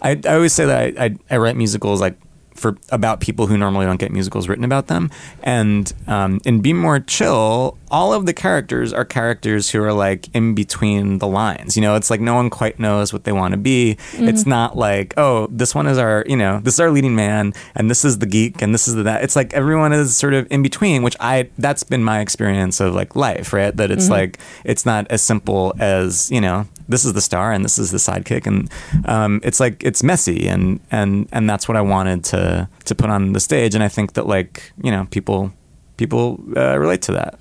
I, 0.03 0.21
I 0.27 0.35
always 0.35 0.53
say 0.53 0.65
that 0.67 0.99
I, 0.99 1.05
I, 1.05 1.17
I 1.31 1.37
write 1.37 1.55
musicals 1.55 2.01
like 2.01 2.19
for 2.55 2.77
about 2.91 3.21
people 3.21 3.47
who 3.47 3.57
normally 3.57 3.87
don't 3.87 3.99
get 3.99 4.13
musicals 4.13 4.49
written 4.49 4.65
about 4.65 4.87
them. 4.87 5.11
And 5.43 5.93
um, 6.07 6.41
in 6.45 6.61
Be 6.61 6.73
More 6.73 7.01
Chill, 7.01 7.79
all 7.91 8.13
of 8.13 8.27
the 8.27 8.33
characters 8.33 8.93
are 8.93 9.05
characters 9.05 9.71
who 9.71 9.83
are 9.83 9.93
like 9.93 10.35
in 10.35 10.55
between 10.55 11.19
the 11.19 11.27
lines. 11.27 11.77
You 11.77 11.83
know, 11.83 11.95
it's 11.95 12.11
like 12.11 12.21
no 12.21 12.35
one 12.35 12.51
quite 12.51 12.79
knows 12.79 13.13
what 13.13 13.25
they 13.25 13.33
want 13.33 13.53
to 13.53 13.59
be. 13.59 13.99
It's 14.15 14.47
not 14.47 14.77
like, 14.77 15.15
oh, 15.17 15.47
this 15.51 15.75
one 15.75 15.87
is 15.87 15.99
our, 15.99 16.25
you 16.27 16.37
know, 16.37 16.61
this 16.61 16.75
is 16.75 16.81
our 16.81 16.91
leading 16.91 17.15
man, 17.15 17.53
and 17.75 17.91
this 17.91 18.05
is 18.05 18.19
the 18.19 18.27
geek, 18.27 18.63
and 18.63 18.73
this 18.73 18.89
is 18.89 18.95
the 18.95 19.03
that. 19.03 19.23
It's 19.23 19.37
like 19.37 19.53
everyone 19.53 19.93
is 19.93 20.17
sort 20.17 20.35
of 20.35 20.51
in 20.51 20.63
between, 20.63 21.03
which 21.03 21.17
I 21.21 21.51
that's 21.59 21.83
been 21.83 22.03
my 22.03 22.21
experience 22.21 22.81
of 22.81 22.95
like 22.95 23.15
life, 23.15 23.53
right? 23.53 23.77
That 23.77 23.91
it's 23.91 24.09
like 24.09 24.39
it's 24.65 24.87
not 24.87 25.07
as 25.11 25.23
simple 25.23 25.75
as 25.79 26.31
you 26.31 26.41
know 26.41 26.67
this 26.89 27.05
is 27.05 27.13
the 27.15 27.21
star 27.21 27.53
and 27.53 27.65
this 27.65 27.79
is 27.79 27.91
the 27.91 27.99
sidekick 27.99 28.47
and 28.47 28.71
um, 29.07 29.41
it's 29.43 29.61
like 29.61 29.83
it's 29.83 30.03
messy 30.03 30.47
and 30.47 30.81
and 30.91 31.29
and 31.33 31.49
that's 31.49 31.67
what 31.69 31.77
I 31.77 31.81
wanted 31.81 32.25
to 32.27 32.42
to 32.85 32.95
put 32.95 33.11
on 33.11 33.33
the 33.33 33.41
stage. 33.41 33.75
And 33.77 33.83
I 33.85 33.89
think 33.89 34.13
that 34.15 34.27
like 34.27 34.73
you 34.83 34.91
know 34.91 35.07
people 35.11 35.53
people 35.97 36.39
uh, 36.57 36.77
relate 36.79 37.03
to 37.03 37.13
that. 37.13 37.33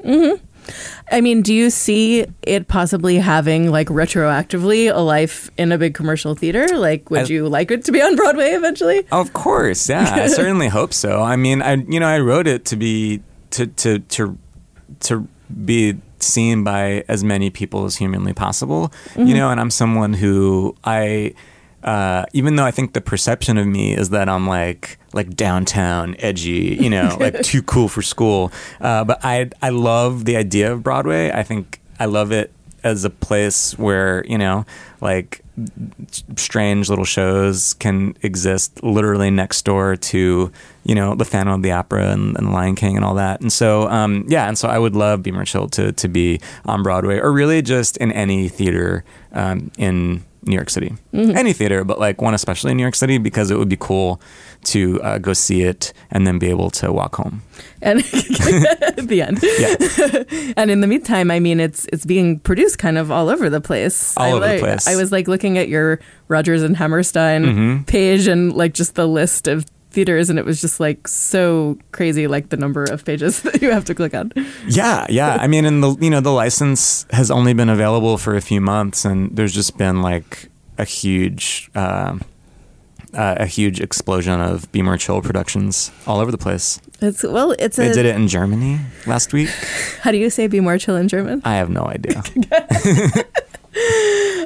I 1.11 1.21
mean, 1.21 1.41
do 1.41 1.53
you 1.53 1.69
see 1.69 2.25
it 2.43 2.67
possibly 2.67 3.17
having 3.17 3.71
like 3.71 3.87
retroactively 3.87 4.93
a 4.93 4.99
life 4.99 5.49
in 5.57 5.71
a 5.71 5.77
big 5.77 5.93
commercial 5.95 6.35
theater? 6.35 6.65
Like, 6.77 7.09
would 7.09 7.21
I- 7.31 7.33
you 7.33 7.49
like 7.49 7.71
it 7.71 7.83
to 7.85 7.91
be 7.91 8.01
on 8.01 8.15
Broadway 8.15 8.51
eventually? 8.51 9.05
of 9.11 9.33
course 9.33 9.89
yeah. 9.89 10.07
I 10.25 10.27
certainly 10.41 10.67
hope 10.69 10.93
so. 10.93 11.21
I 11.21 11.35
mean 11.35 11.61
I 11.61 11.73
you 11.93 11.99
know 11.99 12.07
I 12.07 12.19
wrote 12.19 12.47
it 12.47 12.65
to 12.65 12.75
be 12.75 13.21
to 13.51 13.67
to 13.67 13.99
to 13.99 14.37
to 15.01 15.27
be 15.65 15.97
seen 16.19 16.63
by 16.63 17.03
as 17.07 17.23
many 17.23 17.49
people 17.49 17.83
as 17.85 17.95
humanly 17.97 18.31
possible 18.31 18.93
you 19.17 19.33
know 19.33 19.49
and 19.49 19.59
I'm 19.59 19.71
someone 19.71 20.13
who 20.13 20.75
I 20.85 21.33
uh, 21.84 22.26
even 22.34 22.56
though 22.56 22.65
I 22.65 22.72
think 22.72 22.94
the 22.94 23.02
perception 23.02 23.58
of 23.58 23.67
me 23.67 23.96
is 23.96 24.10
that 24.12 24.30
I'm 24.30 24.48
like 24.48 24.98
like 25.13 25.36
downtown, 25.36 26.15
edgy, 26.20 26.78
you 26.80 26.89
know, 26.89 27.17
like 27.20 27.41
too 27.41 27.63
cool 27.63 27.88
for 27.88 28.02
school. 28.02 28.52
Uh, 28.80 29.04
but 29.04 29.20
I 29.24 29.50
I 29.62 29.70
love 29.70 30.26
the 30.26 30.38
idea 30.38 30.72
of 30.72 30.84
Broadway. 30.84 31.32
I 31.32 31.44
think 31.44 31.82
I 32.00 32.06
love 32.06 32.32
it 32.32 32.52
as 32.84 33.04
a 33.04 33.10
place 33.10 33.78
where 33.78 34.26
you 34.26 34.38
know, 34.38 34.65
like 35.02 35.41
strange 36.36 36.89
little 36.89 37.06
shows 37.06 37.74
can 37.76 38.15
exist 38.24 38.84
literally 38.84 39.30
next 39.30 39.63
door 39.63 39.96
to 39.96 40.52
you 40.84 40.96
know 40.96 41.15
the 41.15 41.26
Phantom 41.26 41.56
of 41.56 41.63
the 41.63 41.72
Opera 41.72 42.12
and, 42.12 42.38
and 42.38 42.54
Lion 42.54 42.76
King 42.76 42.96
and 42.96 43.04
all 43.04 43.15
that. 43.15 43.41
And 43.41 43.52
so 43.52 43.89
um, 43.89 44.26
yeah, 44.28 44.48
and 44.48 44.58
so 44.58 44.67
I 44.67 44.78
would 44.78 44.96
love 44.96 45.24
Be 45.24 45.32
More 45.32 45.46
Chill 45.46 45.67
to 45.70 45.91
to 45.91 46.08
be 46.08 46.39
on 46.65 46.84
Broadway 46.84 47.20
or 47.20 47.32
really 47.32 47.62
just 47.62 47.98
in 47.98 48.12
any 48.12 48.50
theater 48.50 49.04
um, 49.34 49.72
in 49.78 50.24
New 50.43 50.56
York 50.56 50.69
City, 50.71 50.93
any 51.13 51.54
theater, 51.54 51.84
but 51.84 51.99
like 51.99 52.21
one 52.21 52.34
especially 52.34 52.71
in 52.71 52.77
New 52.77 52.84
York 52.84 52.95
City 52.95 53.17
because 53.19 53.51
it 53.51 53.58
would 53.60 53.69
be 53.69 53.77
cool 53.80 54.19
to 54.65 55.01
uh, 55.04 55.17
go 55.19 55.34
see 55.34 55.62
it 55.62 55.93
and 56.10 56.25
then 56.25 56.39
be 56.39 56.47
able 56.49 56.69
to 56.71 56.91
walk 56.91 57.15
home. 57.15 57.41
And 57.82 57.99
at 57.99 58.06
the 59.08 59.21
end. 59.21 59.39
Yeah. 59.43 60.54
And 60.58 60.69
in 60.69 60.82
the 60.82 60.88
meantime, 60.88 61.32
I 61.32 61.39
mean, 61.39 61.60
it's 61.60 61.86
it's 61.93 62.06
being 62.06 62.39
produced 62.39 62.77
kind 62.80 62.97
of 62.97 63.12
all 63.12 63.30
over 63.30 63.49
the 63.49 63.62
place. 63.62 64.15
All 64.17 64.25
I, 64.25 64.32
over 64.32 64.47
the 64.56 64.60
place. 64.60 64.88
I 64.88 64.95
was 64.95 65.12
like 65.12 65.27
looking 65.27 65.58
at 65.58 65.69
your 65.69 65.99
Rodgers 66.27 66.62
and 66.63 66.75
Hammerstein 66.75 67.43
Mm-hmm. 67.45 67.84
page 67.84 68.27
and 68.27 68.54
like 68.54 68.73
just 68.73 68.95
the 68.95 69.08
list 69.08 69.47
of 69.47 69.65
theaters, 69.91 70.30
and 70.30 70.39
it 70.39 70.45
was 70.45 70.60
just 70.62 70.80
like 70.80 71.08
so 71.08 71.77
crazy, 71.91 72.27
like 72.27 72.49
the 72.49 72.58
number 72.58 72.84
of 72.86 73.06
pages 73.06 73.41
that 73.43 73.62
you 73.62 73.71
have 73.71 73.86
to 73.86 73.93
click 73.95 74.13
on. 74.13 74.32
Yeah, 74.67 75.06
yeah. 75.10 75.38
I 75.39 75.47
mean, 75.47 75.65
and 75.65 75.84
the 75.84 75.95
you 75.99 76.10
know 76.10 76.21
the 76.21 76.32
license 76.32 77.06
has 77.12 77.30
only 77.30 77.54
been 77.54 77.69
available 77.69 78.17
for 78.17 78.36
a 78.36 78.41
few 78.41 78.62
months, 78.62 79.06
and 79.06 79.36
there's 79.36 79.54
just 79.54 79.77
been 79.77 80.01
like 80.01 80.49
a 80.77 80.86
huge, 80.86 81.69
uh, 81.75 82.17
uh, 83.13 83.36
a 83.38 83.45
huge 83.45 83.80
explosion 83.82 84.39
of 84.41 84.71
Be 84.71 84.82
More 84.82 84.97
Chill 84.97 85.21
productions 85.21 85.91
all 86.08 86.19
over 86.19 86.32
the 86.32 86.38
place. 86.38 86.80
It's 87.01 87.23
well, 87.23 87.54
it's 87.60 87.77
They 87.77 87.89
a. 87.89 87.93
did 87.93 88.06
it 88.06 88.15
in 88.15 88.27
Germany 88.27 88.80
last 89.06 89.34
week. 89.34 89.50
How 90.02 90.12
do 90.12 90.17
you 90.17 90.29
say 90.29 90.48
"be 90.48 90.60
more 90.60 90.77
chill" 90.77 90.96
in 90.96 91.08
German? 91.08 91.42
I 91.46 91.56
have 91.56 91.69
no 91.69 91.83
idea. 91.85 92.23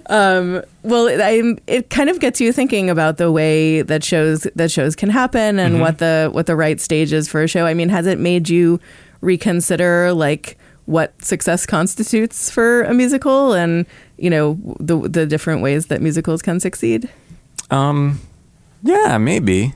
Um, 0.08 0.64
well, 0.84 1.08
it, 1.08 1.20
I, 1.22 1.56
it 1.68 1.90
kind 1.90 2.10
of 2.10 2.20
gets 2.20 2.40
you 2.42 2.52
thinking 2.52 2.90
about 2.90 3.18
the 3.18 3.32
way 3.32 3.82
that 3.82 4.04
shows 4.04 4.48
that 4.56 4.72
shows 4.72 4.96
can 4.96 5.10
happen 5.10 5.60
and 5.60 5.76
mm-hmm. 5.76 5.82
what 5.82 5.98
the 6.00 6.30
what 6.32 6.46
the 6.46 6.56
right 6.56 6.80
stage 6.80 7.14
is 7.14 7.28
for 7.28 7.44
a 7.44 7.48
show. 7.48 7.66
I 7.66 7.74
mean, 7.74 7.90
has 7.90 8.08
it 8.08 8.20
made 8.20 8.50
you 8.50 8.80
reconsider 9.22 10.14
like 10.14 10.58
what 10.86 11.20
success 11.24 11.66
constitutes 11.66 12.50
for 12.50 12.84
a 12.84 12.94
musical 12.94 13.54
and 13.54 13.86
you 14.18 14.30
know 14.30 14.60
the 14.80 14.98
the 15.08 15.26
different 15.26 15.62
ways 15.62 15.88
that 15.88 16.02
musicals 16.02 16.42
can 16.42 16.60
succeed? 16.60 17.10
Um, 17.72 18.20
yeah, 18.84 19.18
maybe. 19.18 19.74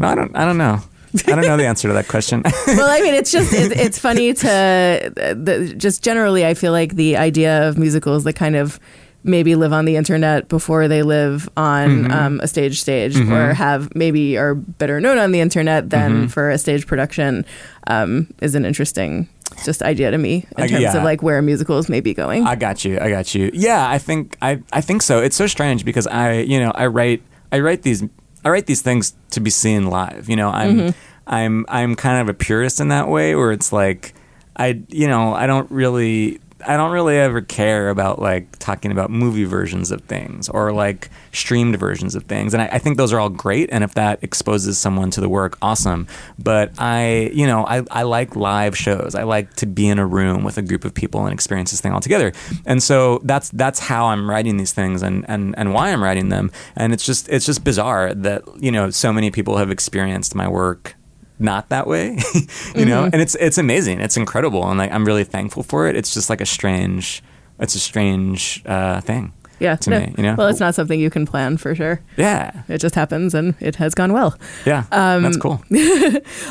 I 0.00 0.14
don't. 0.14 0.36
I 0.36 0.44
don't 0.44 0.58
know. 0.58 0.80
I 1.26 1.30
don't 1.30 1.46
know 1.46 1.56
the 1.56 1.66
answer 1.66 1.88
to 1.88 1.94
that 1.94 2.08
question. 2.08 2.42
well, 2.66 2.90
I 2.90 3.00
mean, 3.00 3.14
it's 3.14 3.30
just 3.30 3.52
it, 3.52 3.72
it's 3.72 3.98
funny 4.06 4.34
to 4.34 4.48
uh, 4.48 5.34
the, 5.34 5.74
just 5.76 6.02
generally. 6.02 6.44
I 6.44 6.54
feel 6.54 6.72
like 6.72 6.96
the 6.96 7.16
idea 7.16 7.66
of 7.68 7.78
musicals 7.78 8.24
the 8.24 8.32
kind 8.32 8.56
of 8.56 8.78
maybe 9.26 9.54
live 9.54 9.72
on 9.72 9.84
the 9.84 9.96
internet 9.96 10.48
before 10.48 10.88
they 10.88 11.02
live 11.02 11.48
on 11.56 12.10
um, 12.10 12.40
a 12.40 12.48
stage 12.48 12.80
stage, 12.80 13.18
or 13.18 13.54
have 13.54 13.94
maybe 13.94 14.36
are 14.36 14.54
better 14.54 15.00
known 15.00 15.18
on 15.18 15.32
the 15.32 15.40
internet 15.40 15.90
than 15.90 16.28
for 16.28 16.50
a 16.50 16.58
stage 16.58 16.86
production, 16.86 17.44
um, 17.88 18.32
is 18.40 18.54
an 18.54 18.64
interesting 18.64 19.28
just 19.64 19.82
idea 19.82 20.10
to 20.10 20.18
me 20.18 20.46
in 20.58 20.68
terms 20.68 20.82
yeah. 20.82 20.96
of 20.96 21.04
like 21.04 21.22
where 21.22 21.40
musicals 21.40 21.88
may 21.88 22.00
be 22.00 22.14
going. 22.14 22.46
I 22.46 22.56
got 22.56 22.84
you. 22.84 22.98
I 23.00 23.10
got 23.10 23.34
you. 23.34 23.50
Yeah, 23.54 23.88
I 23.88 23.98
think 23.98 24.36
I 24.42 24.62
I 24.72 24.80
think 24.80 25.02
so. 25.02 25.20
It's 25.20 25.36
so 25.36 25.46
strange 25.46 25.84
because 25.84 26.06
I 26.06 26.40
you 26.40 26.60
know 26.60 26.72
I 26.74 26.86
write 26.86 27.22
I 27.52 27.60
write 27.60 27.82
these 27.82 28.02
I 28.44 28.50
write 28.50 28.66
these 28.66 28.82
things 28.82 29.14
to 29.30 29.40
be 29.40 29.50
seen 29.50 29.86
live. 29.86 30.28
You 30.28 30.36
know 30.36 30.50
I'm 30.50 30.94
I'm 31.26 31.64
I'm 31.68 31.94
kind 31.94 32.20
of 32.20 32.28
a 32.28 32.34
purist 32.34 32.80
in 32.80 32.88
that 32.88 33.08
way 33.08 33.34
where 33.34 33.52
it's 33.52 33.72
like 33.72 34.14
I 34.56 34.82
you 34.88 35.08
know 35.08 35.34
I 35.34 35.46
don't 35.46 35.70
really 35.70 36.40
I 36.64 36.76
don't 36.76 36.90
really 36.90 37.18
ever 37.18 37.42
care 37.42 37.90
about 37.90 38.18
like 38.18 38.58
talking 38.58 38.90
about 38.90 39.10
movie 39.10 39.44
versions 39.44 39.90
of 39.90 40.00
things 40.02 40.48
or 40.48 40.72
like 40.72 41.10
streamed 41.32 41.78
versions 41.78 42.14
of 42.14 42.24
things. 42.24 42.54
And 42.54 42.62
I, 42.62 42.66
I 42.72 42.78
think 42.78 42.96
those 42.96 43.12
are 43.12 43.20
all 43.20 43.28
great. 43.28 43.68
And 43.70 43.84
if 43.84 43.94
that 43.94 44.20
exposes 44.22 44.78
someone 44.78 45.10
to 45.10 45.20
the 45.20 45.28
work, 45.28 45.58
awesome. 45.60 46.06
But 46.38 46.72
I, 46.78 47.30
you 47.34 47.46
know, 47.46 47.66
I, 47.66 47.82
I 47.90 48.02
like 48.04 48.36
live 48.36 48.76
shows. 48.76 49.14
I 49.14 49.24
like 49.24 49.52
to 49.54 49.66
be 49.66 49.86
in 49.86 49.98
a 49.98 50.06
room 50.06 50.44
with 50.44 50.56
a 50.56 50.62
group 50.62 50.84
of 50.84 50.94
people 50.94 51.24
and 51.24 51.32
experience 51.32 51.72
this 51.72 51.80
thing 51.80 51.92
all 51.92 52.00
together. 52.00 52.32
And 52.64 52.82
so 52.82 53.20
that's 53.24 53.50
that's 53.50 53.78
how 53.78 54.06
I'm 54.06 54.28
writing 54.28 54.56
these 54.56 54.72
things 54.72 55.02
and, 55.02 55.26
and, 55.28 55.54
and 55.58 55.74
why 55.74 55.90
I'm 55.90 56.02
writing 56.02 56.30
them. 56.30 56.50
And 56.74 56.92
it's 56.94 57.04
just 57.04 57.28
it's 57.28 57.44
just 57.44 57.64
bizarre 57.64 58.14
that, 58.14 58.42
you 58.62 58.72
know, 58.72 58.88
so 58.90 59.12
many 59.12 59.30
people 59.30 59.58
have 59.58 59.70
experienced 59.70 60.34
my 60.34 60.48
work 60.48 60.96
not 61.38 61.68
that 61.68 61.86
way, 61.86 62.18
you 62.74 62.84
know, 62.86 63.04
and 63.04 63.16
it's 63.16 63.34
it's 63.36 63.58
amazing, 63.58 64.00
it's 64.00 64.16
incredible, 64.16 64.66
and 64.68 64.78
like 64.78 64.90
I'm 64.92 65.04
really 65.04 65.24
thankful 65.24 65.62
for 65.62 65.86
it. 65.86 65.96
It's 65.96 66.14
just 66.14 66.30
like 66.30 66.40
a 66.40 66.46
strange, 66.46 67.22
it's 67.58 67.74
a 67.74 67.80
strange 67.80 68.62
uh, 68.66 69.00
thing. 69.02 69.32
yeah, 69.58 69.76
to 69.76 69.90
no. 69.90 70.00
me, 70.00 70.14
you 70.18 70.22
know. 70.22 70.34
Well, 70.36 70.48
it's 70.48 70.60
not 70.60 70.74
something 70.74 71.00
you 71.00 71.08
can 71.10 71.24
plan 71.26 71.56
for 71.56 71.74
sure. 71.74 72.00
Yeah, 72.18 72.62
It 72.68 72.78
just 72.78 72.94
happens, 72.94 73.34
and 73.34 73.54
it 73.60 73.76
has 73.76 73.94
gone 73.94 74.12
well. 74.12 74.36
yeah, 74.66 74.84
that's 74.90 75.36
cool. 75.38 75.62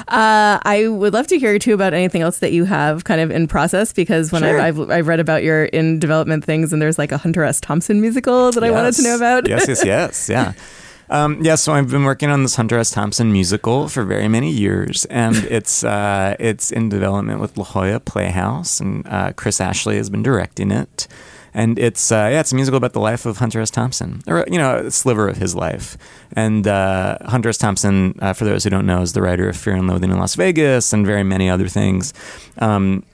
Uh, 0.07 0.59
I 0.63 0.87
would 0.87 1.13
love 1.13 1.27
to 1.27 1.37
hear 1.39 1.57
too 1.59 1.73
about 1.73 1.93
anything 1.93 2.21
else 2.21 2.39
that 2.39 2.51
you 2.51 2.65
have 2.65 3.03
kind 3.03 3.21
of 3.21 3.31
in 3.31 3.47
process 3.47 3.93
because 3.93 4.31
when 4.31 4.41
Sure. 4.43 4.59
I've, 4.59 4.79
I've, 4.79 4.89
I've 4.91 5.07
read 5.07 5.19
about 5.19 5.43
your 5.43 5.65
in 5.65 5.99
development 5.99 6.43
things 6.45 6.71
and 6.73 6.81
there's 6.81 6.97
like 6.97 7.11
a 7.11 7.17
Hunter 7.17 7.43
S. 7.43 7.59
Thompson 7.61 8.01
musical 8.01 8.51
that 8.51 8.63
I 8.63 8.71
wanted 8.71 8.93
to 8.95 9.03
know 9.03 9.15
about. 9.15 9.47
yes, 9.47 9.67
yes, 9.67 9.83
yes, 9.85 10.29
yeah. 10.29 10.53
Um, 11.09 11.43
yeah, 11.43 11.55
so 11.55 11.73
I've 11.73 11.89
been 11.89 12.03
working 12.03 12.29
on 12.29 12.43
this 12.43 12.55
Hunter 12.55 12.77
S. 12.79 12.91
Thompson 12.91 13.31
musical 13.31 13.87
for 13.87 14.03
very 14.03 14.27
many 14.27 14.51
years, 14.51 15.05
and 15.05 15.35
it's 15.49 15.83
uh, 15.83 16.35
it's 16.39 16.71
in 16.71 16.89
development 16.89 17.39
with 17.39 17.57
La 17.57 17.63
Jolla 17.63 17.99
Playhouse, 17.99 18.79
and 18.79 19.07
uh, 19.07 19.33
Chris 19.33 19.61
Ashley 19.61 19.97
has 19.97 20.09
been 20.09 20.23
directing 20.23 20.71
it. 20.71 21.07
And 21.53 21.79
it's 21.79 22.11
uh, 22.11 22.27
yeah, 22.31 22.41
it's 22.41 22.51
a 22.51 22.55
musical 22.55 22.77
about 22.77 22.91
the 22.91 22.99
life 22.99 23.25
of 23.25 23.37
Hunter 23.37 23.61
S. 23.61 23.69
Thompson, 23.69 24.21
or 24.27 24.45
you 24.51 24.57
know, 24.57 24.77
a 24.87 24.91
sliver 24.91 25.29
of 25.29 25.37
his 25.37 25.55
life. 25.55 25.97
And 26.33 26.67
uh, 26.67 27.17
Hunter 27.21 27.49
S. 27.49 27.57
Thompson, 27.57 28.19
uh, 28.21 28.33
for 28.33 28.43
those 28.43 28.65
who 28.65 28.69
don't 28.69 28.85
know, 28.85 29.01
is 29.01 29.13
the 29.13 29.21
writer 29.21 29.47
of 29.47 29.55
Fear 29.55 29.75
and 29.75 29.87
Loathing 29.87 30.11
in 30.11 30.17
Las 30.17 30.35
Vegas 30.35 30.91
and 30.91 31.05
very 31.05 31.23
many 31.23 31.49
other 31.49 31.69
things. 31.69 32.13
Um, 32.57 33.05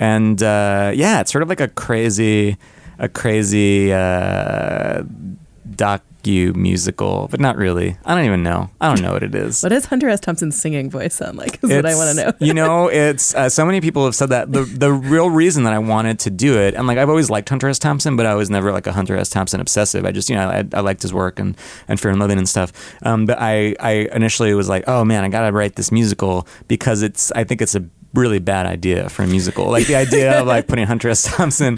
and 0.00 0.42
uh, 0.42 0.90
yeah, 0.92 1.20
it's 1.20 1.30
sort 1.30 1.42
of 1.42 1.48
like 1.48 1.60
a 1.60 1.68
crazy, 1.68 2.56
a 2.98 3.08
crazy 3.08 3.92
uh, 3.92 5.04
docu 6.24 6.54
musical, 6.54 7.28
but 7.30 7.40
not 7.40 7.56
really. 7.56 7.96
I 8.04 8.14
don't 8.14 8.24
even 8.24 8.42
know. 8.42 8.70
I 8.80 8.88
don't 8.88 9.02
know 9.02 9.12
what 9.12 9.22
it 9.22 9.34
is. 9.34 9.62
What 9.64 9.70
does 9.70 9.86
Hunter 9.86 10.08
S. 10.10 10.20
Thompson's 10.20 10.60
singing 10.60 10.90
voice 10.90 11.14
sound 11.14 11.38
like? 11.38 11.54
Is 11.62 11.70
what 11.70 11.86
I 11.86 11.94
want 11.94 12.18
to 12.18 12.24
know. 12.24 12.32
you 12.38 12.52
know, 12.52 12.88
it's 12.92 13.34
uh, 13.34 13.48
so 13.48 13.64
many 13.64 13.80
people 13.80 14.04
have 14.04 14.14
said 14.14 14.28
that 14.28 14.52
the 14.52 14.62
the 14.64 14.92
real 14.92 15.30
reason 15.30 15.64
that 15.64 15.72
I 15.72 15.78
wanted 15.78 16.18
to 16.20 16.30
do 16.30 16.58
it, 16.58 16.74
and 16.74 16.86
like 16.86 16.98
I've 16.98 17.08
always 17.08 17.30
liked 17.30 17.48
Hunter 17.48 17.68
S. 17.68 17.78
Thompson, 17.78 18.16
but 18.16 18.26
I 18.26 18.34
was 18.34 18.50
never 18.50 18.72
like 18.72 18.86
a 18.86 18.92
Hunter 18.92 19.16
S. 19.16 19.30
Thompson 19.30 19.60
obsessive. 19.60 20.04
I 20.04 20.12
just 20.12 20.28
you 20.28 20.36
know 20.36 20.48
I, 20.48 20.64
I 20.74 20.80
liked 20.80 21.02
his 21.02 21.14
work 21.14 21.38
and 21.38 21.56
and 21.88 21.98
Fear 21.98 22.12
and 22.12 22.20
Loathing 22.20 22.38
and 22.38 22.48
stuff. 22.48 22.72
Um, 23.02 23.26
but 23.26 23.38
I 23.40 23.74
I 23.80 24.08
initially 24.12 24.52
was 24.54 24.68
like, 24.68 24.84
oh 24.86 25.04
man, 25.04 25.24
I 25.24 25.28
gotta 25.28 25.52
write 25.52 25.76
this 25.76 25.90
musical 25.90 26.46
because 26.68 27.02
it's 27.02 27.32
I 27.32 27.44
think 27.44 27.62
it's 27.62 27.74
a 27.74 27.84
really 28.14 28.38
bad 28.38 28.66
idea 28.66 29.08
for 29.08 29.22
a 29.22 29.26
musical. 29.26 29.70
Like 29.70 29.86
the 29.86 29.96
idea 29.96 30.40
of 30.40 30.46
like 30.46 30.66
putting 30.68 30.86
Hunter 30.86 31.08
S. 31.10 31.22
Thompson 31.24 31.76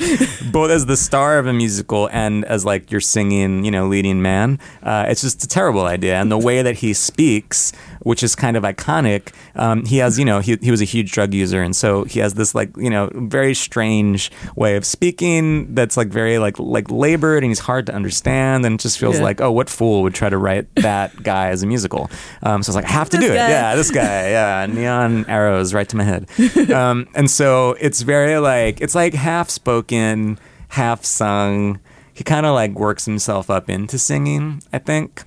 both 0.53 0.70
as 0.70 0.87
the 0.87 0.97
star 0.97 1.39
of 1.39 1.47
a 1.47 1.53
musical 1.53 2.09
and 2.12 2.45
as 2.45 2.64
like 2.64 2.91
your 2.91 3.01
singing, 3.01 3.64
you 3.64 3.70
know, 3.70 3.87
leading 3.89 4.20
man. 4.22 4.59
Uh, 4.82 5.07
it's 5.09 5.22
just 5.22 5.43
a 5.43 5.49
terrible 5.49 5.82
idea. 5.87 6.16
And 6.16 6.30
the 6.30 6.39
way 6.39 6.62
that 6.62 6.76
he 6.76 6.93
speaks, 6.93 7.72
which 8.03 8.22
is 8.22 8.37
kind 8.37 8.57
of 8.57 8.62
iconic, 8.64 9.32
um, 9.55 9.84
he 9.87 9.97
has, 9.99 10.18
you 10.18 10.24
know, 10.24 10.41
he, 10.41 10.57
he 10.61 10.70
was 10.70 10.80
a 10.82 10.84
huge 10.84 11.11
drug 11.12 11.32
user. 11.34 11.62
And 11.62 11.74
so 11.74 12.05
he 12.05 12.20
has 12.20 12.34
this 12.34 12.55
like, 12.55 12.76
you 12.76 12.91
know, 12.91 13.11
very 13.14 13.55
strange 13.55 14.30
way 14.55 14.76
of 14.76 14.84
speaking 14.84 15.74
that's 15.74 15.97
like 15.97 16.09
very 16.09 16.39
like, 16.39 16.59
like 16.59 16.91
labored 16.91 17.43
and 17.43 17.51
he's 17.51 17.61
hard 17.61 17.87
to 17.87 17.95
understand. 17.95 18.64
And 18.66 18.74
it 18.74 18.80
just 18.82 18.99
feels 18.99 19.16
Yeah. 19.16 19.22
like, 19.22 19.41
oh, 19.41 19.51
what 19.53 19.70
fool 19.70 20.03
would 20.03 20.14
try 20.14 20.28
to 20.28 20.37
write 20.39 20.72
that 20.76 21.22
guy 21.22 21.49
as 21.49 21.62
a 21.62 21.66
musical? 21.66 22.11
Um, 22.43 22.62
so 22.62 22.68
I 22.68 22.70
was 22.70 22.76
like, 22.76 22.84
I 22.84 22.91
have 22.91 23.09
to 23.11 23.16
This 23.16 23.26
do 23.28 23.34
guy. 23.34 23.47
it. 23.47 23.51
Yeah, 23.51 23.74
this 23.74 23.91
guy. 23.91 24.30
Yeah. 24.30 24.66
Neon 24.68 25.24
arrows 25.28 25.72
right 25.72 25.89
to 25.89 25.97
my 25.97 26.05
head. 26.05 26.25
Um, 26.74 27.08
and 27.14 27.30
so 27.30 27.76
it's 27.80 28.02
very 28.02 28.38
like, 28.38 28.80
it's 28.80 28.94
like 28.94 29.14
half 29.14 29.50
spoken, 29.50 30.38
half 30.68 31.04
sung. 31.04 31.80
He 32.12 32.24
kind 32.24 32.44
of 32.46 32.54
like 32.54 32.72
works 32.72 33.04
himself 33.04 33.50
up 33.50 33.70
into 33.70 33.98
singing, 33.98 34.62
I 34.72 34.78
think. 34.78 35.22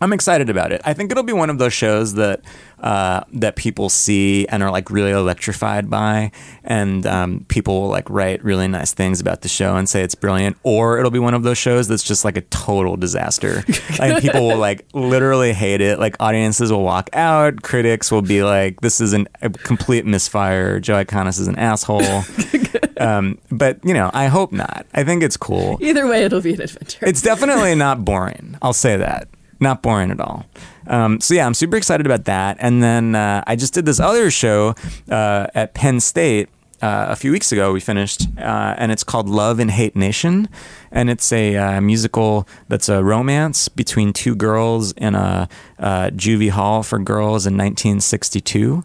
I'm 0.00 0.12
excited 0.14 0.48
about 0.48 0.72
it. 0.72 0.80
I 0.84 0.94
think 0.94 1.10
it'll 1.10 1.22
be 1.22 1.34
one 1.34 1.50
of 1.50 1.58
those 1.58 1.74
shows 1.74 2.14
that 2.14 2.40
uh, 2.80 3.22
that 3.34 3.56
people 3.56 3.90
see 3.90 4.46
and 4.48 4.62
are 4.62 4.70
like 4.70 4.90
really 4.90 5.10
electrified 5.10 5.90
by, 5.90 6.32
and 6.64 7.06
um, 7.06 7.44
people 7.48 7.82
will 7.82 7.88
like 7.88 8.08
write 8.08 8.42
really 8.42 8.66
nice 8.66 8.94
things 8.94 9.20
about 9.20 9.42
the 9.42 9.48
show 9.48 9.76
and 9.76 9.88
say 9.88 10.02
it's 10.02 10.14
brilliant. 10.14 10.56
Or 10.62 10.98
it'll 10.98 11.10
be 11.10 11.18
one 11.18 11.34
of 11.34 11.42
those 11.42 11.58
shows 11.58 11.86
that's 11.88 12.02
just 12.02 12.24
like 12.24 12.38
a 12.38 12.40
total 12.42 12.96
disaster. 12.96 13.62
like 13.98 14.22
people 14.22 14.48
will 14.48 14.56
like 14.56 14.86
literally 14.94 15.52
hate 15.52 15.82
it. 15.82 15.98
Like 15.98 16.16
audiences 16.18 16.72
will 16.72 16.82
walk 16.82 17.10
out. 17.12 17.60
Critics 17.62 18.10
will 18.10 18.22
be 18.22 18.42
like, 18.42 18.80
"This 18.80 19.02
is 19.02 19.12
an, 19.12 19.28
a 19.42 19.50
complete 19.50 20.06
misfire. 20.06 20.80
Joe 20.80 21.04
Iconis 21.04 21.38
is 21.38 21.46
an 21.46 21.58
asshole." 21.58 22.22
um, 22.98 23.38
but 23.50 23.78
you 23.84 23.92
know, 23.92 24.10
I 24.14 24.28
hope 24.28 24.50
not. 24.50 24.86
I 24.94 25.04
think 25.04 25.22
it's 25.22 25.36
cool. 25.36 25.76
Either 25.82 26.06
way, 26.06 26.24
it'll 26.24 26.40
be 26.40 26.54
an 26.54 26.62
adventure. 26.62 27.04
It's 27.04 27.20
definitely 27.20 27.74
not 27.74 28.02
boring. 28.02 28.56
I'll 28.62 28.72
say 28.72 28.96
that. 28.96 29.28
Not 29.60 29.82
boring 29.82 30.10
at 30.10 30.20
all. 30.20 30.46
Um, 30.86 31.20
so 31.20 31.34
yeah, 31.34 31.46
I'm 31.46 31.54
super 31.54 31.76
excited 31.76 32.06
about 32.06 32.24
that. 32.24 32.56
And 32.60 32.82
then 32.82 33.14
uh, 33.14 33.44
I 33.46 33.56
just 33.56 33.74
did 33.74 33.84
this 33.86 34.00
other 34.00 34.30
show 34.30 34.74
uh, 35.10 35.46
at 35.54 35.74
Penn 35.74 36.00
State 36.00 36.48
uh, 36.82 37.06
a 37.08 37.16
few 37.16 37.32
weeks 37.32 37.52
ago. 37.52 37.72
We 37.72 37.80
finished, 37.80 38.26
uh, 38.38 38.74
and 38.78 38.90
it's 38.90 39.04
called 39.04 39.28
Love 39.28 39.60
in 39.60 39.68
Hate 39.68 39.94
Nation, 39.96 40.48
and 40.90 41.10
it's 41.10 41.32
a 41.32 41.56
uh, 41.56 41.80
musical 41.80 42.48
that's 42.68 42.88
a 42.88 43.02
romance 43.04 43.68
between 43.68 44.12
two 44.12 44.34
girls 44.34 44.92
in 44.92 45.14
a 45.14 45.48
uh, 45.78 46.10
juvie 46.10 46.50
hall 46.50 46.82
for 46.82 46.98
girls 46.98 47.46
in 47.46 47.54
1962. 47.54 48.84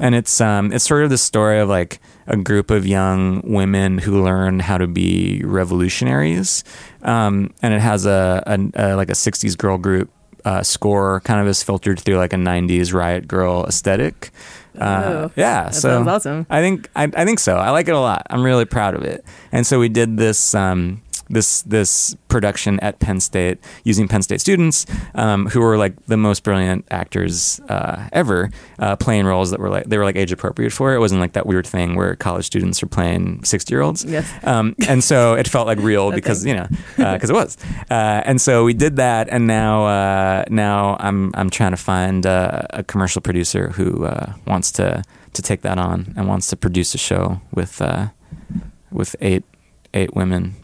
And 0.00 0.14
it's 0.14 0.40
um, 0.40 0.72
it's 0.72 0.84
sort 0.84 1.04
of 1.04 1.10
the 1.10 1.18
story 1.18 1.58
of 1.58 1.68
like 1.68 2.00
a 2.26 2.36
group 2.36 2.70
of 2.70 2.86
young 2.86 3.42
women 3.44 3.98
who 3.98 4.22
learn 4.22 4.60
how 4.60 4.78
to 4.78 4.86
be 4.86 5.42
revolutionaries, 5.44 6.64
um, 7.02 7.52
and 7.62 7.74
it 7.74 7.80
has 7.80 8.06
a, 8.06 8.42
a, 8.46 8.92
a 8.92 8.96
like 8.96 9.08
a 9.08 9.14
'60s 9.14 9.58
girl 9.58 9.78
group 9.78 10.10
uh, 10.44 10.62
score, 10.62 11.20
kind 11.20 11.40
of 11.40 11.46
is 11.48 11.62
filtered 11.62 11.98
through 12.00 12.16
like 12.16 12.32
a 12.32 12.36
'90s 12.36 12.92
riot 12.92 13.26
girl 13.26 13.64
aesthetic. 13.66 14.30
Uh, 14.78 15.02
Oh, 15.28 15.30
yeah, 15.36 15.64
that 15.64 15.74
so 15.74 15.88
sounds 15.88 16.08
awesome. 16.08 16.46
I 16.48 16.60
think 16.60 16.88
I, 16.96 17.04
I 17.14 17.24
think 17.24 17.38
so. 17.40 17.56
I 17.56 17.70
like 17.70 17.88
it 17.88 17.94
a 17.94 18.00
lot. 18.00 18.26
I'm 18.30 18.42
really 18.42 18.64
proud 18.64 18.94
of 18.94 19.02
it. 19.02 19.24
And 19.52 19.66
so 19.66 19.78
we 19.78 19.88
did 19.88 20.16
this 20.16 20.54
um, 20.54 21.02
this 21.32 21.62
this 21.62 22.14
production 22.28 22.78
at 22.80 22.98
Penn 23.00 23.20
State 23.20 23.58
using 23.84 24.06
Penn 24.06 24.22
State 24.22 24.40
students 24.40 24.86
um, 25.14 25.46
who 25.46 25.60
were 25.60 25.76
like 25.76 26.06
the 26.06 26.16
most 26.16 26.44
brilliant 26.44 26.86
actors 26.90 27.60
uh, 27.68 28.08
ever 28.12 28.50
uh, 28.78 28.96
playing 28.96 29.26
roles 29.26 29.50
that 29.50 29.58
were 29.58 29.70
like 29.70 29.86
they 29.86 29.98
were 29.98 30.04
like 30.04 30.16
age 30.16 30.30
appropriate 30.30 30.72
for 30.72 30.92
it. 30.92 30.96
It 30.96 31.00
wasn't 31.00 31.20
like 31.20 31.32
that 31.32 31.46
weird 31.46 31.66
thing 31.66 31.96
where 31.96 32.14
college 32.14 32.44
students 32.44 32.82
are 32.82 32.86
playing 32.86 33.42
sixty 33.44 33.74
year 33.74 33.80
olds. 33.80 34.04
Yes. 34.04 34.30
Um, 34.44 34.76
and 34.86 35.02
so 35.02 35.34
it 35.34 35.48
felt 35.48 35.66
like 35.66 35.78
real 35.78 36.12
because 36.20 36.44
you 36.44 36.54
know 36.54 36.66
because 36.96 37.30
it 37.30 37.34
was. 37.34 37.56
Uh, 37.90 38.22
and 38.24 38.40
so 38.40 38.64
we 38.64 38.74
did 38.74 38.96
that, 38.96 39.28
and 39.30 39.46
now 39.46 39.86
uh, 39.86 40.44
now 40.50 40.96
I'm 41.00 41.32
I'm 41.34 41.50
trying 41.50 41.72
to 41.72 41.76
find 41.76 42.26
uh, 42.26 42.62
a 42.70 42.82
commercial 42.82 43.22
producer 43.22 43.70
who 43.70 44.04
uh, 44.04 44.34
wants 44.46 44.70
to 44.72 45.02
to 45.32 45.42
take 45.42 45.62
that 45.62 45.78
on 45.78 46.12
and 46.16 46.28
wants 46.28 46.48
to 46.48 46.56
produce 46.56 46.94
a 46.94 46.98
show 46.98 47.40
with 47.52 47.80
uh, 47.80 48.08
with 48.90 49.16
eight 49.20 49.44
eight 49.94 50.14
women 50.14 50.56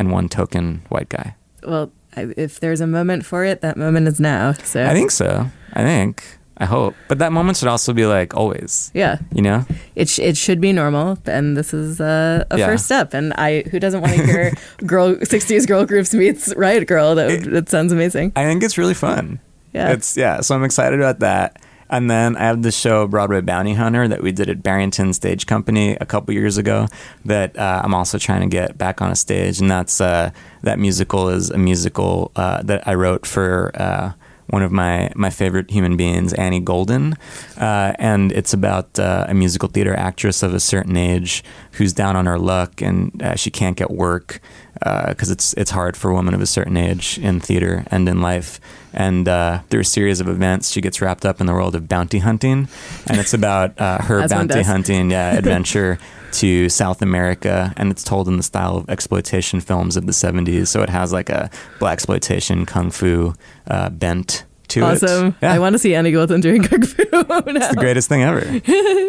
and 0.00 0.10
one 0.10 0.28
token 0.28 0.80
white 0.88 1.08
guy. 1.10 1.36
Well, 1.62 1.92
I, 2.16 2.32
if 2.36 2.58
there's 2.58 2.80
a 2.80 2.86
moment 2.86 3.24
for 3.26 3.44
it, 3.44 3.60
that 3.60 3.76
moment 3.76 4.08
is 4.08 4.18
now. 4.18 4.52
So 4.64 4.84
I 4.84 4.94
think 4.94 5.10
so. 5.12 5.46
I 5.74 5.82
think. 5.82 6.24
I 6.56 6.64
hope. 6.66 6.94
But 7.08 7.18
that 7.20 7.32
moment 7.32 7.56
should 7.56 7.68
also 7.68 7.92
be 7.94 8.04
like 8.06 8.34
always. 8.36 8.90
yeah, 8.92 9.18
You 9.32 9.40
know? 9.42 9.64
it 9.96 10.08
sh- 10.08 10.18
it 10.18 10.36
should 10.36 10.60
be 10.60 10.72
normal, 10.72 11.18
and 11.26 11.56
this 11.56 11.72
is 11.72 12.00
uh, 12.00 12.44
a 12.50 12.58
Yeah. 12.58 12.66
first 12.66 12.84
step. 12.84 13.14
And 13.14 13.32
I 13.34 13.62
who 13.70 13.78
doesn't 13.80 14.00
want 14.02 14.12
to 14.14 14.26
hear 14.26 14.52
girl 14.84 15.14
'60s 15.16 15.66
girl 15.66 15.86
groups 15.86 16.12
meets 16.12 16.52
Riot 16.56 16.86
Girl? 16.86 17.14
That 17.14 17.28
would, 17.30 17.44
that 17.52 17.68
sounds 17.70 17.92
amazing. 17.92 18.32
I 18.36 18.44
think 18.44 18.62
it's 18.62 18.76
really 18.76 18.94
fun. 18.94 19.38
Yeah. 19.72 19.92
It's 19.92 20.16
yeah, 20.16 20.40
so 20.42 20.54
I'm 20.54 20.64
excited 20.64 21.00
about 21.00 21.20
that. 21.20 21.62
And 21.90 22.08
then 22.08 22.36
I 22.36 22.44
have 22.44 22.62
the 22.62 22.70
show 22.70 23.06
Broadway 23.08 23.40
Bounty 23.40 23.74
Hunter 23.74 24.06
that 24.06 24.22
we 24.22 24.30
did 24.30 24.48
at 24.48 24.62
Barrington 24.62 25.12
Stage 25.12 25.46
Company 25.46 25.96
a 26.00 26.06
couple 26.06 26.32
years 26.32 26.56
ago 26.56 26.86
that 27.24 27.58
uh, 27.58 27.82
I'm 27.84 27.94
also 27.94 28.16
trying 28.16 28.42
to 28.42 28.46
get 28.46 28.78
back 28.78 29.02
on 29.02 29.10
a 29.10 29.16
stage, 29.16 29.60
and 29.60 29.68
that's 29.68 30.00
uh, 30.00 30.30
that 30.62 30.78
musical 30.78 31.28
is 31.28 31.50
a 31.50 31.58
musical 31.58 32.30
uh, 32.36 32.62
that 32.62 32.86
I 32.86 32.94
wrote 32.94 33.26
for. 33.26 33.72
Uh, 33.74 34.12
one 34.46 34.64
of 34.64 34.72
my, 34.72 35.08
my 35.14 35.30
favorite 35.30 35.70
human 35.70 35.96
beings, 35.96 36.32
Annie 36.32 36.58
Golden. 36.58 37.16
Uh, 37.56 37.94
and 38.00 38.32
it's 38.32 38.52
about 38.52 38.98
uh, 38.98 39.26
a 39.28 39.32
musical 39.32 39.68
theater 39.68 39.94
actress 39.94 40.42
of 40.42 40.52
a 40.52 40.58
certain 40.58 40.96
age 40.96 41.44
who's 41.74 41.92
down 41.92 42.16
on 42.16 42.26
her 42.26 42.36
luck 42.36 42.82
and 42.82 43.22
uh, 43.22 43.36
she 43.36 43.48
can't 43.48 43.76
get 43.76 43.92
work 43.92 44.40
because 44.74 45.30
it's, 45.30 45.52
it's 45.52 45.70
hard 45.70 45.96
for 45.96 46.10
a 46.10 46.14
woman 46.14 46.34
of 46.34 46.40
a 46.40 46.46
certain 46.46 46.76
age 46.76 47.16
in 47.18 47.38
theater 47.38 47.84
and 47.92 48.08
in 48.08 48.20
life. 48.20 48.58
And 48.92 49.28
uh, 49.28 49.60
through 49.70 49.80
a 49.80 49.84
series 49.84 50.20
of 50.20 50.28
events, 50.28 50.70
she 50.70 50.80
gets 50.80 51.00
wrapped 51.00 51.24
up 51.24 51.40
in 51.40 51.46
the 51.46 51.52
world 51.52 51.74
of 51.74 51.88
bounty 51.88 52.18
hunting. 52.18 52.68
And 53.06 53.18
it's 53.18 53.34
about 53.34 53.80
uh, 53.80 53.98
her 54.02 54.26
bounty 54.28 54.62
hunting 54.62 55.10
yeah, 55.10 55.34
adventure 55.38 55.98
to 56.32 56.68
South 56.68 57.02
America, 57.02 57.72
and 57.76 57.90
it's 57.90 58.04
told 58.04 58.28
in 58.28 58.36
the 58.36 58.42
style 58.42 58.76
of 58.76 58.88
exploitation 58.88 59.60
films 59.60 59.96
of 59.96 60.06
the 60.06 60.12
'70s. 60.12 60.68
So 60.68 60.82
it 60.82 60.88
has 60.88 61.12
like 61.12 61.28
a 61.28 61.50
black 61.78 61.94
exploitation 61.94 62.66
kung 62.66 62.90
fu 62.90 63.34
uh, 63.66 63.90
bent 63.90 64.44
to 64.68 64.80
it. 64.80 65.02
Awesome. 65.02 65.34
Yeah, 65.42 65.52
I 65.52 65.58
want 65.58 65.74
to 65.74 65.78
see 65.78 65.94
Annie 65.94 66.12
Golden 66.12 66.40
doing 66.40 66.62
kung 66.62 66.82
fu. 66.82 67.02
now. 67.12 67.22
it's 67.46 67.68
the 67.68 67.76
greatest 67.76 68.08
thing 68.08 68.22
ever. 68.22 68.60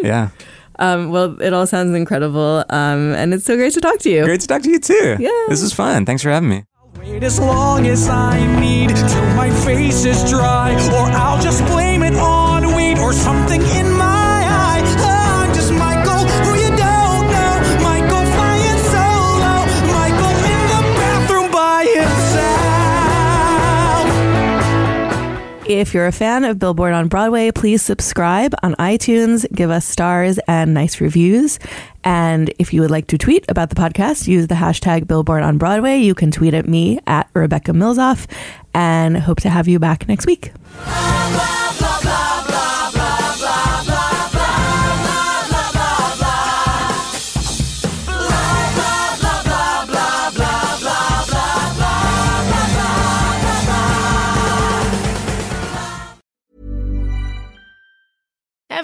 yeah, 0.03 0.29
Um, 0.79 1.11
well, 1.11 1.39
it 1.41 1.53
all 1.53 1.67
sounds 1.67 1.95
incredible, 1.95 2.65
um, 2.69 3.13
and 3.13 3.35
it's 3.35 3.45
so 3.45 3.55
great 3.55 3.73
to 3.73 3.81
talk 3.81 3.99
to 3.99 4.09
you. 4.09 4.25
great 4.25 4.41
to 4.41 4.47
talk 4.47 4.63
to 4.63 4.71
you 4.71 4.79
too. 4.79 5.17
Yeah. 5.19 5.29
this 5.47 5.61
is 5.61 5.73
fun. 5.73 6.05
Thanks 6.05 6.23
for 6.23 6.29
having 6.31 6.49
me. 6.49 6.65
Wait 7.03 7.23
as 7.23 7.39
long 7.39 7.87
as 7.87 8.07
I 8.09 8.37
need 8.59 8.89
till 8.89 9.25
my 9.35 9.49
face 9.65 10.05
is 10.05 10.29
dry, 10.29 10.73
or 10.93 11.09
I'll 11.17 11.41
just 11.41 11.65
blame 11.65 12.03
it 12.03 12.13
on 12.13 12.75
weed 12.75 12.99
or 12.99 13.11
something 13.11 13.59
in 13.59 13.90
If 25.73 25.93
you're 25.93 26.05
a 26.05 26.11
fan 26.11 26.43
of 26.43 26.59
Billboard 26.59 26.91
on 26.91 27.07
Broadway, 27.07 27.49
please 27.49 27.81
subscribe 27.81 28.53
on 28.61 28.75
iTunes, 28.75 29.49
give 29.53 29.69
us 29.69 29.85
stars 29.85 30.37
and 30.45 30.73
nice 30.73 30.99
reviews. 30.99 31.59
And 32.03 32.53
if 32.59 32.73
you 32.73 32.81
would 32.81 32.91
like 32.91 33.07
to 33.07 33.17
tweet 33.17 33.45
about 33.47 33.69
the 33.69 33.75
podcast, 33.75 34.27
use 34.27 34.47
the 34.47 34.55
hashtag 34.55 35.07
Billboard 35.07 35.43
on 35.43 35.57
Broadway. 35.57 35.97
You 35.99 36.13
can 36.13 36.29
tweet 36.29 36.53
at 36.53 36.67
me 36.67 36.99
at 37.07 37.29
Rebecca 37.33 37.71
Milzoff 37.71 38.27
and 38.73 39.17
hope 39.17 39.39
to 39.41 39.49
have 39.49 39.69
you 39.69 39.79
back 39.79 40.09
next 40.09 40.25
week. 40.25 40.51